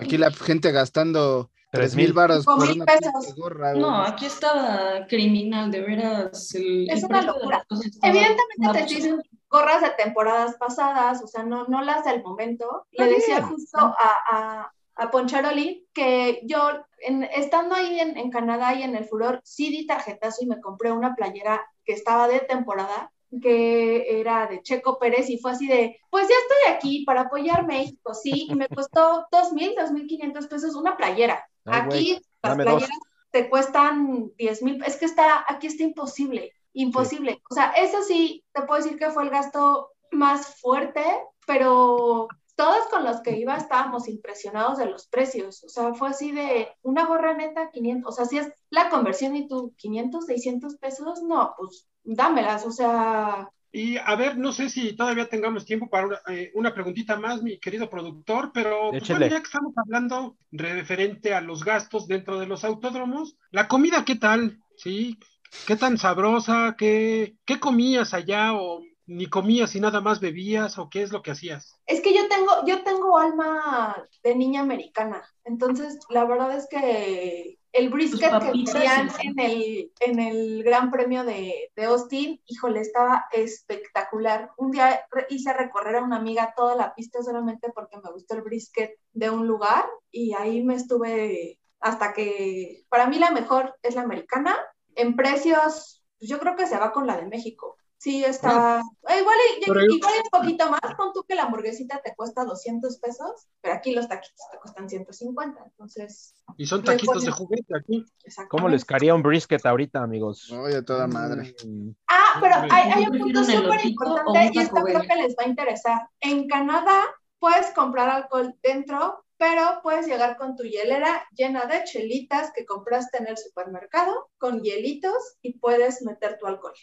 aquí 0.00 0.16
la 0.16 0.30
gente 0.30 0.70
gastando 0.70 1.50
Tres 1.72 1.90
tres 1.92 1.96
mil 1.96 2.06
mil. 2.06 2.12
varos 2.14 2.44
Cinco 2.44 2.56
por 2.58 2.68
mil 2.68 2.76
una 2.76 2.84
pesos. 2.86 3.34
gorra, 3.36 3.70
güey. 3.72 3.82
No, 3.82 4.02
aquí 4.02 4.26
estaba 4.26 5.04
criminal, 5.08 5.70
de 5.72 5.80
veras. 5.80 6.54
El, 6.54 6.88
Es 6.88 7.00
el 7.02 7.06
una 7.06 7.22
locura. 7.22 7.66
Evidentemente 8.02 8.72
te 8.72 8.94
diciendo 8.94 9.22
gorras 9.50 9.82
de 9.82 9.90
temporadas 9.90 10.54
pasadas, 10.58 11.22
o 11.22 11.26
sea, 11.26 11.42
no, 11.42 11.64
no 11.66 11.82
las 11.82 12.04
del 12.04 12.22
momento. 12.22 12.86
Le 12.92 13.06
decía 13.08 13.42
justo 13.42 13.78
a, 13.78 13.94
a, 14.30 14.72
a 14.96 15.10
Poncharoli 15.10 15.86
que 15.92 16.40
yo, 16.44 16.58
en- 16.98 17.24
estando 17.24 17.74
ahí 17.74 18.00
en, 18.00 18.16
en 18.16 18.30
Canadá 18.30 18.74
y 18.74 18.82
en 18.82 18.96
el 18.96 19.04
Furor, 19.04 19.40
sí 19.44 19.70
di 19.70 19.86
tarjetazo 19.86 20.42
y 20.42 20.46
me 20.46 20.60
compré 20.60 20.92
una 20.92 21.14
playera 21.14 21.64
que 21.84 21.92
estaba 21.92 22.28
de 22.28 22.40
temporada, 22.40 23.12
que 23.42 24.20
era 24.20 24.46
de 24.46 24.62
Checo 24.62 24.98
Pérez, 24.98 25.28
y 25.30 25.38
fue 25.38 25.52
así 25.52 25.66
de, 25.66 25.98
pues 26.10 26.28
ya 26.28 26.34
estoy 26.34 26.74
aquí 26.74 27.04
para 27.04 27.22
apoyar 27.22 27.66
México, 27.66 28.14
sí, 28.14 28.46
y 28.50 28.54
me 28.54 28.68
costó 28.68 29.26
dos 29.32 29.52
mil, 29.52 29.74
dos 29.76 29.90
mil 29.90 30.06
quinientos 30.06 30.46
pesos 30.46 30.74
una 30.74 30.96
playera. 30.96 31.44
Aquí 31.68 32.18
las 32.42 32.56
dos. 32.56 32.64
playeras 32.64 32.98
te 33.30 33.48
cuestan 33.50 34.30
10 34.38 34.62
mil, 34.62 34.82
es 34.84 34.96
que 34.96 35.04
está, 35.04 35.44
aquí 35.48 35.66
está 35.66 35.82
imposible, 35.82 36.52
imposible. 36.72 37.42
O 37.50 37.54
sea, 37.54 37.70
eso 37.72 38.02
sí, 38.02 38.44
te 38.52 38.62
puedo 38.62 38.82
decir 38.82 38.98
que 38.98 39.10
fue 39.10 39.24
el 39.24 39.30
gasto 39.30 39.90
más 40.12 40.58
fuerte, 40.60 41.02
pero 41.46 42.28
todos 42.56 42.88
con 42.90 43.04
los 43.04 43.20
que 43.20 43.38
iba 43.38 43.56
estábamos 43.56 44.08
impresionados 44.08 44.78
de 44.78 44.86
los 44.86 45.06
precios. 45.06 45.62
O 45.64 45.68
sea, 45.68 45.94
fue 45.94 46.08
así 46.08 46.32
de 46.32 46.68
una 46.82 47.06
gorra 47.06 47.34
neta, 47.34 47.70
500, 47.70 48.12
o 48.12 48.16
sea, 48.16 48.24
si 48.24 48.38
es 48.38 48.50
la 48.70 48.88
conversión 48.88 49.36
y 49.36 49.46
tú 49.46 49.74
500, 49.76 50.26
600 50.26 50.76
pesos, 50.76 51.22
no, 51.22 51.54
pues 51.56 51.86
dámelas, 52.02 52.66
o 52.66 52.72
sea, 52.72 53.50
Y 53.72 53.98
a 53.98 54.16
ver, 54.16 54.38
no 54.38 54.52
sé 54.52 54.70
si 54.70 54.96
todavía 54.96 55.28
tengamos 55.28 55.66
tiempo 55.66 55.90
para 55.90 56.06
una, 56.06 56.20
eh, 56.28 56.50
una 56.54 56.72
preguntita 56.72 57.18
más, 57.18 57.42
mi 57.42 57.58
querido 57.58 57.90
productor, 57.90 58.50
pero 58.54 58.90
pues, 58.90 59.06
bueno, 59.06 59.26
ya 59.26 59.38
que 59.38 59.46
estamos 59.46 59.74
hablando 59.76 60.36
referente 60.50 61.34
a 61.34 61.42
los 61.42 61.62
gastos 61.62 62.08
dentro 62.08 62.38
de 62.38 62.46
los 62.46 62.64
autódromos, 62.64 63.36
la 63.50 63.68
comida, 63.68 64.04
¿qué 64.04 64.16
tal? 64.16 64.58
¿Sí? 64.76 65.18
¿Qué 65.66 65.76
tan 65.76 65.98
sabrosa? 65.98 66.74
¿Qué, 66.78 67.36
qué 67.44 67.60
comías 67.60 68.14
allá? 68.14 68.54
¿O 68.54 68.80
ni 69.06 69.26
comías 69.26 69.74
y 69.76 69.80
nada 69.80 70.00
más 70.00 70.20
bebías? 70.20 70.78
¿O 70.78 70.90
qué 70.90 71.02
es 71.02 71.12
lo 71.12 71.22
que 71.22 71.30
hacías? 71.30 71.78
Es 71.86 72.00
que 72.00 72.14
yo 72.14 72.28
tengo, 72.28 72.66
yo 72.66 72.82
tengo 72.82 73.18
alma 73.18 74.04
de 74.22 74.34
niña 74.34 74.60
americana. 74.60 75.22
Entonces, 75.44 75.98
la 76.10 76.24
verdad 76.24 76.56
es 76.56 76.66
que 76.68 77.58
el 77.72 77.90
brisket 77.90 78.30
que 78.40 78.64
hacían 78.66 79.10
sí. 79.10 79.28
en 79.28 79.38
el, 79.38 79.92
en 80.00 80.18
el 80.18 80.62
Gran 80.64 80.90
Premio 80.90 81.24
de, 81.24 81.70
de 81.76 81.84
Austin, 81.84 82.40
híjole, 82.46 82.80
estaba 82.80 83.26
espectacular. 83.32 84.50
Un 84.56 84.70
día 84.70 85.02
hice 85.28 85.52
recorrer 85.52 85.96
a 85.96 86.02
una 86.02 86.16
amiga 86.16 86.54
toda 86.56 86.74
la 86.74 86.94
pista 86.94 87.22
solamente 87.22 87.70
porque 87.74 87.98
me 87.98 88.10
gustó 88.10 88.34
el 88.34 88.42
brisket 88.42 88.98
de 89.12 89.30
un 89.30 89.46
lugar 89.46 89.86
y 90.10 90.32
ahí 90.34 90.64
me 90.64 90.74
estuve 90.74 91.58
hasta 91.80 92.12
que 92.12 92.84
para 92.88 93.06
mí 93.06 93.18
la 93.18 93.30
mejor 93.30 93.76
es 93.82 93.94
la 93.94 94.02
americana. 94.02 94.56
En 94.94 95.14
precios, 95.14 96.02
pues 96.18 96.30
yo 96.30 96.38
creo 96.38 96.56
que 96.56 96.66
se 96.66 96.78
va 96.78 96.92
con 96.92 97.06
la 97.06 97.18
de 97.18 97.26
México. 97.26 97.76
Sí, 97.98 98.24
está. 98.24 98.82
eh, 99.08 99.18
igual, 99.20 99.36
igual 99.66 99.86
y 99.88 99.90
un 99.90 100.30
poquito 100.30 100.70
más. 100.70 100.80
Pon 100.96 101.12
tú 101.14 101.24
que 101.26 101.34
la 101.34 101.44
hamburguesita 101.44 102.00
te 102.04 102.14
cuesta 102.14 102.44
200 102.44 102.98
pesos, 102.98 103.48
pero 103.60 103.74
aquí 103.74 103.94
los 103.94 104.06
taquitos 104.06 104.40
te 104.52 104.58
cuestan 104.58 104.88
150. 104.88 105.64
Entonces, 105.64 106.34
Y 106.56 106.66
son 106.66 106.84
taquitos 106.84 107.24
de 107.24 107.30
juguete 107.30 107.74
aquí. 107.76 108.04
¿Cómo 108.48 108.68
les 108.68 108.84
caería 108.84 109.14
un 109.14 109.22
brisket 109.22 109.64
ahorita, 109.64 110.02
amigos? 110.02 110.52
Oye, 110.52 110.82
toda 110.82 111.06
madre. 111.06 111.54
Mm, 111.64 111.90
Ah, 112.08 112.38
pero 112.40 112.54
hay, 112.70 113.04
un 113.04 113.18
punto 113.18 113.44
súper 113.44 113.86
importante 113.86 114.50
y 114.52 114.58
esto 114.58 114.82
creo 114.82 115.00
que 115.00 115.16
les 115.16 115.34
va 115.34 115.44
a 115.44 115.48
interesar. 115.48 116.08
En 116.20 116.46
Canadá 116.48 117.02
puedes 117.38 117.70
comprar 117.70 118.08
alcohol 118.10 118.54
dentro, 118.62 119.24
pero 119.38 119.80
puedes 119.82 120.06
llegar 120.06 120.36
con 120.36 120.54
tu 120.56 120.64
hielera 120.64 121.26
llena 121.32 121.66
de 121.66 121.84
chelitas 121.84 122.52
que 122.54 122.64
compraste 122.66 123.18
en 123.18 123.28
el 123.28 123.36
supermercado 123.38 124.30
con 124.38 124.62
hielitos 124.62 125.36
y 125.42 125.58
puedes 125.58 126.02
meter 126.02 126.38
tu 126.38 126.46
alcohol. 126.46 126.74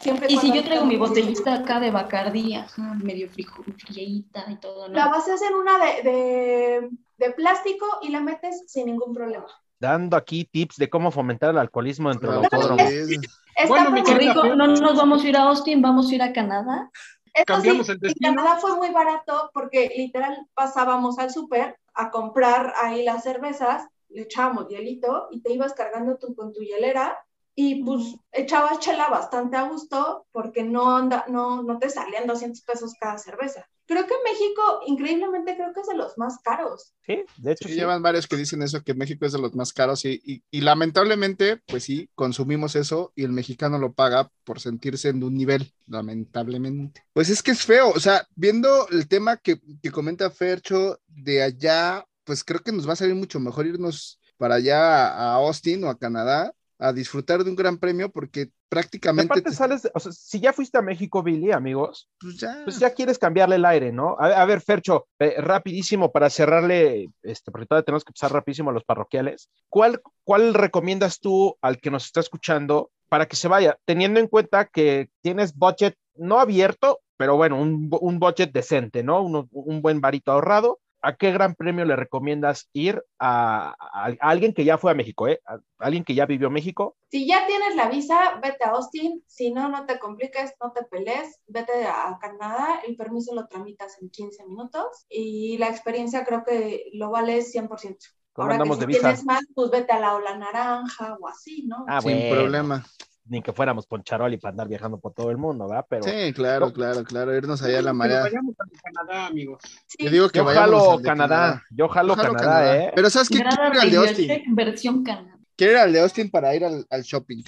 Siempre 0.00 0.28
Y 0.30 0.38
si 0.38 0.52
yo 0.52 0.64
traigo 0.64 0.86
mi 0.86 0.96
botellita 0.96 1.54
acá 1.54 1.78
de 1.78 1.90
Bacardí, 1.90 2.54
ajá, 2.54 2.94
medio 3.02 3.28
frieita 3.28 4.46
y 4.48 4.56
todo, 4.56 4.88
¿no? 4.88 4.94
La 4.94 5.08
vas 5.08 5.28
a 5.28 5.34
hacer 5.34 5.52
una 5.54 5.78
de, 5.78 6.02
de, 6.02 6.90
de 7.18 7.32
plástico 7.32 7.86
y 8.02 8.08
la 8.08 8.20
metes 8.20 8.64
sin 8.66 8.86
ningún 8.86 9.14
problema. 9.14 9.46
Dando 9.78 10.16
aquí 10.16 10.44
tips 10.44 10.76
de 10.76 10.88
cómo 10.88 11.10
fomentar 11.10 11.50
el 11.50 11.58
alcoholismo 11.58 12.10
autódromos. 12.10 12.76
bien. 13.08 13.22
Está 13.56 13.68
Bueno, 13.68 13.90
mi 13.90 14.02
rico, 14.02 14.44
no 14.54 14.66
nos 14.66 14.96
vamos 14.96 15.22
a 15.22 15.28
ir 15.28 15.36
a 15.36 15.42
Austin, 15.44 15.82
vamos 15.82 16.10
a 16.10 16.14
ir 16.14 16.22
a 16.22 16.32
Canadá. 16.32 16.90
Esto 17.32 17.54
Cambiamos 17.54 17.86
sí, 17.86 17.92
el 17.92 17.96
en 17.96 18.00
destino. 18.00 18.34
Canadá 18.34 18.56
fue 18.58 18.76
muy 18.76 18.90
barato 18.90 19.50
porque 19.52 19.92
literal 19.96 20.46
pasábamos 20.54 21.18
al 21.18 21.30
súper 21.30 21.76
a 21.94 22.10
comprar 22.10 22.72
ahí 22.82 23.04
las 23.04 23.22
cervezas, 23.22 23.86
le 24.08 24.22
echábamos 24.22 24.68
hielito 24.68 25.28
y 25.30 25.42
te 25.42 25.52
ibas 25.52 25.74
cargando 25.74 26.16
tú 26.16 26.34
con 26.34 26.52
tu 26.52 26.60
hielera 26.60 27.18
y 27.62 27.84
pues 27.84 28.16
echabas 28.32 28.80
chela 28.80 29.08
bastante 29.08 29.56
a 29.56 29.68
gusto 29.68 30.26
porque 30.32 30.62
no, 30.64 30.96
anda, 30.96 31.24
no, 31.28 31.62
no 31.62 31.78
te 31.78 31.90
salían 31.90 32.26
200 32.26 32.62
pesos 32.62 32.94
cada 32.98 33.18
cerveza. 33.18 33.66
Creo 33.86 34.06
que 34.06 34.14
México, 34.24 34.62
increíblemente, 34.86 35.56
creo 35.56 35.72
que 35.74 35.80
es 35.80 35.88
de 35.88 35.96
los 35.96 36.16
más 36.16 36.38
caros. 36.42 36.94
Sí, 37.06 37.24
de 37.36 37.52
hecho, 37.52 37.66
Sí, 37.68 37.74
sí. 37.74 37.80
llevan 37.80 38.02
varios 38.02 38.26
que 38.28 38.36
dicen 38.36 38.62
eso, 38.62 38.82
que 38.82 38.94
México 38.94 39.26
es 39.26 39.32
de 39.32 39.40
los 39.40 39.54
más 39.54 39.72
caros 39.72 40.04
y, 40.04 40.20
y- 40.24 40.42
y 40.50 40.60
lamentablemente, 40.60 41.60
pues 41.66 41.84
sí, 41.84 42.08
consumimos 42.14 42.76
eso 42.76 43.12
y 43.16 43.24
el 43.24 43.32
mexicano 43.32 43.78
lo 43.78 43.92
paga 43.92 44.30
por 44.44 44.60
sentirse 44.60 45.08
en 45.08 45.22
un 45.24 45.34
nivel, 45.34 45.74
lamentablemente. 45.86 47.04
Pues 47.12 47.30
es 47.30 47.42
que 47.42 47.50
es 47.50 47.62
feo, 47.64 47.90
o 47.90 48.00
sea, 48.00 48.26
viendo 48.36 48.88
el 48.90 49.08
tema 49.08 49.36
que, 49.36 49.60
que 49.82 49.90
comenta 49.90 50.30
Fercho 50.30 50.98
de 51.08 51.42
allá, 51.42 52.04
pues 52.24 52.44
creo 52.44 52.60
que 52.60 52.72
nos 52.72 52.88
va 52.88 52.92
a 52.92 52.96
salir 52.96 53.14
mucho 53.16 53.40
mejor 53.40 53.66
irnos 53.66 54.20
para 54.36 54.54
allá 54.54 55.08
a 55.08 55.34
Austin 55.34 55.84
o 55.84 55.90
a 55.90 55.98
Canadá 55.98 56.52
a 56.80 56.92
disfrutar 56.92 57.44
de 57.44 57.50
un 57.50 57.56
gran 57.56 57.78
premio 57.78 58.10
porque 58.10 58.50
prácticamente 58.68 59.26
aparte 59.32 59.50
te- 59.50 59.54
sales, 59.56 59.82
de- 59.82 59.90
o 59.94 60.00
sea, 60.00 60.12
si 60.12 60.40
ya 60.40 60.52
fuiste 60.52 60.78
a 60.78 60.82
México, 60.82 61.22
Billy, 61.22 61.52
amigos, 61.52 62.08
pues 62.18 62.38
ya, 62.38 62.60
pues 62.64 62.78
ya 62.78 62.90
quieres 62.94 63.18
cambiarle 63.18 63.56
el 63.56 63.64
aire, 63.64 63.92
¿no? 63.92 64.16
A, 64.18 64.28
a 64.40 64.44
ver, 64.46 64.60
Fercho, 64.60 65.06
eh, 65.18 65.34
rapidísimo 65.38 66.10
para 66.10 66.30
cerrarle, 66.30 67.10
este, 67.22 67.50
porque 67.50 67.66
todavía 67.66 67.84
tenemos 67.84 68.04
que 68.04 68.12
pasar 68.12 68.32
rapidísimo 68.32 68.70
a 68.70 68.72
los 68.72 68.84
parroquiales. 68.84 69.50
¿Cuál, 69.68 70.00
¿Cuál 70.24 70.54
recomiendas 70.54 71.20
tú 71.20 71.56
al 71.60 71.78
que 71.78 71.90
nos 71.90 72.06
está 72.06 72.20
escuchando 72.20 72.90
para 73.08 73.26
que 73.26 73.36
se 73.36 73.48
vaya, 73.48 73.76
teniendo 73.84 74.18
en 74.20 74.28
cuenta 74.28 74.66
que 74.66 75.10
tienes 75.20 75.54
budget 75.56 75.94
no 76.14 76.38
abierto, 76.40 77.00
pero 77.16 77.36
bueno, 77.36 77.60
un, 77.60 77.90
un 78.00 78.18
budget 78.18 78.52
decente, 78.52 79.02
¿no? 79.02 79.22
Un, 79.22 79.48
un 79.50 79.82
buen 79.82 80.00
varito 80.00 80.32
ahorrado. 80.32 80.78
¿A 81.02 81.16
qué 81.16 81.32
gran 81.32 81.54
premio 81.54 81.84
le 81.84 81.96
recomiendas 81.96 82.68
ir 82.72 83.02
a, 83.18 83.74
a- 83.80 84.06
a 84.08 84.30
alguien 84.30 84.52
que 84.52 84.64
ya 84.64 84.78
fue 84.78 84.90
a 84.90 84.94
México, 84.94 85.28
¿eh? 85.28 85.40
A 85.46 85.58
alguien 85.78 86.04
que 86.04 86.14
ya 86.14 86.26
vivió 86.26 86.50
México? 86.50 86.96
Si 87.10 87.26
ya 87.26 87.44
tienes 87.46 87.74
la 87.74 87.88
visa, 87.88 88.38
vete 88.42 88.64
a 88.64 88.70
Austin. 88.70 89.22
Si 89.26 89.50
no, 89.52 89.68
no 89.68 89.84
te 89.84 89.98
compliques, 89.98 90.54
no 90.62 90.70
te 90.72 90.84
pelees. 90.84 91.40
Vete 91.46 91.84
a 91.86 92.16
Canadá. 92.20 92.80
El 92.86 92.96
permiso 92.96 93.34
lo 93.34 93.46
tramitas 93.48 94.00
en 94.00 94.10
15 94.10 94.46
minutos 94.46 95.06
y 95.08 95.58
la 95.58 95.68
experiencia 95.68 96.24
creo 96.24 96.44
que 96.44 96.84
lo 96.92 97.10
vale 97.10 97.42
100%. 97.42 98.06
¿Cómo 98.32 98.52
Ahora 98.52 98.62
que 98.62 98.70
si 98.72 98.78
de 98.80 98.86
visa? 98.86 99.10
tienes 99.10 99.24
más, 99.24 99.42
pues 99.54 99.70
vete 99.70 99.92
a 99.92 100.00
la 100.00 100.14
ola 100.14 100.36
naranja 100.38 101.16
o 101.20 101.28
así, 101.28 101.64
¿no? 101.66 101.84
Ah, 101.86 102.00
sin 102.00 102.12
bueno. 102.12 102.28
problema. 102.28 102.84
Ni 103.30 103.42
que 103.42 103.52
fuéramos 103.52 103.86
Poncharoli 103.86 104.38
para 104.38 104.50
andar 104.50 104.66
viajando 104.66 104.98
por 104.98 105.14
todo 105.14 105.30
el 105.30 105.36
mundo, 105.38 105.68
¿verdad? 105.68 105.86
Pero 105.88 106.02
Sí, 106.02 106.32
claro, 106.34 106.66
No. 106.66 106.72
claro, 106.72 107.04
claro, 107.04 107.34
irnos 107.36 107.62
allá 107.62 107.78
a 107.78 107.82
la 107.82 107.92
marea. 107.92 108.22
vayamos 108.22 108.56
a 108.58 108.64
Canadá, 108.82 109.26
amigos. 109.26 109.62
Sí. 109.86 110.04
Yo 110.04 110.10
digo 110.10 110.28
que 110.30 110.38
yo 110.38 110.44
vayamos 110.44 110.68
jalo 110.82 110.90
al 110.92 110.98
de 110.98 111.08
Canadá, 111.08 111.62
yo 111.70 111.88
jalo, 111.88 112.16
Yo 112.16 112.22
jalo 112.22 112.34
Canadá, 112.34 112.76
¿eh? 112.76 112.92
Pero 112.94 113.08
¿sabes 113.08 113.28
qué? 113.28 113.36
Quiero 113.36 113.50
ir 113.72 113.80
al 113.80 113.90
de 113.90 113.96
Austin. 113.96 114.42
Versión 114.56 115.04
Canadá. 115.04 115.38
Quiero 115.56 115.72
ir 115.74 115.78
al 115.78 115.92
de 115.92 116.00
Austin 116.00 116.28
para 116.30 116.54
ir 116.56 116.64
al, 116.64 116.84
al 116.90 117.02
shopping. 117.02 117.42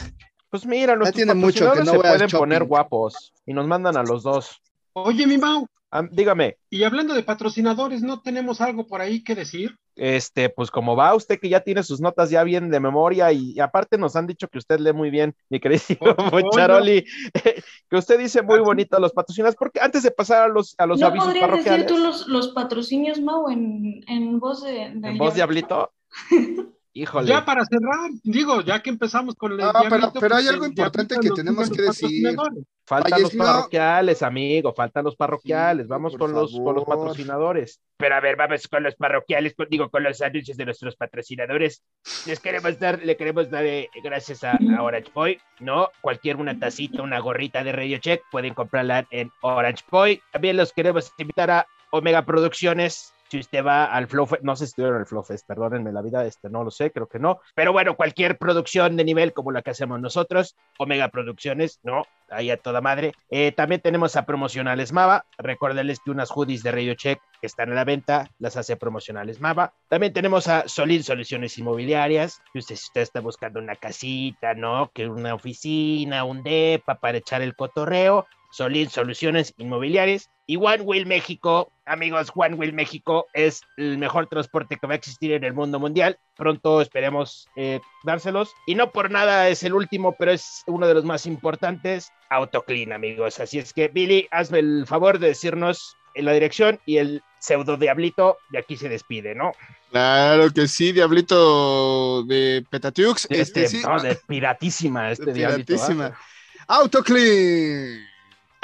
Pues 0.51 0.65
mira, 0.67 0.95
nuestros 0.95 1.17
tiene 1.17 1.35
mucho 1.35 1.73
que 1.73 1.81
no 1.81 1.93
se 1.93 1.99
pueden 1.99 2.19
shopping. 2.21 2.39
poner 2.39 2.65
guapos 2.65 3.33
y 3.45 3.53
nos 3.53 3.67
mandan 3.67 3.97
a 3.97 4.03
los 4.05 4.23
dos. 4.23 4.63
Oye, 4.93 5.27
mi 5.27 5.37
Mau, 5.39 5.67
Ah, 5.95 6.03
dígame, 6.11 6.57
y 6.71 6.85
hablando 6.85 7.13
de 7.13 7.23
patrocinadores, 7.23 8.03
¿no 8.03 8.23
tenemos 8.23 8.61
algo 8.63 8.87
por 8.87 9.01
ahí 9.03 9.23
que 9.25 9.35
decir? 9.35 9.77
Este, 9.97 10.49
pues 10.49 10.71
como 10.71 10.97
va 10.97 11.15
usted 11.15 11.39
que 11.39 11.49
ya 11.49 11.61
tiene 11.61 11.83
sus 11.83 12.01
notas 12.01 12.31
ya 12.31 12.43
bien 12.45 12.71
de 12.71 12.81
memoria 12.81 13.33
y, 13.33 13.53
y 13.53 13.61
aparte 13.61 13.99
nos 13.99 14.17
han 14.17 14.27
dicho 14.27 14.49
que 14.49 14.59
usted 14.59 14.81
lee 14.81 14.93
muy 14.93 15.11
bien, 15.11 15.35
mi 15.49 15.61
queridísimo 15.61 16.15
Por 16.15 16.17
Poncharoli, 16.31 17.05
que 17.91 17.97
usted 17.97 18.19
dice 18.19 18.43
muy 18.43 18.61
bonito 18.61 18.99
los 18.99 19.13
patrocinios, 19.13 19.55
porque 19.55 19.81
antes 19.81 20.03
de 20.03 20.11
pasar 20.11 20.43
a 20.43 20.49
los, 20.49 20.75
a 20.79 20.87
los 20.87 21.01
¿No 21.01 21.07
avisos 21.07 21.27
podrías 21.27 21.51
decir 21.51 21.65
parroquiales, 21.65 21.87
tú 21.87 21.99
los, 21.99 22.29
los 22.29 22.49
patrocinios, 22.49 23.21
Mau, 23.21 23.49
en, 23.51 24.03
en 24.09 24.39
voz 24.39 24.63
de... 24.63 24.93
de 24.95 25.09
en 25.09 25.19
voz 25.19 25.35
diablito, 25.35 25.93
híjole. 26.95 27.27
Ya 27.29 27.45
para 27.45 27.65
cerrar, 27.65 28.11
digo, 28.23 28.61
ya 28.61 28.83
que 28.83 28.91
empezamos 28.91 29.35
con 29.35 29.53
el 29.53 29.61
Ah, 29.61 29.73
pero- 29.89 30.13
pero 30.13 30.37
hay 30.37 30.45
pues, 30.45 30.55
algo 30.55 30.67
importante 30.67 31.17
que 31.21 31.31
tenemos 31.31 31.71
que 31.71 31.83
decir. 31.83 32.37
Faltan 32.85 33.23
los 33.23 33.33
parroquiales, 33.35 34.23
amigo, 34.25 34.75
faltan 34.75 35.05
los 35.05 35.15
parroquiales, 35.17 35.87
Sí, 35.87 35.89
vamos 35.89 36.17
con 36.17 36.33
los, 36.33 36.53
con 36.53 36.75
los 36.75 36.85
patrocinadores. 36.85 37.81
Pero 37.97 38.17
a 38.17 38.21
ver, 38.21 38.35
vamos 38.37 38.67
con 38.67 38.83
los 38.83 38.97
parroquiales, 38.97 39.55
con- 39.55 39.69
digo, 39.71 39.89
con 39.89 40.03
los 40.03 40.21
anuncios 40.21 40.57
de 40.57 40.65
nuestros 40.65 40.97
patrocinadores. 40.97 41.83
Les 42.27 42.41
queremos 42.41 42.79
dar, 42.81 43.01
le 43.03 43.17
queremos 43.17 43.49
dar 43.51 43.65
eh, 43.65 43.89
gracias 44.03 44.43
a, 44.43 44.59
a 44.77 44.83
Orange 44.83 45.11
Boy, 45.15 45.39
¿no? 45.61 45.89
Cualquier 46.01 46.37
una 46.37 46.59
tacita, 46.59 47.03
una 47.03 47.21
gorrita 47.21 47.63
de 47.63 47.71
Radio 47.73 47.99
Check, 47.99 48.23
pueden 48.33 48.53
comprarla 48.53 49.07
en 49.13 49.31
Orange 49.43 49.85
Boy. 49.89 50.21
También 50.33 50.57
los 50.57 50.73
queremos 50.73 51.13
invitar 51.19 51.51
a 51.53 51.67
Omega 51.93 52.25
Producciones. 52.27 53.13
Si 53.33 53.39
usted 53.39 53.65
va 53.65 53.87
al 53.87 54.09
Flow 54.09 54.29
no 54.43 54.55
sé 54.57 54.67
si 54.67 54.73
estuvieron 54.73 55.01
el 55.01 55.07
Flow 55.07 55.23
Fest, 55.23 55.47
perdónenme 55.47 55.91
la 55.91 56.03
vida, 56.03 56.27
este 56.27 56.51
no 56.51 56.65
lo 56.65 56.71
sé, 56.71 56.93
creo 56.93 57.09
que 57.09 57.19
no. 57.19 57.41
Pero 57.55 57.73
bueno, 57.73 57.97
cualquier 57.97 58.37
producción 58.37 58.95
de 58.95 59.05
nivel 59.05 59.33
como 59.33 59.53
la 59.53 59.63
que 59.63 59.71
hacemos 59.71 59.99
nosotros, 60.03 60.55
Omega 60.79 61.09
Producciones, 61.09 61.81
¿no? 61.83 62.05
Ahí 62.29 62.51
a 62.51 62.59
toda 62.59 62.83
madre. 62.83 63.15
Eh, 63.31 63.53
también 63.53 63.81
tenemos 63.81 64.17
a 64.17 64.27
Promocionales 64.27 64.93
Mava. 64.93 65.25
Recuérdenles 65.39 66.01
que 66.05 66.11
unas 66.11 66.31
hoodies 66.31 66.63
de 66.63 66.73
Radio 66.73 66.93
Check 66.93 67.23
que 67.41 67.47
están 67.47 67.73
a 67.73 67.75
la 67.75 67.85
venta 67.85 68.29
las 68.39 68.59
hace 68.59 68.77
Promocionales 68.77 69.41
Mava. 69.41 69.73
También 69.89 70.13
tenemos 70.13 70.47
a 70.49 70.69
Solid 70.69 71.01
Soluciones 71.03 71.57
Inmobiliarias. 71.57 72.43
Que 72.53 72.59
usted, 72.59 72.77
si 72.77 72.85
usted 72.85 73.01
está 73.01 73.21
buscando 73.21 73.61
una 73.61 73.77
casita, 73.77 74.53
¿no? 74.53 74.91
Que 74.93 75.09
una 75.09 75.35
oficina, 75.35 76.25
un 76.25 76.43
DEPA 76.43 76.97
para 76.97 77.17
echar 77.17 77.41
el 77.41 77.57
cotorreo. 77.57 78.27
Solid 78.53 78.89
Soluciones 78.91 79.55
Inmobiliarias. 79.57 80.31
Y 80.47 80.57
One 80.57 80.83
Wheel 80.83 81.07
México, 81.07 81.73
amigos, 81.87 82.31
One 82.35 82.57
Wheel 82.57 82.73
México 82.73 83.27
es 83.33 83.63
el 83.77 83.97
mejor 83.97 84.27
transporte 84.27 84.77
que 84.77 84.87
va 84.87 84.93
a 84.93 84.97
existir 84.97 85.33
en 85.33 85.45
el 85.45 85.55
mundo 85.55 85.79
mundial. 85.79 86.19
Pronto 86.37 86.81
esperemos 86.81 87.49
eh, 87.57 87.81
dárselos. 88.05 88.53
Y 88.67 88.75
no 88.75 88.91
por 88.93 89.11
nada 89.11 89.49
es 89.49 89.63
el 89.63 89.73
último, 89.73 90.15
pero 90.19 90.33
es 90.33 90.63
uno 90.67 90.87
de 90.87 90.95
los 90.95 91.05
más 91.05 91.27
importantes. 91.27 92.11
AutoClean, 92.29 92.93
amigos. 92.93 93.41
Así 93.41 93.59
es 93.59 93.73
que, 93.73 93.89
Billy, 93.89 94.29
hazme 94.31 94.59
el 94.59 94.85
favor 94.87 95.19
de 95.19 95.29
decirnos 95.29 95.97
en 96.15 96.27
la 96.27 96.33
dirección 96.33 96.79
y 96.85 96.99
el 96.99 97.23
pseudo 97.39 97.77
diablito 97.77 98.37
de 98.51 98.59
aquí 98.59 98.77
se 98.77 98.89
despide, 98.89 99.35
¿no? 99.35 99.53
Claro 99.91 100.51
que 100.51 100.69
sí, 100.69 100.93
Diablito 100.93 102.23
de 102.25 102.65
Petatiux. 102.69 103.27
Este, 103.31 103.65
Este, 103.65 103.69
sí. 103.69 103.83
no, 103.83 104.01
de 104.01 104.17
piratísima 104.27 105.11
este 105.11 105.33
diablito. 105.33 105.75
¿ah? 105.75 105.77
Piratísima. 105.77 106.19
Autoclean. 106.67 108.12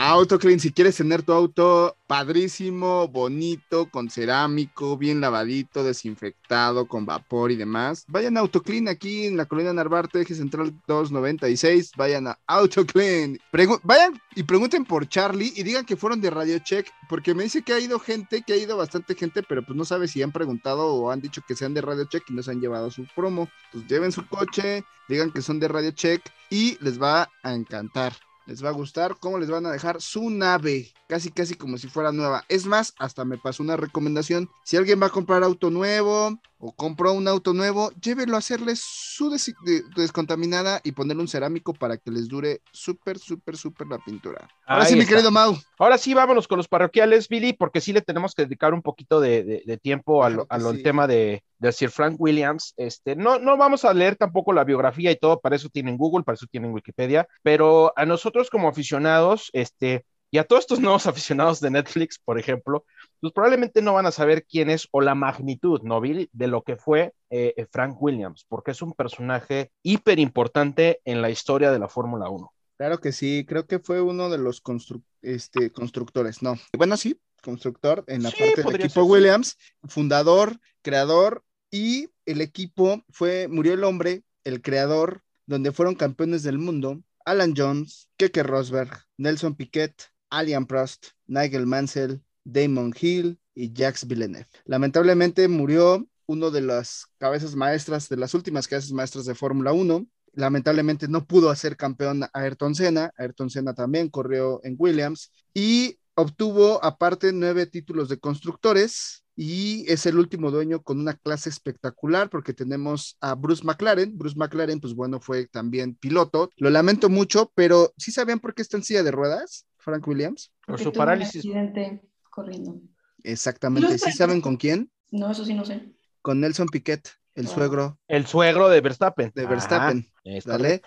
Autoclean, 0.00 0.60
si 0.60 0.70
quieres 0.72 0.94
tener 0.94 1.24
tu 1.24 1.32
auto 1.32 1.96
padrísimo, 2.06 3.08
bonito, 3.08 3.90
con 3.90 4.08
cerámico, 4.10 4.96
bien 4.96 5.20
lavadito, 5.20 5.82
desinfectado, 5.82 6.86
con 6.86 7.04
vapor 7.04 7.50
y 7.50 7.56
demás, 7.56 8.04
vayan 8.06 8.36
a 8.36 8.40
Autoclean 8.40 8.86
aquí 8.86 9.26
en 9.26 9.36
la 9.36 9.46
colonia 9.46 9.72
Narvarte, 9.72 10.20
eje 10.20 10.36
central 10.36 10.72
296, 10.86 11.90
vayan 11.96 12.28
a 12.28 12.38
Autoclean. 12.46 13.38
Pregu- 13.52 13.80
vayan 13.82 14.20
y 14.36 14.44
pregunten 14.44 14.84
por 14.84 15.08
Charlie 15.08 15.52
y 15.56 15.64
digan 15.64 15.84
que 15.84 15.96
fueron 15.96 16.20
de 16.20 16.30
Radio 16.30 16.60
Check, 16.60 16.86
porque 17.08 17.34
me 17.34 17.42
dice 17.42 17.62
que 17.62 17.72
ha 17.72 17.80
ido 17.80 17.98
gente, 17.98 18.42
que 18.46 18.52
ha 18.52 18.56
ido 18.56 18.76
bastante 18.76 19.16
gente, 19.16 19.42
pero 19.42 19.64
pues 19.64 19.76
no 19.76 19.84
sabe 19.84 20.06
si 20.06 20.22
han 20.22 20.30
preguntado 20.30 20.86
o 20.94 21.10
han 21.10 21.20
dicho 21.20 21.42
que 21.46 21.56
sean 21.56 21.74
de 21.74 21.80
Radio 21.80 22.04
Check 22.04 22.22
y 22.30 22.34
no 22.34 22.42
se 22.44 22.52
han 22.52 22.60
llevado 22.60 22.92
su 22.92 23.04
promo. 23.16 23.48
Pues 23.72 23.84
lleven 23.88 24.12
su 24.12 24.24
coche, 24.28 24.84
digan 25.08 25.32
que 25.32 25.42
son 25.42 25.58
de 25.58 25.66
Radio 25.66 25.90
Check 25.90 26.22
y 26.50 26.78
les 26.80 27.02
va 27.02 27.28
a 27.42 27.52
encantar. 27.52 28.12
Les 28.48 28.64
va 28.64 28.70
a 28.70 28.72
gustar 28.72 29.18
cómo 29.18 29.38
les 29.38 29.50
van 29.50 29.66
a 29.66 29.70
dejar 29.70 30.00
su 30.00 30.30
nave, 30.30 30.90
casi 31.08 31.30
casi 31.30 31.54
como 31.54 31.78
si 31.78 31.88
fuera 31.88 32.12
nueva. 32.12 32.44
Es 32.48 32.66
más, 32.66 32.94
hasta 32.98 33.24
me 33.24 33.38
pasó 33.38 33.62
una 33.62 33.76
recomendación, 33.76 34.48
si 34.64 34.76
alguien 34.76 35.00
va 35.02 35.06
a 35.06 35.10
comprar 35.10 35.42
auto 35.42 35.70
nuevo 35.70 36.38
o 36.60 36.72
compró 36.74 37.12
un 37.12 37.28
auto 37.28 37.54
nuevo, 37.54 37.90
llévelo 38.00 38.34
a 38.34 38.38
hacerles 38.38 38.80
su 38.80 39.30
des- 39.30 39.54
de- 39.64 39.82
descontaminada 39.96 40.80
y 40.84 40.92
ponerle 40.92 41.22
un 41.22 41.28
cerámico 41.28 41.72
para 41.72 41.96
que 41.96 42.10
les 42.10 42.28
dure 42.28 42.60
súper, 42.72 43.18
súper, 43.18 43.56
súper 43.56 43.86
la 43.86 43.98
pintura. 43.98 44.48
Ahora 44.66 44.84
Ahí 44.84 44.92
sí, 44.92 44.98
mi 44.98 45.06
querido 45.06 45.30
Mau. 45.30 45.56
Ahora 45.78 45.96
sí, 45.98 46.14
vámonos 46.14 46.48
con 46.48 46.58
los 46.58 46.68
parroquiales, 46.68 47.28
Billy, 47.28 47.52
porque 47.52 47.80
sí 47.80 47.92
le 47.92 48.02
tenemos 48.02 48.34
que 48.34 48.42
dedicar 48.44 48.74
un 48.74 48.82
poquito 48.82 49.20
de, 49.20 49.44
de- 49.44 49.62
de 49.64 49.78
tiempo 49.78 50.20
Claro 50.24 50.46
a 50.50 50.58
lo- 50.58 50.68
al 50.70 50.76
sí. 50.76 50.82
tema 50.82 51.06
de, 51.06 51.42
de 51.58 51.72
Sir 51.72 51.90
Frank 51.90 52.16
Williams. 52.20 52.74
Este, 52.76 53.14
no, 53.16 53.38
no 53.38 53.56
vamos 53.56 53.84
a 53.84 53.94
leer 53.94 54.16
tampoco 54.16 54.52
la 54.52 54.64
biografía 54.64 55.10
y 55.12 55.16
todo, 55.16 55.40
para 55.40 55.56
eso 55.56 55.68
tienen 55.68 55.96
Google, 55.96 56.24
para 56.24 56.34
eso 56.34 56.46
tienen 56.50 56.72
Wikipedia, 56.72 57.26
pero 57.42 57.92
a 57.96 58.04
nosotros 58.04 58.50
como 58.50 58.68
aficionados, 58.68 59.50
este, 59.52 60.04
y 60.30 60.38
a 60.38 60.44
todos 60.44 60.60
estos 60.60 60.80
nuevos 60.80 61.06
aficionados 61.06 61.60
de 61.60 61.70
Netflix, 61.70 62.18
por 62.18 62.38
ejemplo, 62.38 62.84
pues 63.20 63.32
probablemente 63.32 63.82
no 63.82 63.94
van 63.94 64.06
a 64.06 64.10
saber 64.12 64.44
quién 64.46 64.70
es 64.70 64.88
o 64.92 65.00
la 65.00 65.14
magnitud, 65.14 65.80
¿no, 65.82 66.00
Billy? 66.00 66.28
De 66.32 66.46
lo 66.48 66.62
que 66.62 66.76
fue 66.76 67.14
eh, 67.30 67.66
Frank 67.70 67.96
Williams, 68.00 68.44
porque 68.48 68.72
es 68.72 68.82
un 68.82 68.92
personaje 68.92 69.70
hiper 69.82 70.18
importante 70.18 71.00
en 71.04 71.22
la 71.22 71.30
historia 71.30 71.70
de 71.70 71.78
la 71.78 71.88
Fórmula 71.88 72.28
1. 72.28 72.52
Claro 72.76 73.00
que 73.00 73.12
sí, 73.12 73.44
creo 73.46 73.66
que 73.66 73.80
fue 73.80 74.00
uno 74.00 74.30
de 74.30 74.38
los 74.38 74.62
constru- 74.62 75.02
este, 75.22 75.72
constructores, 75.72 76.42
no. 76.42 76.54
Bueno, 76.76 76.96
sí, 76.96 77.20
constructor 77.42 78.04
en 78.06 78.22
la 78.22 78.30
Sí, 78.30 78.36
parte 78.38 78.62
del 78.62 78.74
equipo 78.76 79.00
ser, 79.00 79.04
sí. 79.04 79.10
Williams, 79.12 79.58
fundador, 79.88 80.60
creador, 80.82 81.44
y 81.70 82.08
el 82.24 82.40
equipo 82.40 83.02
fue, 83.10 83.48
murió 83.48 83.74
el 83.74 83.84
hombre, 83.84 84.22
el 84.44 84.62
creador, 84.62 85.22
donde 85.46 85.72
fueron 85.72 85.96
campeones 85.96 86.42
del 86.44 86.58
mundo, 86.58 87.02
Alan 87.24 87.52
Jones, 87.56 88.08
Keke 88.16 88.42
Rosberg, 88.42 88.90
Nelson 89.16 89.54
Piquet, 89.56 89.94
Alian 90.30 90.66
Prost, 90.66 91.08
Nigel 91.26 91.66
Mansell, 91.66 92.22
Damon 92.44 92.94
Hill 92.98 93.38
y 93.54 93.72
Jacques 93.72 94.06
Villeneuve. 94.06 94.48
Lamentablemente 94.64 95.48
murió 95.48 96.06
uno 96.26 96.50
de 96.50 96.60
las 96.60 97.06
cabezas 97.18 97.54
maestras, 97.54 98.08
de 98.08 98.16
las 98.16 98.34
últimas 98.34 98.68
cabezas 98.68 98.92
maestras 98.92 99.24
de 99.24 99.34
Fórmula 99.34 99.72
1, 99.72 100.06
lamentablemente 100.38 101.08
no 101.08 101.26
pudo 101.26 101.50
hacer 101.50 101.76
campeón 101.76 102.22
a 102.22 102.30
Ayrton 102.32 102.74
Senna. 102.74 103.12
Ayrton 103.16 103.50
Senna 103.50 103.74
también 103.74 104.08
corrió 104.08 104.60
en 104.62 104.76
Williams 104.78 105.32
y 105.52 105.98
obtuvo 106.14 106.82
aparte 106.84 107.32
nueve 107.32 107.66
títulos 107.66 108.08
de 108.08 108.18
constructores 108.18 109.24
y 109.36 109.84
es 109.90 110.04
el 110.06 110.18
último 110.18 110.50
dueño 110.50 110.82
con 110.82 110.98
una 110.98 111.14
clase 111.14 111.48
espectacular 111.48 112.28
porque 112.28 112.54
tenemos 112.54 113.16
a 113.20 113.34
Bruce 113.34 113.62
McLaren. 113.64 114.18
Bruce 114.18 114.36
McLaren, 114.36 114.80
pues 114.80 114.94
bueno, 114.94 115.20
fue 115.20 115.46
también 115.46 115.94
piloto. 115.94 116.50
Lo 116.56 116.70
lamento 116.70 117.08
mucho, 117.08 117.52
pero 117.54 117.92
¿sí 117.96 118.10
sabían 118.10 118.40
por 118.40 118.54
qué 118.54 118.62
está 118.62 118.76
en 118.76 118.82
silla 118.82 119.04
de 119.04 119.12
ruedas, 119.12 119.64
Frank 119.78 120.06
Williams? 120.06 120.52
Por 120.66 120.78
su 120.80 120.88
un 120.88 120.94
parálisis. 120.94 121.36
accidente 121.36 122.02
corriendo. 122.30 122.80
Exactamente. 123.22 123.98
¿Sí 123.98 124.12
saben 124.12 124.40
con 124.40 124.56
quién? 124.56 124.90
No, 125.10 125.30
eso 125.30 125.44
sí 125.44 125.54
no 125.54 125.64
sé. 125.64 125.92
Con 126.22 126.40
Nelson 126.40 126.68
Piquet, 126.68 127.08
el 127.34 127.46
Ah. 127.46 127.50
suegro 127.50 127.98
El 128.08 128.26
suegro 128.26 128.68
de 128.68 128.80
Verstappen. 128.80 129.32
de 129.34 129.46
Verstappen. 129.46 130.06
es 130.24 130.44
¿Vale? 130.44 130.82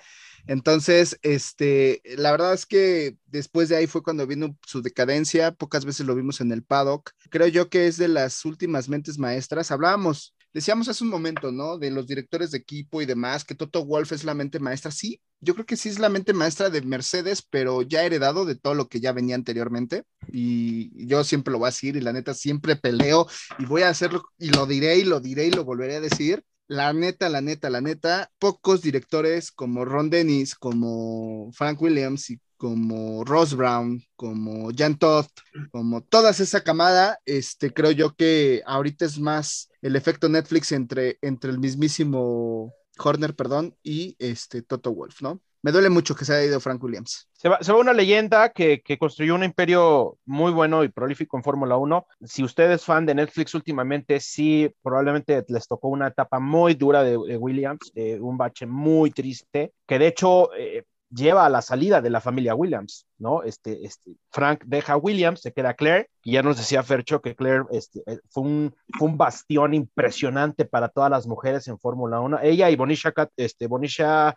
Entonces, 0.47 1.19
este, 1.21 2.01
la 2.17 2.31
verdad 2.31 2.53
es 2.53 2.65
que 2.65 3.15
después 3.27 3.69
de 3.69 3.75
ahí 3.77 3.85
fue 3.87 4.01
cuando 4.03 4.25
vino 4.25 4.57
su 4.65 4.81
decadencia, 4.81 5.51
pocas 5.51 5.85
veces 5.85 6.05
lo 6.05 6.15
vimos 6.15 6.41
en 6.41 6.51
el 6.51 6.63
paddock. 6.63 7.11
Creo 7.29 7.47
yo 7.47 7.69
que 7.69 7.87
es 7.87 7.97
de 7.97 8.07
las 8.07 8.43
últimas 8.45 8.89
mentes 8.89 9.19
maestras. 9.19 9.69
Hablábamos, 9.71 10.35
decíamos 10.53 10.87
hace 10.89 11.03
un 11.03 11.09
momento, 11.09 11.51
¿no? 11.51 11.77
De 11.77 11.91
los 11.91 12.07
directores 12.07 12.51
de 12.51 12.57
equipo 12.57 13.01
y 13.01 13.05
demás, 13.05 13.43
que 13.45 13.55
Toto 13.55 13.85
Wolf 13.85 14.11
es 14.11 14.23
la 14.23 14.33
mente 14.33 14.59
maestra. 14.59 14.91
Sí, 14.91 15.21
yo 15.39 15.53
creo 15.53 15.65
que 15.65 15.77
sí 15.77 15.89
es 15.89 15.99
la 15.99 16.09
mente 16.09 16.33
maestra 16.33 16.69
de 16.69 16.81
Mercedes, 16.81 17.41
pero 17.41 17.81
ya 17.81 18.03
heredado 18.03 18.45
de 18.45 18.55
todo 18.55 18.75
lo 18.75 18.87
que 18.87 18.99
ya 18.99 19.11
venía 19.11 19.35
anteriormente. 19.35 20.03
Y 20.31 21.07
yo 21.07 21.23
siempre 21.23 21.51
lo 21.51 21.59
voy 21.59 21.67
a 21.67 21.71
decir 21.71 21.95
y 21.95 22.01
la 22.01 22.13
neta 22.13 22.33
siempre 22.33 22.75
peleo 22.75 23.27
y 23.59 23.65
voy 23.65 23.81
a 23.83 23.89
hacerlo 23.89 24.23
y 24.37 24.49
lo 24.49 24.65
diré 24.65 24.97
y 24.97 25.03
lo 25.03 25.19
diré 25.19 25.47
y 25.47 25.51
lo 25.51 25.65
volveré 25.65 25.95
a 25.95 26.01
decir. 26.01 26.43
La 26.67 26.93
neta, 26.93 27.27
la 27.27 27.41
neta, 27.41 27.69
la 27.69 27.81
neta, 27.81 28.31
pocos 28.39 28.81
directores 28.81 29.51
como 29.51 29.83
Ron 29.83 30.09
Dennis, 30.09 30.55
como 30.55 31.51
Frank 31.53 31.81
Williams 31.81 32.29
y 32.29 32.39
como 32.61 33.23
Ross 33.23 33.55
Brown, 33.55 34.03
como 34.15 34.69
Jan 34.77 34.95
Todd, 34.95 35.25
como 35.71 36.03
toda 36.03 36.29
esa 36.29 36.63
camada, 36.63 37.17
este, 37.25 37.73
creo 37.73 37.89
yo 37.89 38.13
que 38.13 38.61
ahorita 38.67 39.03
es 39.03 39.17
más 39.17 39.71
el 39.81 39.95
efecto 39.95 40.29
Netflix 40.29 40.71
entre, 40.71 41.17
entre 41.23 41.49
el 41.49 41.57
mismísimo 41.57 42.71
Horner, 42.99 43.35
perdón, 43.35 43.75
y 43.81 44.15
este 44.19 44.61
Toto 44.61 44.93
Wolf, 44.93 45.23
¿no? 45.23 45.41
Me 45.63 45.71
duele 45.71 45.89
mucho 45.89 46.15
que 46.15 46.23
se 46.23 46.35
haya 46.35 46.45
ido 46.45 46.59
Frank 46.59 46.83
Williams. 46.83 47.27
Se 47.33 47.49
va, 47.49 47.59
una 47.75 47.93
leyenda 47.93 48.49
que, 48.49 48.81
que 48.81 48.99
construyó 48.99 49.33
un 49.33 49.43
imperio 49.43 50.19
muy 50.25 50.51
bueno 50.51 50.83
y 50.83 50.89
prolífico 50.89 51.37
en 51.37 51.43
Fórmula 51.43 51.77
1. 51.77 52.05
Si 52.23 52.43
usted 52.43 52.69
es 52.71 52.85
fan 52.85 53.07
de 53.07 53.15
Netflix 53.15 53.55
últimamente, 53.55 54.19
sí, 54.19 54.71
probablemente 54.83 55.43
les 55.47 55.67
tocó 55.67 55.87
una 55.87 56.09
etapa 56.09 56.39
muy 56.39 56.75
dura 56.75 57.03
de, 57.03 57.17
Williams, 57.17 57.91
un 58.19 58.37
bache 58.37 58.67
muy 58.67 59.09
triste, 59.09 59.73
que 59.87 59.97
de 59.97 60.07
hecho 60.07 60.53
eh, 60.55 60.83
lleva 61.13 61.45
a 61.45 61.49
la 61.49 61.61
salida 61.61 62.01
de 62.01 62.09
la 62.09 62.21
familia 62.21 62.55
Williams, 62.55 63.05
¿no? 63.19 63.43
Este, 63.43 63.85
este, 63.85 64.11
Frank 64.31 64.63
deja 64.65 64.93
a 64.93 64.97
Williams, 64.97 65.41
se 65.41 65.51
queda 65.51 65.73
Claire, 65.73 66.09
y 66.23 66.33
ya 66.33 66.43
nos 66.43 66.57
decía 66.57 66.83
Fercho 66.83 67.21
que 67.21 67.35
Claire 67.35 67.65
este, 67.71 68.01
eh, 68.07 68.19
fue, 68.29 68.43
un, 68.43 68.75
fue 68.97 69.07
un 69.09 69.17
bastión 69.17 69.73
impresionante 69.73 70.65
para 70.65 70.89
todas 70.89 71.11
las 71.11 71.27
mujeres 71.27 71.67
en 71.67 71.77
Fórmula 71.79 72.19
1. 72.21 72.39
Ella 72.41 72.69
y 72.69 72.75
Bonisha, 72.75 73.13
este, 73.37 73.67
Bonisha 73.67 74.33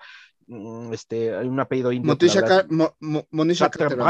mm, 0.47 0.93
este, 0.93 1.35
hay 1.37 1.47
un 1.47 1.61
apellido 1.61 1.93
indio. 1.93 2.13
Monisha, 2.15 2.41
verdad- 2.41 2.67
Ka- 2.69 2.75
Mo- 2.75 2.95
Mo- 3.01 3.27
Monisha 3.31 3.67
Caterham, 3.71 3.91
Caterham. 3.91 4.07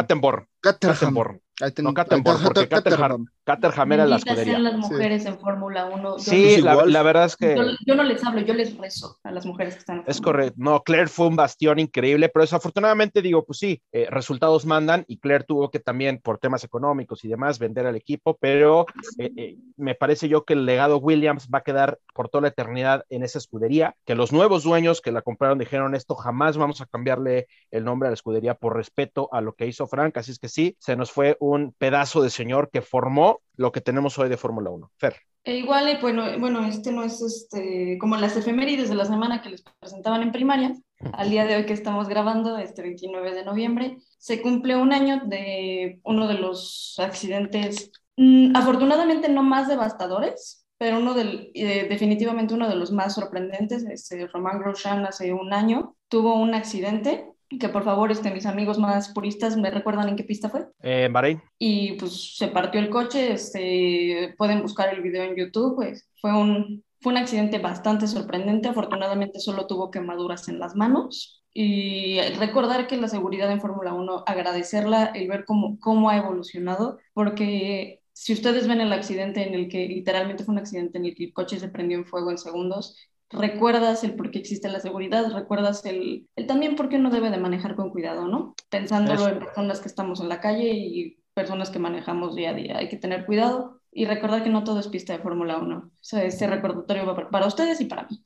Caterham, 0.60 0.94
Caterham. 0.94 1.40
Ten- 1.56 1.84
No, 1.84 1.94
Caterham, 1.94 2.24
porque 2.24 2.66
Caterham. 2.68 3.26
Caterham, 3.44 3.92
era 3.92 4.06
la 4.06 4.16
escudería. 4.16 4.58
las 4.58 4.72
Sí. 4.72 4.92
mujeres 4.92 5.24
en 5.26 5.38
Fórmula 5.38 5.84
1. 5.84 6.16
Yo 6.16 6.18
Sí, 6.18 6.56
Lucy 6.56 6.62
la, 6.62 7.02
verdad 7.02 7.26
es 7.26 7.36
que 7.36 7.54
Yo, 7.54 7.62
yo 7.86 7.94
no 7.94 8.02
les 8.02 8.24
hablo, 8.24 8.40
yo 8.40 8.54
les 8.54 8.76
rezo 8.76 9.18
a 9.22 9.30
las 9.30 9.46
mujeres 9.46 9.74
que 9.74 9.80
están 9.80 9.98
en 9.98 10.04
es 10.06 10.20
correcto. 10.20 10.54
No, 10.58 10.82
Claire 10.82 11.06
fue 11.08 11.28
un 11.28 11.36
bastión 11.36 11.78
increíble, 11.78 12.28
pero 12.28 12.42
desafortunadamente 12.42 13.22
digo, 13.22 13.44
pues 13.44 13.58
sí, 13.58 13.80
eh, 13.92 14.08
resultados 14.10 14.66
mandan 14.66 15.04
y 15.06 15.18
Claire 15.18 15.44
tuvo 15.44 15.70
que 15.70 15.78
también 15.78 16.18
por 16.22 16.38
temas 16.38 16.64
económicos 16.64 17.24
y 17.24 17.28
demás 17.28 17.58
vender 17.60 17.86
al 17.86 17.94
equipo, 17.96 18.36
pero 18.40 18.86
eh, 19.18 19.30
eh, 19.36 19.56
me 19.76 19.94
parece 19.94 20.28
yo 20.28 20.44
que 20.44 20.54
el 20.54 20.66
legado 20.66 20.96
Williams 20.98 21.48
va 21.54 21.58
a 21.58 21.62
quedar 21.62 21.98
por 22.14 22.28
toda 22.30 22.42
la 22.42 22.48
eternidad 22.48 23.04
en 23.10 23.22
esa 23.22 23.38
escudería, 23.38 23.94
que 24.04 24.14
los 24.16 24.32
nuevos 24.32 24.64
dueños 24.64 25.00
que 25.00 25.12
la 25.12 25.22
compraron 25.22 25.58
dijeron 25.58 25.94
esto 25.94 26.16
jamás 26.16 26.56
vamos 26.56 26.80
a 26.80 26.86
cambiarle 26.86 27.46
el 27.70 27.84
nombre 27.84 28.08
a 28.08 28.10
la 28.10 28.14
escudería 28.14 28.54
por 28.54 28.74
respeto 28.74 29.28
a 29.32 29.40
lo 29.40 29.52
que 29.52 29.66
hizo 29.68 29.86
Frank, 29.86 30.16
así 30.16 30.32
es 30.32 30.38
que 30.40 30.48
sí, 30.48 30.76
se 30.80 30.96
nos 30.96 31.12
fue 31.12 31.36
un 31.50 31.72
pedazo 31.72 32.22
de 32.22 32.30
señor 32.30 32.70
que 32.70 32.82
formó 32.82 33.40
lo 33.56 33.72
que 33.72 33.80
tenemos 33.80 34.18
hoy 34.18 34.28
de 34.28 34.36
Fórmula 34.36 34.70
1. 34.70 34.90
Fer. 34.96 35.16
E 35.44 35.58
igual, 35.58 35.98
bueno, 36.00 36.38
bueno, 36.38 36.64
este 36.64 36.90
no 36.90 37.02
es 37.02 37.20
este, 37.20 37.98
como 38.00 38.16
las 38.16 38.34
efemérides 38.34 38.88
de 38.88 38.94
la 38.94 39.04
semana 39.04 39.42
que 39.42 39.50
les 39.50 39.62
presentaban 39.62 40.22
en 40.22 40.32
primaria. 40.32 40.74
Al 41.12 41.28
día 41.28 41.44
de 41.44 41.56
hoy 41.56 41.66
que 41.66 41.74
estamos 41.74 42.08
grabando, 42.08 42.56
este 42.56 42.80
29 42.80 43.34
de 43.34 43.44
noviembre, 43.44 43.98
se 44.16 44.40
cumple 44.40 44.74
un 44.74 44.94
año 44.94 45.20
de 45.26 46.00
uno 46.02 46.28
de 46.28 46.34
los 46.34 46.94
accidentes, 46.98 47.92
mm, 48.16 48.56
afortunadamente 48.56 49.28
no 49.28 49.42
más 49.42 49.68
devastadores, 49.68 50.66
pero 50.78 50.98
uno 50.98 51.12
del, 51.12 51.50
eh, 51.52 51.88
definitivamente 51.90 52.54
uno 52.54 52.66
de 52.66 52.76
los 52.76 52.90
más 52.90 53.14
sorprendentes. 53.14 53.84
Este, 53.84 54.26
Román 54.28 54.60
Grosjean 54.60 55.04
hace 55.04 55.34
un 55.34 55.52
año 55.52 55.94
tuvo 56.08 56.36
un 56.36 56.54
accidente 56.54 57.33
que 57.58 57.68
por 57.68 57.84
favor 57.84 58.10
este, 58.10 58.30
mis 58.32 58.46
amigos 58.46 58.78
más 58.78 59.10
puristas 59.12 59.56
me 59.56 59.70
recuerdan 59.70 60.08
en 60.08 60.16
qué 60.16 60.24
pista 60.24 60.48
fue 60.48 60.66
Eh, 60.82 61.08
Bahrein. 61.10 61.42
y 61.58 61.92
pues 61.94 62.36
se 62.36 62.48
partió 62.48 62.80
el 62.80 62.90
coche, 62.90 63.32
este, 63.32 64.34
pueden 64.38 64.62
buscar 64.62 64.92
el 64.94 65.02
video 65.02 65.22
en 65.24 65.36
YouTube, 65.36 65.76
pues 65.76 66.08
fue 66.20 66.32
un, 66.32 66.84
fue 67.00 67.12
un 67.12 67.18
accidente 67.18 67.58
bastante 67.58 68.06
sorprendente, 68.06 68.68
afortunadamente 68.68 69.40
solo 69.40 69.66
tuvo 69.66 69.90
quemaduras 69.90 70.48
en 70.48 70.58
las 70.58 70.74
manos 70.76 71.42
y 71.52 72.20
recordar 72.40 72.86
que 72.88 72.96
la 72.96 73.08
seguridad 73.08 73.50
en 73.50 73.60
Fórmula 73.60 73.94
1, 73.94 74.24
agradecerla, 74.26 75.06
el 75.14 75.28
ver 75.28 75.44
cómo, 75.44 75.78
cómo 75.78 76.10
ha 76.10 76.16
evolucionado, 76.16 76.98
porque 77.12 78.00
si 78.12 78.32
ustedes 78.32 78.66
ven 78.68 78.80
el 78.80 78.92
accidente 78.92 79.46
en 79.46 79.54
el 79.54 79.68
que 79.68 79.86
literalmente 79.86 80.44
fue 80.44 80.52
un 80.54 80.58
accidente 80.58 80.98
en 80.98 81.04
el 81.06 81.14
que 81.14 81.24
el 81.26 81.32
coche 81.32 81.58
se 81.60 81.68
prendió 81.68 81.96
en 81.98 82.06
fuego 82.06 82.30
en 82.30 82.38
segundos, 82.38 82.96
recuerdas 83.30 84.04
el 84.04 84.14
por 84.14 84.30
qué 84.30 84.38
existe 84.38 84.68
la 84.68 84.80
seguridad, 84.80 85.32
recuerdas 85.32 85.84
el, 85.86 86.28
el 86.36 86.46
también 86.46 86.76
por 86.76 86.88
qué 86.88 86.96
uno 86.96 87.10
debe 87.10 87.30
de 87.30 87.38
manejar 87.38 87.76
con 87.76 87.90
cuidado, 87.90 88.28
¿no? 88.28 88.54
Pensándolo 88.70 89.20
Eso. 89.20 89.28
en 89.28 89.38
personas 89.40 89.80
que 89.80 89.88
estamos 89.88 90.20
en 90.20 90.28
la 90.28 90.40
calle 90.40 90.70
y 90.70 91.18
personas 91.34 91.70
que 91.70 91.78
manejamos 91.78 92.36
día 92.36 92.50
a 92.50 92.54
día. 92.54 92.78
Hay 92.78 92.88
que 92.88 92.96
tener 92.96 93.26
cuidado 93.26 93.80
y 93.92 94.06
recordar 94.06 94.42
que 94.42 94.50
no 94.50 94.64
todo 94.64 94.80
es 94.80 94.88
pista 94.88 95.12
de 95.12 95.22
Fórmula 95.22 95.58
1. 95.58 95.76
O 95.76 95.90
sea, 96.00 96.24
este 96.24 96.46
recordatorio 96.46 97.06
va 97.06 97.30
para 97.30 97.46
ustedes 97.46 97.80
y 97.80 97.84
para 97.86 98.06
mí. 98.08 98.22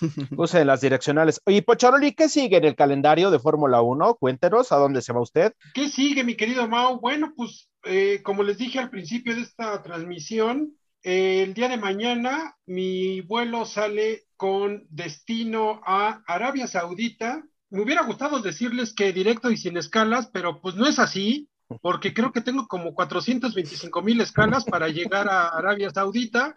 Puse 0.36 0.64
las 0.64 0.80
direccionales. 0.80 1.40
Oye, 1.46 1.62
Pocharoli, 1.62 2.12
¿qué 2.12 2.28
sigue 2.28 2.56
en 2.56 2.64
el 2.64 2.74
calendario 2.74 3.30
de 3.30 3.38
Fórmula 3.38 3.82
1? 3.82 4.14
Cuéntenos 4.16 4.72
a 4.72 4.76
dónde 4.76 5.02
se 5.02 5.12
va 5.12 5.20
usted. 5.20 5.54
¿Qué 5.74 5.88
sigue, 5.88 6.24
mi 6.24 6.34
querido 6.34 6.68
Mau? 6.68 7.00
Bueno, 7.00 7.32
pues 7.36 7.70
eh, 7.84 8.20
como 8.22 8.42
les 8.42 8.58
dije 8.58 8.78
al 8.78 8.90
principio 8.90 9.34
de 9.34 9.42
esta 9.42 9.82
transmisión, 9.82 10.76
eh, 11.02 11.42
el 11.42 11.54
día 11.54 11.68
de 11.68 11.76
mañana 11.76 12.56
mi 12.66 13.20
vuelo 13.22 13.64
sale 13.64 14.24
con 14.42 14.88
destino 14.90 15.80
a 15.86 16.20
Arabia 16.26 16.66
Saudita, 16.66 17.44
me 17.70 17.80
hubiera 17.80 18.02
gustado 18.02 18.40
decirles 18.40 18.92
que 18.92 19.12
directo 19.12 19.52
y 19.52 19.56
sin 19.56 19.76
escalas, 19.76 20.30
pero 20.32 20.60
pues 20.60 20.74
no 20.74 20.84
es 20.88 20.98
así, 20.98 21.48
porque 21.80 22.12
creo 22.12 22.32
que 22.32 22.40
tengo 22.40 22.66
como 22.66 22.92
425 22.92 24.02
mil 24.02 24.20
escalas 24.20 24.64
para 24.64 24.88
llegar 24.88 25.28
a 25.28 25.46
Arabia 25.46 25.90
Saudita, 25.90 26.56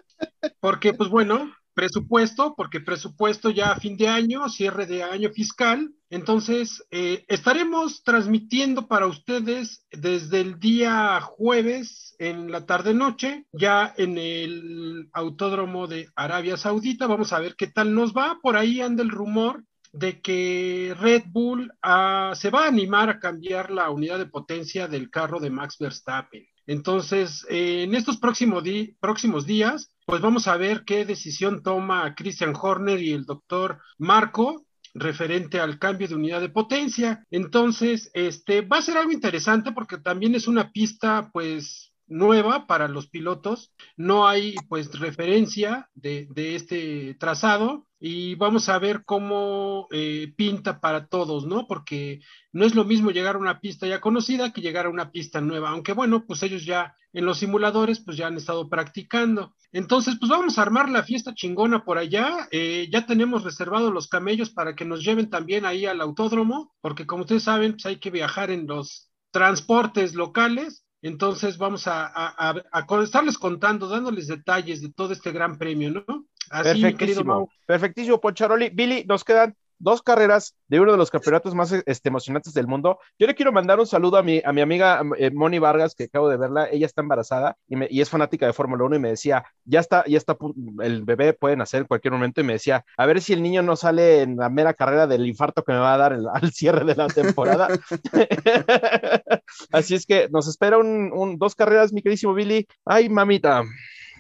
porque 0.60 0.96
pues 0.96 1.12
bueno, 1.12 1.54
presupuesto, 1.76 2.56
porque 2.56 2.80
presupuesto 2.80 3.52
ya 3.52 3.74
a 3.74 3.80
fin 3.80 3.98
de 3.98 4.08
año, 4.08 4.50
cierre 4.50 4.88
de 4.88 5.04
año 5.04 5.30
fiscal. 5.30 5.94
Entonces, 6.10 6.84
eh, 6.90 7.26
estaremos 7.28 8.04
transmitiendo 8.04 8.88
para 8.88 9.06
ustedes 9.06 9.86
desde 9.92 10.42
el 10.42 10.60
día 10.60 11.20
jueves 11.22 12.16
en 12.18 12.52
la 12.52 12.66
tarde-noche, 12.66 13.46
ya 13.52 13.94
en 13.98 14.18
el 14.18 15.10
autódromo 15.14 15.88
de 15.88 16.08
Arabia 16.16 16.58
Saudita. 16.58 17.06
Vamos 17.06 17.34
a 17.34 17.40
ver 17.40 17.56
qué 17.56 17.68
tal 17.68 17.94
nos 17.94 18.14
va. 18.14 18.40
Por 18.42 18.56
ahí 18.56 18.82
anda 18.82 19.04
el 19.04 19.10
rumor 19.10 19.64
de 19.92 20.22
que 20.22 20.96
Red 21.00 21.24
Bull 21.28 21.72
ah, 21.82 22.34
se 22.36 22.50
va 22.50 22.66
a 22.66 22.68
animar 22.68 23.10
a 23.10 23.20
cambiar 23.20 23.72
la 23.72 23.90
unidad 23.90 24.18
de 24.18 24.26
potencia 24.26 24.88
del 24.88 25.10
carro 25.10 25.40
de 25.40 25.50
Max 25.50 25.78
Verstappen. 25.80 26.46
Entonces, 26.68 27.46
eh, 27.50 27.84
en 27.84 27.96
estos 27.96 28.18
próximos, 28.18 28.64
próximos 29.00 29.46
días, 29.46 29.92
pues 30.06 30.22
vamos 30.22 30.48
a 30.48 30.58
ver 30.58 30.84
qué 30.86 31.06
decisión 31.06 31.64
toma 31.64 32.16
Christian 32.16 32.54
Horner 32.60 33.02
y 33.02 33.14
el 33.14 33.26
doctor 33.26 33.80
Marco 33.98 34.66
referente 34.94 35.60
al 35.60 35.78
cambio 35.78 36.08
de 36.08 36.16
unidad 36.16 36.42
de 36.42 36.50
potencia. 36.50 37.26
Entonces, 37.30 38.10
este 38.14 38.62
va 38.62 38.78
a 38.78 38.82
ser 38.82 38.98
algo 38.98 39.12
interesante 39.12 39.72
porque 39.72 39.98
también 39.98 40.36
es 40.36 40.48
una 40.48 40.72
pista, 40.72 41.30
pues, 41.32 41.94
nueva 42.08 42.68
para 42.68 42.88
los 42.88 43.08
pilotos. 43.08 43.74
No 43.98 44.28
hay, 44.28 44.56
pues, 44.70 45.00
referencia 45.00 45.90
de, 45.94 46.28
de 46.32 46.56
este 46.56 47.16
trazado 47.16 47.88
y 48.00 48.36
vamos 48.36 48.70
a 48.70 48.78
ver 48.78 49.04
cómo 49.04 49.88
eh, 49.92 50.32
pinta 50.38 50.80
para 50.80 51.08
todos, 51.08 51.46
¿no? 51.48 51.66
Porque 51.68 52.20
no 52.52 52.66
es 52.66 52.76
lo 52.76 52.86
mismo 52.86 53.12
llegar 53.12 53.36
a 53.36 53.40
una 53.40 53.60
pista 53.60 53.88
ya 53.88 54.00
conocida 54.00 54.54
que 54.54 54.62
llegar 54.62 54.86
a 54.86 54.90
una 54.90 55.12
pista 55.12 55.42
nueva, 55.42 55.70
aunque 55.70 55.94
bueno, 55.94 56.26
pues 56.28 56.44
ellos 56.44 56.66
ya 56.66 56.96
en 57.14 57.26
los 57.26 57.40
simuladores 57.40 58.02
pues 58.02 58.18
ya 58.18 58.28
han 58.28 58.38
estado 58.38 58.70
practicando. 58.70 59.56
Entonces, 59.72 60.18
pues 60.20 60.30
vamos 60.30 60.58
a 60.58 60.62
armar 60.62 60.90
la 60.90 61.04
fiesta 61.04 61.34
chingona 61.34 61.84
por 61.84 61.98
allá. 61.98 62.48
Eh, 62.52 62.88
ya 62.92 63.06
tenemos 63.06 63.44
reservados 63.44 63.92
los 63.92 64.08
camellos 64.08 64.52
para 64.52 64.76
que 64.76 64.86
nos 64.86 65.04
lleven 65.04 65.30
también 65.30 65.66
ahí 65.66 65.86
al 65.86 66.00
autódromo, 66.00 66.76
porque 66.82 67.08
como 67.08 67.22
ustedes 67.22 67.44
saben, 67.44 67.72
pues 67.74 67.86
hay 67.88 67.98
que 67.98 68.12
viajar 68.12 68.52
en 68.52 68.68
los 68.68 69.10
transportes 69.32 70.14
locales. 70.14 70.85
Entonces 71.06 71.60
vamos 71.60 71.88
a, 71.88 72.12
a, 72.16 72.56
a 72.72 73.04
estarles 73.04 73.38
contando, 73.38 73.88
dándoles 73.88 74.26
detalles 74.26 74.82
de 74.82 74.90
todo 74.92 75.14
este 75.14 75.32
gran 75.32 75.56
premio, 75.56 75.92
¿no? 75.92 76.26
Perfectísimo. 76.50 77.48
Perfectísimo, 77.64 78.20
Poncharoli. 78.20 78.70
Billy, 78.70 79.06
nos 79.08 79.24
quedan 79.24 79.56
dos 79.80 80.02
carreras 80.02 80.56
de 80.68 80.80
uno 80.80 80.92
de 80.92 80.98
los 80.98 81.12
campeonatos 81.12 81.54
más 81.54 81.72
este, 81.72 82.10
emocionantes 82.10 82.54
del 82.54 82.68
mundo. 82.68 83.00
Yo 83.20 83.28
le 83.28 83.36
quiero 83.36 83.52
mandar 83.52 83.80
un 83.80 83.88
saludo 83.88 84.18
a 84.18 84.24
mi, 84.24 84.42
a 84.44 84.52
mi 84.52 84.62
amiga 84.62 85.02
eh, 85.18 85.32
Moni 85.32 85.60
Vargas, 85.60 85.96
que 85.96 86.06
acabo 86.06 86.30
de 86.30 86.38
verla. 86.38 86.68
Ella 86.72 86.86
está 86.86 87.02
embarazada 87.02 87.58
y, 87.68 88.02
es 88.02 88.10
fanática 88.10 88.46
de 88.46 88.54
Fórmula 88.54 88.84
1 88.86 88.96
y 88.96 89.00
me 89.00 89.10
decía, 89.10 89.46
ya 89.64 89.80
está, 89.80 90.04
ya 90.08 90.18
está, 90.18 90.38
el 90.82 91.04
bebé 91.04 91.34
puede 91.34 91.56
nacer 91.56 91.82
en 91.82 91.88
cualquier 91.88 92.14
momento. 92.14 92.42
Y 92.42 92.44
me 92.44 92.54
decía, 92.54 92.86
a 92.98 93.06
ver 93.06 93.22
si 93.22 93.34
el 93.34 93.44
niño 93.44 93.62
no 93.62 93.76
sale 93.76 94.22
en 94.22 94.38
la 94.38 94.50
mera 94.50 94.74
carrera 94.74 95.08
del 95.08 95.26
infarto 95.26 95.64
que 95.64 95.74
me 95.74 95.80
va 95.80 95.94
a 95.94 95.98
dar 95.98 96.14
al 96.34 96.52
cierre 96.52 96.86
de 96.86 96.96
la 96.96 97.08
temporada. 97.08 97.68
Así 99.72 99.96
es 99.96 100.06
que 100.06 100.30
nos 100.30 100.48
espera 100.48 100.78
un, 100.78 101.38
dos 101.38 101.56
carreras, 101.56 101.94
mi 101.94 102.02
queridísimo 102.02 102.34
Billy. 102.34 102.68
Ay, 102.86 103.10
mamita. 103.10 103.64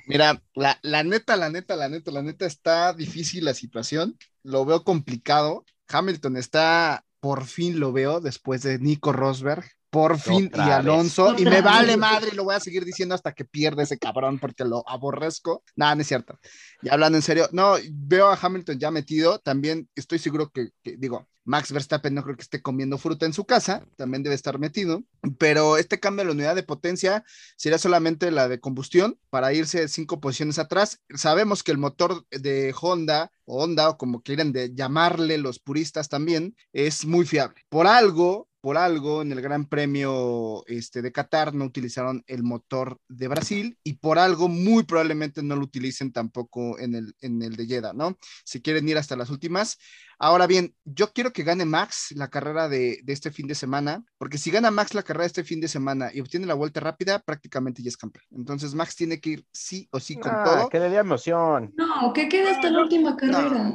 Mira, 0.08 0.42
la, 0.54 0.80
la, 0.84 1.04
neta, 1.04 1.36
la 1.36 1.50
neta, 1.50 1.76
la 1.76 1.90
neta, 1.90 2.12
la 2.12 2.22
neta 2.22 2.46
está 2.46 2.94
difícil 2.94 3.46
la 3.46 3.54
situación. 3.54 4.18
Lo 4.44 4.66
veo 4.66 4.84
complicado. 4.84 5.66
Hamilton 5.88 6.38
está, 6.38 7.06
por 7.20 7.46
fin 7.46 7.80
lo 7.80 7.92
veo, 7.92 8.20
después 8.22 8.62
de 8.62 8.80
Nico 8.80 9.12
Rosberg. 9.14 9.66
Por 9.96 10.20
fin, 10.20 10.52
y 10.54 10.60
Alonso, 10.60 11.36
y 11.38 11.46
me 11.46 11.62
vale 11.62 11.96
madre, 11.96 12.32
y 12.34 12.36
lo 12.36 12.44
voy 12.44 12.56
a 12.56 12.60
seguir 12.60 12.84
diciendo 12.84 13.16
hasta 13.16 13.32
que 13.32 13.46
pierda 13.46 13.82
ese 13.82 13.98
cabrón 13.98 14.40
porque 14.40 14.66
lo 14.66 14.84
aborrezco. 14.90 15.64
Nada, 15.78 15.96
no 15.96 16.02
es 16.02 16.08
cierto. 16.08 16.38
Y 16.82 16.90
hablando 16.90 17.18
en 17.18 17.22
serio, 17.22 17.48
no, 17.54 17.76
veo 17.94 18.28
a 18.28 18.38
Hamilton 18.40 18.78
ya 18.78 18.92
metido, 18.92 19.40
también 19.40 19.88
estoy 19.96 20.20
seguro 20.20 20.52
que, 20.52 20.72
digo, 20.84 21.30
Max 21.46 21.72
Verstappen 21.72 22.14
no 22.14 22.24
creo 22.24 22.36
que 22.36 22.42
esté 22.42 22.62
comiendo 22.62 22.98
fruta 22.98 23.26
en 23.26 23.32
su 23.32 23.46
casa, 23.46 23.86
también 23.96 24.22
debe 24.22 24.36
estar 24.36 24.60
metido, 24.60 25.04
pero 25.38 25.78
este 25.78 26.00
cambio 26.00 26.24
de 26.24 26.26
la 26.26 26.34
unidad 26.34 26.56
de 26.56 26.64
potencia 26.64 27.24
sería 27.56 27.78
solamente 27.78 28.32
la 28.32 28.50
de 28.50 28.60
combustión 28.60 29.18
para 29.30 29.54
irse 29.54 29.88
cinco 29.88 30.20
posiciones 30.20 30.60
atrás. 30.60 31.00
Sabemos 31.14 31.64
que 31.64 31.72
el 31.72 31.78
motor 31.78 32.26
de 32.32 32.76
Honda 32.82 33.32
o 33.46 33.64
Honda, 33.64 33.90
o 33.90 33.98
como 33.98 34.22
quieren 34.22 34.52
de 34.52 34.74
llamarle 34.74 35.38
los 35.38 35.60
puristas 35.60 36.10
también, 36.10 36.56
es 36.74 37.06
muy 37.06 37.26
fiable. 37.26 37.62
Por 37.70 37.86
algo, 37.86 38.50
por 38.66 38.80
algo 38.80 39.22
en 39.22 39.32
el 39.32 39.42
Gran 39.42 39.66
Premio 39.66 40.64
este, 40.66 41.04
de 41.04 41.12
Qatar 41.12 41.54
no 41.54 41.66
utilizaron 41.66 42.24
el 42.26 42.42
motor 42.42 43.00
de 43.08 43.28
Brasil 43.28 43.78
y 43.84 43.98
por 43.98 44.18
algo 44.18 44.50
muy 44.50 44.82
probablemente 44.82 45.44
no 45.44 45.56
lo 45.56 45.66
utilicen 45.66 46.12
tampoco 46.12 46.80
en 46.80 46.96
el, 46.96 47.16
en 47.20 47.44
el 47.44 47.58
de 47.58 47.68
Jeddah, 47.68 47.94
¿no? 47.94 48.18
Si 48.44 48.64
quieren 48.64 48.90
ir 48.90 48.98
hasta 48.98 49.16
las 49.16 49.30
últimas, 49.30 49.78
Ahora 50.20 50.48
bien, 50.48 50.74
yo 50.86 51.12
quiero 51.14 51.32
que 51.32 51.44
gane 51.44 51.66
Max 51.66 52.14
la 52.16 52.30
carrera 52.30 52.70
de, 52.70 53.04
este 53.08 53.32
fin 53.32 53.48
de 53.48 53.56
semana, 53.56 54.04
porque 54.18 54.38
si 54.38 54.52
gana 54.52 54.72
Max 54.72 54.94
la 54.94 55.04
carrera 55.04 55.24
de 55.24 55.28
este 55.28 55.44
fin 55.44 55.60
de 55.62 55.68
semana 55.68 56.12
y 56.14 56.22
obtiene 56.22 56.46
la 56.46 56.54
vuelta 56.54 56.80
rápida, 56.80 57.20
prácticamente 57.20 57.82
ya 57.84 57.90
es 57.90 57.98
campeón. 57.98 58.26
Entonces 58.32 58.74
Max 58.74 58.96
tiene 58.96 59.20
que 59.20 59.30
ir 59.32 59.46
sí 59.52 59.88
o 59.92 60.00
sí 60.00 60.16
con 60.16 60.32
ah, 60.34 60.44
todo. 60.44 60.70
Que 60.70 60.80
le 60.80 60.90
dé 60.90 60.98
emoción. 60.98 61.74
No, 61.76 62.14
que 62.14 62.30
quede 62.30 62.52
hasta 62.52 62.70
la 62.70 62.82
última 62.82 63.16
carrera. 63.16 63.74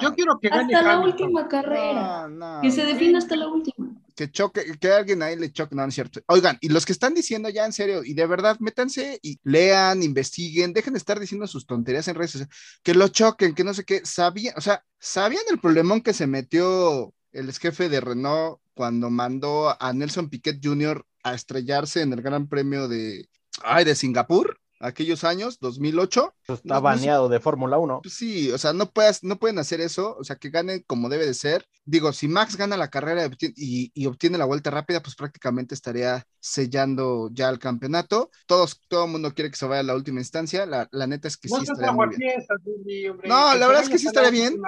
yo 0.00 0.14
quiero 0.14 0.38
que 0.40 0.48
gane 0.48 0.74
hasta 0.74 0.86
la 0.86 1.00
última 1.00 1.48
carrera. 1.48 2.28
que 2.62 2.70
se 2.70 2.84
defina 2.84 3.18
hasta 3.18 3.36
la 3.36 3.48
última 3.48 4.02
que 4.14 4.30
choque, 4.30 4.64
que 4.78 4.92
alguien 4.92 5.22
ahí 5.22 5.36
le 5.36 5.52
choque, 5.52 5.74
no, 5.74 5.82
no 5.82 5.88
es 5.88 5.94
cierto. 5.94 6.20
Oigan, 6.26 6.58
y 6.60 6.68
los 6.68 6.84
que 6.86 6.92
están 6.92 7.14
diciendo 7.14 7.48
ya 7.48 7.64
en 7.64 7.72
serio, 7.72 8.02
y 8.04 8.14
de 8.14 8.26
verdad, 8.26 8.58
métanse 8.60 9.18
y 9.22 9.38
lean, 9.42 10.02
investiguen, 10.02 10.72
dejen 10.72 10.94
de 10.94 10.98
estar 10.98 11.18
diciendo 11.18 11.46
sus 11.46 11.66
tonterías 11.66 12.08
en 12.08 12.14
redes 12.14 12.32
sociales, 12.32 12.54
que 12.82 12.94
lo 12.94 13.08
choquen, 13.08 13.54
que 13.54 13.64
no 13.64 13.74
sé 13.74 13.84
qué, 13.84 14.02
sabían, 14.04 14.54
o 14.56 14.60
sea, 14.60 14.84
¿sabían 15.02 15.42
el 15.50 15.58
problemón 15.58 16.00
que 16.00 16.14
se 16.14 16.28
metió 16.28 17.12
el 17.32 17.52
jefe 17.52 17.88
de 17.88 18.00
Renault 18.00 18.60
cuando 18.72 19.10
mandó 19.10 19.76
a 19.82 19.92
Nelson 19.92 20.30
Piquet 20.30 20.60
Jr. 20.62 21.04
a 21.24 21.34
estrellarse 21.34 22.02
en 22.02 22.12
el 22.12 22.22
Gran 22.22 22.48
Premio 22.48 22.86
de, 22.86 23.28
ay, 23.64 23.84
de 23.84 23.96
Singapur? 23.96 24.61
Aquellos 24.82 25.24
años, 25.24 25.58
2008. 25.60 26.34
Está 26.48 26.80
baneado 26.80 27.28
de 27.28 27.40
Fórmula 27.40 27.78
1. 27.78 28.00
Pues 28.02 28.14
sí, 28.14 28.50
o 28.50 28.58
sea, 28.58 28.72
no, 28.72 28.90
puedes, 28.90 29.22
no 29.24 29.38
pueden 29.38 29.58
hacer 29.58 29.80
eso, 29.80 30.16
o 30.18 30.24
sea, 30.24 30.36
que 30.36 30.50
ganen 30.50 30.84
como 30.86 31.08
debe 31.08 31.24
de 31.24 31.34
ser. 31.34 31.66
Digo, 31.84 32.12
si 32.12 32.28
Max 32.28 32.56
gana 32.56 32.76
la 32.76 32.90
carrera 32.90 33.28
y, 33.56 34.06
obtiene 34.06 34.38
la 34.38 34.44
vuelta 34.44 34.70
rápida, 34.70 35.02
pues 35.02 35.16
prácticamente 35.16 35.74
estaría 35.74 36.26
sellando 36.38 37.30
ya 37.32 37.48
el 37.48 37.58
campeonato. 37.58 38.30
Todos, 38.46 38.80
todo 38.88 39.06
el 39.06 39.10
mundo 39.12 39.32
quiere 39.34 39.50
que 39.50 39.56
se 39.56 39.66
vaya 39.66 39.80
a 39.80 39.84
la 39.84 39.94
última 39.94 40.20
instancia. 40.20 40.66
La, 40.66 41.06
neta 41.06 41.28
es 41.28 41.36
que 41.36 41.48
sí 41.48 41.54
estaría 41.62 41.92
muy 41.92 42.16
bien. 42.16 42.44
no, 43.24 43.54
la 43.54 43.66
verdad 43.66 43.82
es 43.82 43.88
que 43.88 43.98
sí 43.98 44.06
estaría 44.06 44.30
bien. 44.30 44.60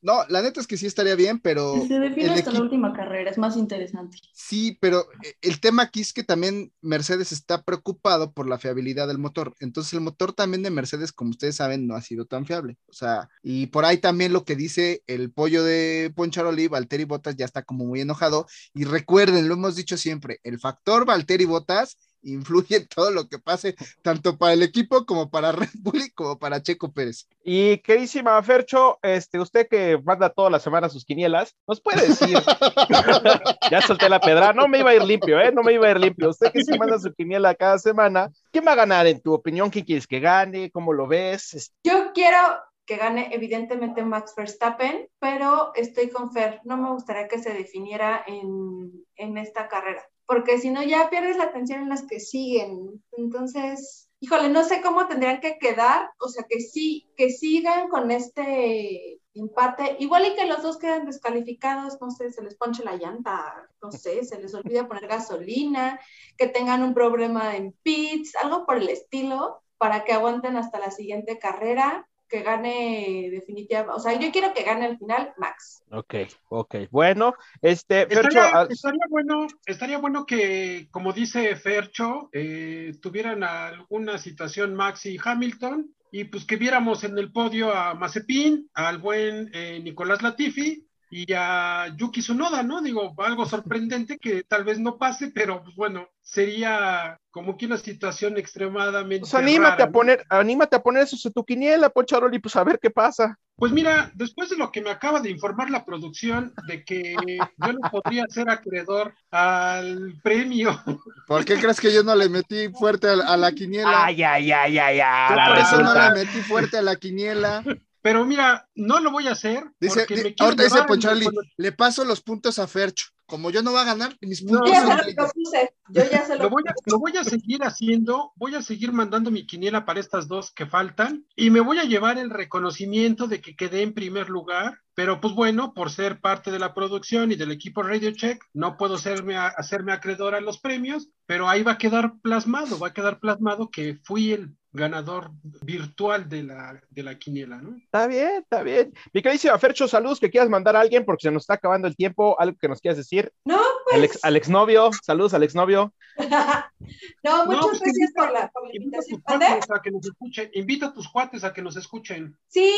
No, 0.00 0.24
la 0.28 0.42
neta 0.42 0.60
es 0.60 0.66
que 0.66 0.76
sí 0.76 0.86
estaría 0.86 1.16
bien, 1.16 1.40
pero. 1.40 1.84
se 1.86 1.98
define 1.98 2.34
hasta 2.34 2.52
la 2.52 2.60
última 2.60 2.92
carrera, 2.92 3.30
es 3.30 3.38
más 3.38 3.56
interesante. 3.56 4.18
Sí, 4.32 4.78
pero 4.80 5.06
eh, 5.24 5.34
el 5.42 5.60
tema 5.60 5.82
aquí 5.82 6.00
es 6.00 6.12
que 6.12 6.22
también 6.22 6.72
Mercedes 6.80 7.32
está 7.32 7.62
preocupado 7.62 8.32
por 8.32 8.48
la 8.48 8.58
fiabilidad 8.58 9.08
del 9.08 9.18
motor. 9.18 9.54
Entonces, 9.60 9.92
el 9.94 10.00
motor 10.00 10.32
también 10.32 10.62
de 10.62 10.70
Mercedes, 10.70 11.12
como 11.12 11.30
ustedes 11.30 11.56
saben, 11.56 11.86
no 11.86 11.94
ha 11.94 12.02
sido 12.02 12.26
tan 12.26 12.46
fiable. 12.46 12.76
O 12.86 12.92
sea, 12.92 13.28
y 13.42 13.66
por 13.68 13.84
ahí 13.84 13.98
también 13.98 14.32
lo 14.32 14.44
que 14.44 14.56
dice 14.56 15.02
el 15.06 15.32
pollo 15.32 15.64
de 15.64 16.12
Poncharoli, 16.14 16.68
Valtteri 16.68 17.04
Bottas 17.04 17.36
ya 17.36 17.44
está 17.44 17.62
como 17.62 17.84
muy 17.84 18.00
enojado. 18.00 18.46
Y 18.74 18.84
recuerden, 18.84 19.48
lo 19.48 19.54
hemos 19.54 19.76
dicho 19.76 19.96
siempre, 19.96 20.40
el 20.44 20.58
factor 20.58 21.06
Valtteri 21.06 21.44
Bottas 21.44 21.96
influye 22.32 22.76
en 22.76 22.88
todo 22.88 23.10
lo 23.10 23.28
que 23.28 23.38
pase, 23.38 23.74
tanto 24.02 24.36
para 24.36 24.52
el 24.52 24.62
equipo 24.62 25.06
como 25.06 25.30
para 25.30 25.52
Red 25.52 25.70
Bull 25.74 26.02
y 26.02 26.10
como 26.10 26.38
para 26.38 26.62
Checo 26.62 26.92
Pérez. 26.92 27.28
Y 27.42 27.78
queridísima 27.78 28.42
Fercho, 28.42 28.98
este, 29.02 29.38
usted 29.38 29.68
que 29.68 29.98
manda 30.04 30.30
toda 30.30 30.50
la 30.50 30.58
semana 30.58 30.88
sus 30.88 31.04
quinielas, 31.04 31.54
¿nos 31.66 31.80
puede 31.80 32.08
decir? 32.08 32.38
ya 33.70 33.80
solté 33.82 34.08
la 34.08 34.20
pedra, 34.20 34.52
no 34.52 34.68
me 34.68 34.80
iba 34.80 34.90
a 34.90 34.94
ir 34.94 35.04
limpio, 35.04 35.40
¿eh? 35.40 35.52
No 35.52 35.62
me 35.62 35.72
iba 35.72 35.86
a 35.86 35.90
ir 35.92 36.00
limpio. 36.00 36.30
Usted 36.30 36.52
que 36.52 36.64
se 36.64 36.78
manda 36.78 36.98
su 36.98 37.12
quiniela 37.14 37.54
cada 37.54 37.78
semana, 37.78 38.30
¿quién 38.50 38.64
va 38.66 38.72
a 38.72 38.76
ganar 38.76 39.06
en 39.06 39.20
tu 39.20 39.32
opinión? 39.32 39.70
¿Quién 39.70 39.84
quieres 39.84 40.06
que 40.06 40.20
gane? 40.20 40.70
¿Cómo 40.70 40.92
lo 40.92 41.06
ves? 41.06 41.72
Yo 41.84 42.12
quiero 42.12 42.38
que 42.84 42.96
gane 42.96 43.30
evidentemente 43.32 44.04
Max 44.04 44.34
Verstappen, 44.36 45.08
pero 45.18 45.72
estoy 45.74 46.08
con 46.08 46.32
Fer, 46.32 46.60
no 46.64 46.76
me 46.76 46.90
gustaría 46.90 47.26
que 47.26 47.40
se 47.40 47.52
definiera 47.52 48.24
en, 48.26 49.04
en 49.16 49.38
esta 49.38 49.66
carrera 49.66 50.04
porque 50.26 50.58
si 50.58 50.70
no 50.70 50.82
ya 50.82 51.08
pierdes 51.08 51.36
la 51.36 51.44
atención 51.44 51.82
en 51.82 51.88
las 51.88 52.06
que 52.06 52.20
siguen. 52.20 53.02
Entonces, 53.12 54.10
híjole, 54.20 54.48
no 54.48 54.64
sé 54.64 54.80
cómo 54.82 55.06
tendrían 55.06 55.40
que 55.40 55.58
quedar, 55.58 56.10
o 56.18 56.28
sea, 56.28 56.44
que 56.48 56.60
sí, 56.60 57.08
que 57.16 57.30
sigan 57.30 57.88
con 57.88 58.10
este 58.10 59.20
empate, 59.34 59.96
igual 60.00 60.26
y 60.26 60.34
que 60.34 60.46
los 60.46 60.62
dos 60.62 60.78
quedan 60.78 61.06
descalificados, 61.06 61.98
no 62.00 62.10
sé, 62.10 62.32
se 62.32 62.42
les 62.42 62.56
ponche 62.56 62.82
la 62.82 62.96
llanta, 62.96 63.68
no 63.82 63.92
sé, 63.92 64.24
se 64.24 64.40
les 64.40 64.54
olvida 64.54 64.88
poner 64.88 65.06
gasolina, 65.06 66.00
que 66.36 66.48
tengan 66.48 66.82
un 66.82 66.94
problema 66.94 67.56
en 67.56 67.72
pits, 67.82 68.34
algo 68.36 68.64
por 68.66 68.78
el 68.78 68.88
estilo, 68.88 69.62
para 69.78 70.04
que 70.04 70.12
aguanten 70.12 70.56
hasta 70.56 70.78
la 70.78 70.90
siguiente 70.90 71.38
carrera. 71.38 72.08
Que 72.28 72.42
gane 72.42 73.28
definitivamente, 73.30 73.94
o 73.94 74.00
sea, 74.00 74.18
yo 74.18 74.30
quiero 74.30 74.52
que 74.54 74.64
gane 74.64 74.86
al 74.86 74.98
final 74.98 75.32
Max. 75.38 75.82
Ok, 75.90 76.14
ok. 76.48 76.74
Bueno, 76.90 77.34
este, 77.62 78.06
Fercho, 78.06 78.28
Estaría, 78.28 78.60
ah, 78.60 78.66
estaría 78.68 79.06
bueno, 79.08 79.46
estaría 79.66 79.98
bueno 79.98 80.26
que, 80.26 80.88
como 80.90 81.12
dice 81.12 81.54
Fercho, 81.56 82.28
eh, 82.32 82.92
tuvieran 83.00 83.44
alguna 83.44 84.18
situación 84.18 84.74
Max 84.74 85.06
y 85.06 85.18
Hamilton, 85.22 85.94
y 86.10 86.24
pues 86.24 86.44
que 86.44 86.56
viéramos 86.56 87.04
en 87.04 87.18
el 87.18 87.32
podio 87.32 87.74
a 87.74 87.94
Mazepin, 87.94 88.70
al 88.74 88.98
buen 88.98 89.50
eh, 89.52 89.80
Nicolás 89.82 90.22
Latifi 90.22 90.85
y 91.10 91.32
a 91.32 91.88
Yuki 91.96 92.20
Tsunoda, 92.20 92.62
¿no? 92.62 92.82
Digo, 92.82 93.14
algo 93.18 93.46
sorprendente 93.46 94.18
que 94.18 94.42
tal 94.44 94.64
vez 94.64 94.78
no 94.78 94.98
pase, 94.98 95.30
pero 95.34 95.62
pues 95.62 95.76
bueno, 95.76 96.08
sería 96.20 97.18
como 97.30 97.56
que 97.56 97.66
una 97.66 97.76
situación 97.76 98.36
extremadamente. 98.38 99.20
pues 99.20 99.34
anímate 99.34 99.70
rara, 99.72 99.84
a 99.84 99.86
¿no? 99.86 99.92
poner, 99.92 100.24
anímate 100.28 100.76
a 100.76 100.82
poner 100.82 101.02
eso 101.04 101.16
en 101.24 101.32
tu 101.32 101.44
quiniela, 101.44 101.90
Poncharoli, 101.90 102.38
pues 102.38 102.56
a 102.56 102.64
ver 102.64 102.78
qué 102.80 102.90
pasa. 102.90 103.38
Pues 103.58 103.72
mira, 103.72 104.10
después 104.14 104.50
de 104.50 104.56
lo 104.56 104.70
que 104.70 104.82
me 104.82 104.90
acaba 104.90 105.20
de 105.20 105.30
informar 105.30 105.70
la 105.70 105.84
producción 105.84 106.52
de 106.66 106.84
que 106.84 107.14
yo 107.56 107.72
no 107.72 107.90
podría 107.90 108.26
ser 108.28 108.50
acreedor 108.50 109.14
al 109.30 110.14
premio, 110.22 110.78
¿Por 111.26 111.44
qué 111.44 111.54
crees 111.58 111.80
que 111.80 111.92
yo 111.92 112.02
no 112.02 112.14
le 112.14 112.28
metí 112.28 112.68
fuerte 112.68 113.08
a, 113.08 113.12
a 113.12 113.36
la 113.36 113.52
quiniela? 113.52 114.04
Ay, 114.04 114.22
ay, 114.22 114.52
ay, 114.52 114.78
ay, 114.78 115.00
ay. 115.00 115.30
Yo 115.30 115.52
por 115.52 115.58
eso 115.58 115.82
no 115.82 115.94
le 115.94 116.24
metí 116.24 116.40
fuerte 116.42 116.78
a 116.78 116.82
la 116.82 116.96
quiniela. 116.96 117.62
Pero 118.06 118.24
mira, 118.24 118.68
no 118.76 119.00
lo 119.00 119.10
voy 119.10 119.26
a 119.26 119.32
hacer. 119.32 119.64
Dice, 119.80 120.00
porque 120.06 120.14
di- 120.22 120.34
ahorita 120.38 120.62
dice 120.62 120.78
recono- 120.82 121.30
le 121.56 121.72
paso 121.72 122.04
los 122.04 122.20
puntos 122.20 122.60
a 122.60 122.68
Fercho. 122.68 123.06
Como 123.28 123.50
yo 123.50 123.60
no 123.60 123.72
va 123.72 123.80
a 123.82 123.84
ganar, 123.86 124.16
mis 124.20 124.44
No, 124.44 124.60
puntos 124.60 124.70
lo 124.84 124.92
ella. 124.92 125.14
propuse, 125.16 125.74
yo 125.88 126.02
ya 126.08 126.24
se 126.24 126.36
Lo 126.36 126.44
lo 126.44 126.50
voy, 126.50 126.62
a, 126.68 126.74
lo 126.88 126.98
voy 127.00 127.16
a 127.16 127.24
seguir 127.24 127.64
haciendo, 127.64 128.30
voy 128.36 128.54
a 128.54 128.62
seguir 128.62 128.92
mandando 128.92 129.32
mi 129.32 129.44
quiniela 129.48 129.84
para 129.84 129.98
estas 129.98 130.28
dos 130.28 130.52
que 130.52 130.64
faltan 130.66 131.26
y 131.34 131.50
me 131.50 131.58
voy 131.58 131.80
a 131.80 131.84
llevar 131.84 132.18
el 132.18 132.30
reconocimiento 132.30 133.26
de 133.26 133.40
que 133.40 133.56
quedé 133.56 133.82
en 133.82 133.94
primer 133.94 134.28
lugar, 134.30 134.78
pero 134.94 135.20
pues 135.20 135.34
bueno, 135.34 135.74
por 135.74 135.90
ser 135.90 136.20
parte 136.20 136.52
de 136.52 136.60
la 136.60 136.72
producción 136.72 137.32
y 137.32 137.34
del 137.34 137.50
equipo 137.50 137.82
Radio 137.82 138.12
Check, 138.12 138.44
no 138.54 138.76
puedo 138.76 138.96
serme 138.96 139.36
a- 139.36 139.48
hacerme 139.48 139.92
acreedor 139.92 140.36
a 140.36 140.40
los 140.40 140.58
premios, 140.60 141.08
pero 141.26 141.48
ahí 141.48 141.64
va 141.64 141.72
a 141.72 141.78
quedar 141.78 142.14
plasmado, 142.22 142.78
va 142.78 142.88
a 142.88 142.94
quedar 142.94 143.18
plasmado 143.18 143.70
que 143.70 143.98
fui 144.04 144.32
el 144.32 144.56
ganador 144.76 145.30
virtual 145.62 146.28
de 146.28 146.42
la, 146.44 146.80
de 146.90 147.02
la 147.02 147.18
quiniela, 147.18 147.56
¿no? 147.56 147.76
Está 147.76 148.06
bien, 148.06 148.42
está 148.42 148.62
bien. 148.62 148.92
Mi 149.12 149.22
queridísima 149.22 149.58
Fercho, 149.58 149.88
saludos 149.88 150.20
que 150.20 150.30
quieras 150.30 150.48
mandar 150.50 150.76
a 150.76 150.80
alguien 150.80 151.04
porque 151.04 151.22
se 151.22 151.30
nos 151.30 151.42
está 151.42 151.54
acabando 151.54 151.88
el 151.88 151.96
tiempo, 151.96 152.38
algo 152.38 152.56
que 152.60 152.68
nos 152.68 152.80
quieras 152.80 152.98
decir. 152.98 153.32
No, 153.44 153.58
pues. 153.90 154.02
ex, 154.04 154.24
al 154.24 154.36
exnovio, 154.36 154.90
saludos 155.02 155.34
al 155.34 155.42
exnovio. 155.42 155.92
no, 156.16 157.46
muchas 157.46 157.66
pues, 157.66 157.80
gracias 157.80 157.96
invita- 157.96 158.22
por 158.22 158.32
la, 158.32 158.48
por 158.50 158.68
la 158.68 158.74
Invita 158.74 158.98
a 158.98 159.00
tus 159.00 159.10
invitación. 159.10 159.80
Que 159.82 159.90
nos 159.90 160.06
escuchen, 160.06 160.50
invita 160.54 160.86
a 160.86 160.92
tus 160.94 161.08
cuates 161.08 161.44
a 161.44 161.52
que 161.52 161.62
nos 161.62 161.76
escuchen. 161.76 162.36
Sí, 162.48 162.72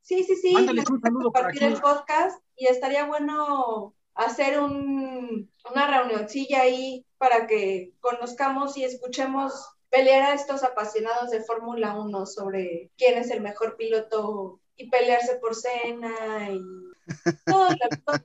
sí, 0.00 0.24
sí, 0.24 0.36
sí. 0.36 0.52
Mándales 0.54 0.84
un 0.88 0.94
gusta 0.96 1.08
saludo 1.08 1.24
compartir 1.24 1.64
aquí. 1.64 1.74
el 1.74 1.80
podcast 1.80 2.42
y 2.56 2.66
estaría 2.66 3.04
bueno 3.06 3.94
hacer 4.14 4.60
un, 4.60 5.50
una 5.70 5.86
reunioncilla 5.86 6.62
ahí 6.62 7.04
para 7.18 7.46
que 7.46 7.92
conozcamos 8.00 8.76
y 8.76 8.84
escuchemos 8.84 9.52
pelear 9.90 10.22
a 10.30 10.34
estos 10.34 10.62
apasionados 10.62 11.30
de 11.30 11.42
Fórmula 11.42 11.94
1 11.98 12.26
sobre 12.26 12.90
quién 12.96 13.18
es 13.18 13.30
el 13.30 13.40
mejor 13.40 13.76
piloto 13.76 14.60
y 14.76 14.88
pelearse 14.88 15.36
por 15.36 15.54
cena 15.54 16.48
y 16.50 16.60
todo 17.46 17.70
lo- 17.70 18.18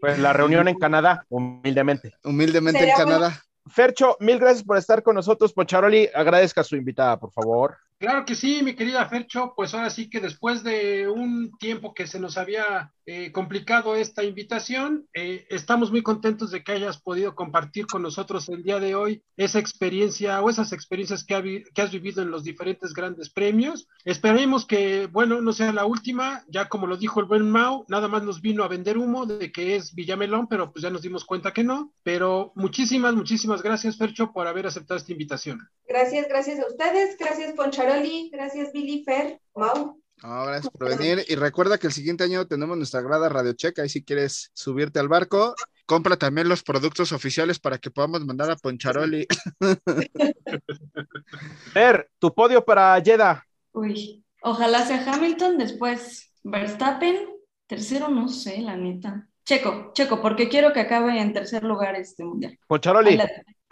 Pues 0.00 0.18
la 0.18 0.32
reunión 0.32 0.68
en 0.68 0.78
Canadá, 0.78 1.26
humildemente. 1.28 2.14
Humildemente 2.24 2.78
en 2.78 2.94
bueno. 2.94 3.04
Canadá. 3.04 3.42
Fercho, 3.66 4.16
mil 4.20 4.38
gracias 4.38 4.64
por 4.64 4.78
estar 4.78 5.02
con 5.02 5.14
nosotros. 5.16 5.52
Poncharoli, 5.52 6.08
agradezca 6.14 6.60
a 6.62 6.64
su 6.64 6.76
invitada, 6.76 7.18
por 7.18 7.32
favor. 7.32 7.76
Claro 7.98 8.24
que 8.24 8.36
sí, 8.36 8.62
mi 8.62 8.76
querida 8.76 9.08
Fercho, 9.08 9.54
pues 9.56 9.74
ahora 9.74 9.90
sí 9.90 10.08
que 10.08 10.20
después 10.20 10.62
de 10.62 11.08
un 11.08 11.50
tiempo 11.58 11.94
que 11.94 12.06
se 12.06 12.20
nos 12.20 12.38
había 12.38 12.92
eh, 13.06 13.32
complicado 13.32 13.96
esta 13.96 14.22
invitación, 14.22 15.08
eh, 15.14 15.46
estamos 15.50 15.90
muy 15.90 16.02
contentos 16.02 16.52
de 16.52 16.62
que 16.62 16.72
hayas 16.72 17.00
podido 17.00 17.34
compartir 17.34 17.86
con 17.86 18.02
nosotros 18.02 18.48
el 18.50 18.62
día 18.62 18.78
de 18.78 18.94
hoy 18.94 19.24
esa 19.36 19.58
experiencia 19.58 20.40
o 20.40 20.48
esas 20.48 20.72
experiencias 20.72 21.24
que, 21.24 21.64
has 21.74 21.90
vivido 21.90 22.22
en 22.22 22.30
los 22.30 22.44
diferentes 22.44 22.92
grandes 22.92 23.30
premios. 23.30 23.88
Esperemos 24.04 24.64
que, 24.64 25.06
bueno, 25.06 25.40
no 25.40 25.52
sea 25.52 25.72
la 25.72 25.84
última, 25.84 26.44
ya 26.48 26.68
como 26.68 26.86
lo 26.86 26.98
dijo 26.98 27.18
el 27.18 27.26
buen 27.26 27.50
Mau, 27.50 27.84
nada 27.88 28.06
más 28.06 28.22
nos 28.22 28.40
vino 28.40 28.62
a 28.62 28.68
vender 28.68 28.96
humo 28.96 29.26
de 29.26 29.50
que 29.50 29.74
es 29.74 29.92
Villamelón, 29.94 30.46
pero 30.46 30.70
pues 30.70 30.84
ya 30.84 30.90
nos 30.90 31.02
dimos 31.02 31.24
cuenta 31.24 31.52
que 31.52 31.64
no. 31.64 31.92
Pero 32.04 32.52
muchísimas, 32.54 33.14
muchísimas 33.14 33.60
gracias, 33.60 33.96
Fercho, 33.96 34.32
por 34.32 34.46
haber 34.46 34.68
aceptado 34.68 34.98
esta 34.98 35.10
invitación. 35.10 35.68
Gracias, 35.88 36.28
gracias 36.28 36.60
a 36.60 36.66
ustedes, 36.66 37.16
gracias 37.18 37.54
Poncharoli, 37.88 38.28
gracias 38.30 38.72
Billy 38.72 39.02
Fer, 39.02 39.40
Mau. 39.54 39.98
No, 40.22 40.44
gracias 40.44 40.70
por 40.70 40.98
venir. 40.98 41.24
Y 41.26 41.36
recuerda 41.36 41.78
que 41.78 41.86
el 41.86 41.92
siguiente 41.92 42.24
año 42.24 42.46
tenemos 42.46 42.76
nuestra 42.76 43.00
grada 43.00 43.30
Radio 43.30 43.54
Check. 43.54 43.78
Ahí 43.78 43.88
si 43.88 44.04
quieres 44.04 44.50
subirte 44.52 44.98
al 44.98 45.08
barco, 45.08 45.54
compra 45.86 46.16
también 46.16 46.50
los 46.50 46.62
productos 46.62 47.12
oficiales 47.12 47.58
para 47.58 47.78
que 47.78 47.90
podamos 47.90 48.26
mandar 48.26 48.50
a 48.50 48.56
Poncharoli. 48.56 49.26
Fer, 51.72 52.10
tu 52.18 52.34
podio 52.34 52.62
para 52.62 53.00
Jeddah. 53.00 53.42
Uy, 53.72 54.22
ojalá 54.42 54.84
sea 54.84 55.10
Hamilton, 55.10 55.56
después 55.56 56.30
Verstappen, 56.42 57.26
tercero 57.66 58.08
no 58.08 58.28
sé, 58.28 58.60
la 58.60 58.76
neta. 58.76 59.28
Checo, 59.46 59.92
Checo, 59.94 60.20
porque 60.20 60.50
quiero 60.50 60.74
que 60.74 60.80
acabe 60.80 61.18
en 61.18 61.32
tercer 61.32 61.64
lugar 61.64 61.94
este 61.94 62.22
mundial. 62.22 62.58
Poncharoli, 62.66 63.18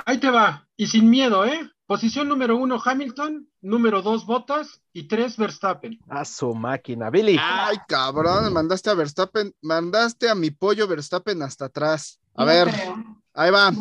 Ahí 0.07 0.19
te 0.19 0.31
va, 0.31 0.67
y 0.77 0.87
sin 0.87 1.11
miedo, 1.11 1.45
¿eh? 1.45 1.71
Posición 1.87 2.29
número 2.29 2.57
uno, 2.57 2.83
Hamilton, 2.85 3.49
número 3.61 4.03
dos, 4.03 4.27
Bottas, 4.27 4.81
y 4.93 5.07
tres, 5.07 5.37
Verstappen. 5.37 5.99
a 6.09 6.25
su 6.25 6.53
máquina. 6.53 7.11
Billy, 7.11 7.37
Ay, 7.41 7.77
cabrón, 7.87 8.53
mandaste 8.53 8.91
a 8.91 8.95
Verstappen, 8.95 9.55
mandaste 9.63 10.29
a 10.29 10.35
mi 10.35 10.51
pollo 10.51 10.89
Verstappen 10.89 11.41
hasta 11.43 11.67
atrás. 11.67 12.19
A 12.35 12.41
no 12.45 12.47
ver, 12.47 12.69
creo. 12.69 12.97
ahí 13.35 13.51
va. 13.53 13.73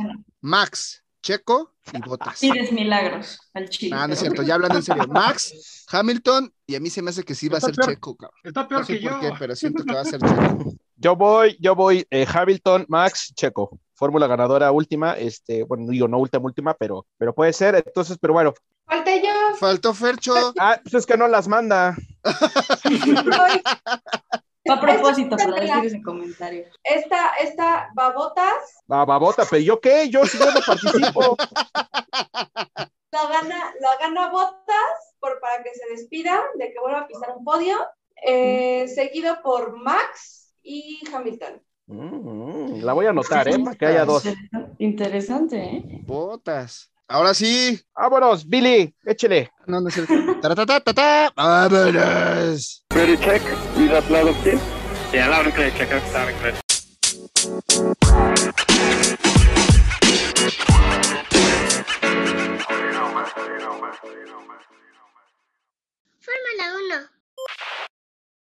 Max, 0.41 1.03
Checo 1.23 1.73
y 1.93 1.99
Botas. 2.07 2.39
pides 2.39 2.71
milagros 2.71 3.39
al 3.55 3.69
chile. 3.69 3.95
Ah, 3.97 4.07
no 4.07 4.13
es 4.13 4.19
cierto, 4.19 4.43
ya 4.43 4.53
hablando 4.53 4.77
en 4.77 4.83
serio. 4.83 5.07
Max, 5.09 5.85
Hamilton, 5.91 6.53
y 6.67 6.75
a 6.75 6.79
mí 6.79 6.91
se 6.91 7.01
me 7.01 7.09
hace 7.09 7.23
que 7.23 7.33
sí 7.33 7.49
va 7.49 7.57
a 7.57 7.61
ser 7.61 7.73
peor. 7.73 7.89
Checo, 7.89 8.15
cabrón. 8.15 8.39
Está 8.43 8.67
peor 8.67 8.81
No 8.81 8.85
sé 8.87 8.93
que 8.97 9.01
yo. 9.03 9.09
por 9.11 9.19
qué, 9.19 9.31
pero 9.39 9.55
siento 9.55 9.83
que 9.83 9.93
va 9.95 10.01
a 10.01 10.05
ser 10.05 10.19
Checo. 10.21 10.73
yo 10.95 11.15
voy, 11.15 11.57
yo 11.59 11.73
voy, 11.73 12.05
eh, 12.11 12.27
Hamilton, 12.31 12.85
Max, 12.87 13.33
Checo. 13.35 13.79
Fórmula 13.95 14.27
ganadora 14.27 14.71
última, 14.71 15.13
este, 15.13 15.63
bueno, 15.63 15.89
digo 15.89 16.07
no 16.07 16.19
última, 16.19 16.43
última, 16.43 16.73
pero, 16.73 17.05
pero 17.17 17.33
puede 17.33 17.53
ser. 17.53 17.75
Entonces, 17.75 18.17
pero 18.19 18.33
bueno. 18.33 18.53
Falté 18.85 19.21
yo. 19.21 19.55
Faltó 19.57 19.93
Fercho. 19.93 20.33
Ah, 20.59 20.79
pues 20.83 20.93
es 20.93 21.05
que 21.05 21.17
no 21.17 21.27
las 21.27 21.47
manda. 21.47 21.95
A 24.67 24.81
propósito, 24.81 25.37
para 25.37 25.61
decir 25.61 25.85
ese 25.85 26.01
comentario. 26.01 26.65
Esta, 26.83 27.35
esta 27.39 27.89
babotas 27.93 28.81
Va, 28.91 29.05
babota, 29.05 29.45
pero 29.49 29.61
yo 29.61 29.79
qué, 29.79 30.09
yo 30.09 30.25
si 30.25 30.39
yo 30.39 30.45
no 30.45 30.59
participo. 30.65 31.37
la 33.11 33.27
gana, 33.29 33.73
la 33.79 33.97
gana 33.99 34.29
Botas 34.29 35.15
por, 35.19 35.39
para 35.39 35.63
que 35.63 35.69
se 35.73 35.87
despida 35.91 36.41
de 36.55 36.73
que 36.73 36.79
vuelva 36.79 37.01
a 37.01 37.07
pisar 37.07 37.35
un 37.37 37.43
podio, 37.43 37.77
eh, 38.23 38.87
seguido 38.87 39.41
por 39.43 39.77
Max 39.77 40.55
y 40.63 40.99
Hamilton. 41.13 41.61
Mm, 41.87 42.81
la 42.83 42.93
voy 42.93 43.05
a 43.05 43.11
anotar, 43.11 43.47
¿eh? 43.47 43.59
Para 43.59 43.75
que 43.75 43.85
haya 43.85 44.05
dos. 44.05 44.23
Interesante, 44.79 45.57
¿eh? 45.57 45.83
Botas. 46.05 46.89
Ahora 47.07 47.33
sí. 47.33 47.79
Vámonos, 47.95 48.47
Billy, 48.47 48.93
échele. 49.05 49.51
No, 49.67 49.79
no 49.79 49.89
es 49.89 49.93
cierto. 49.93 50.13
Vámonos. 51.35 52.83
Ready 52.89 53.17
check. 53.17 53.41
Is 53.77 53.91
that 53.91 54.09
loud 54.09 54.27
and 54.29 54.37
clear? 54.41 54.59
Yeah, 55.13 55.29
loud 55.29 55.45
and 55.45 55.53
clear. 55.53 55.71
Check 55.77 55.91
out 55.91 56.01
loud 56.13 56.29
and 56.29 56.37
clear. 56.39 56.55
Fórmula 66.19 66.65
1. 66.73 67.94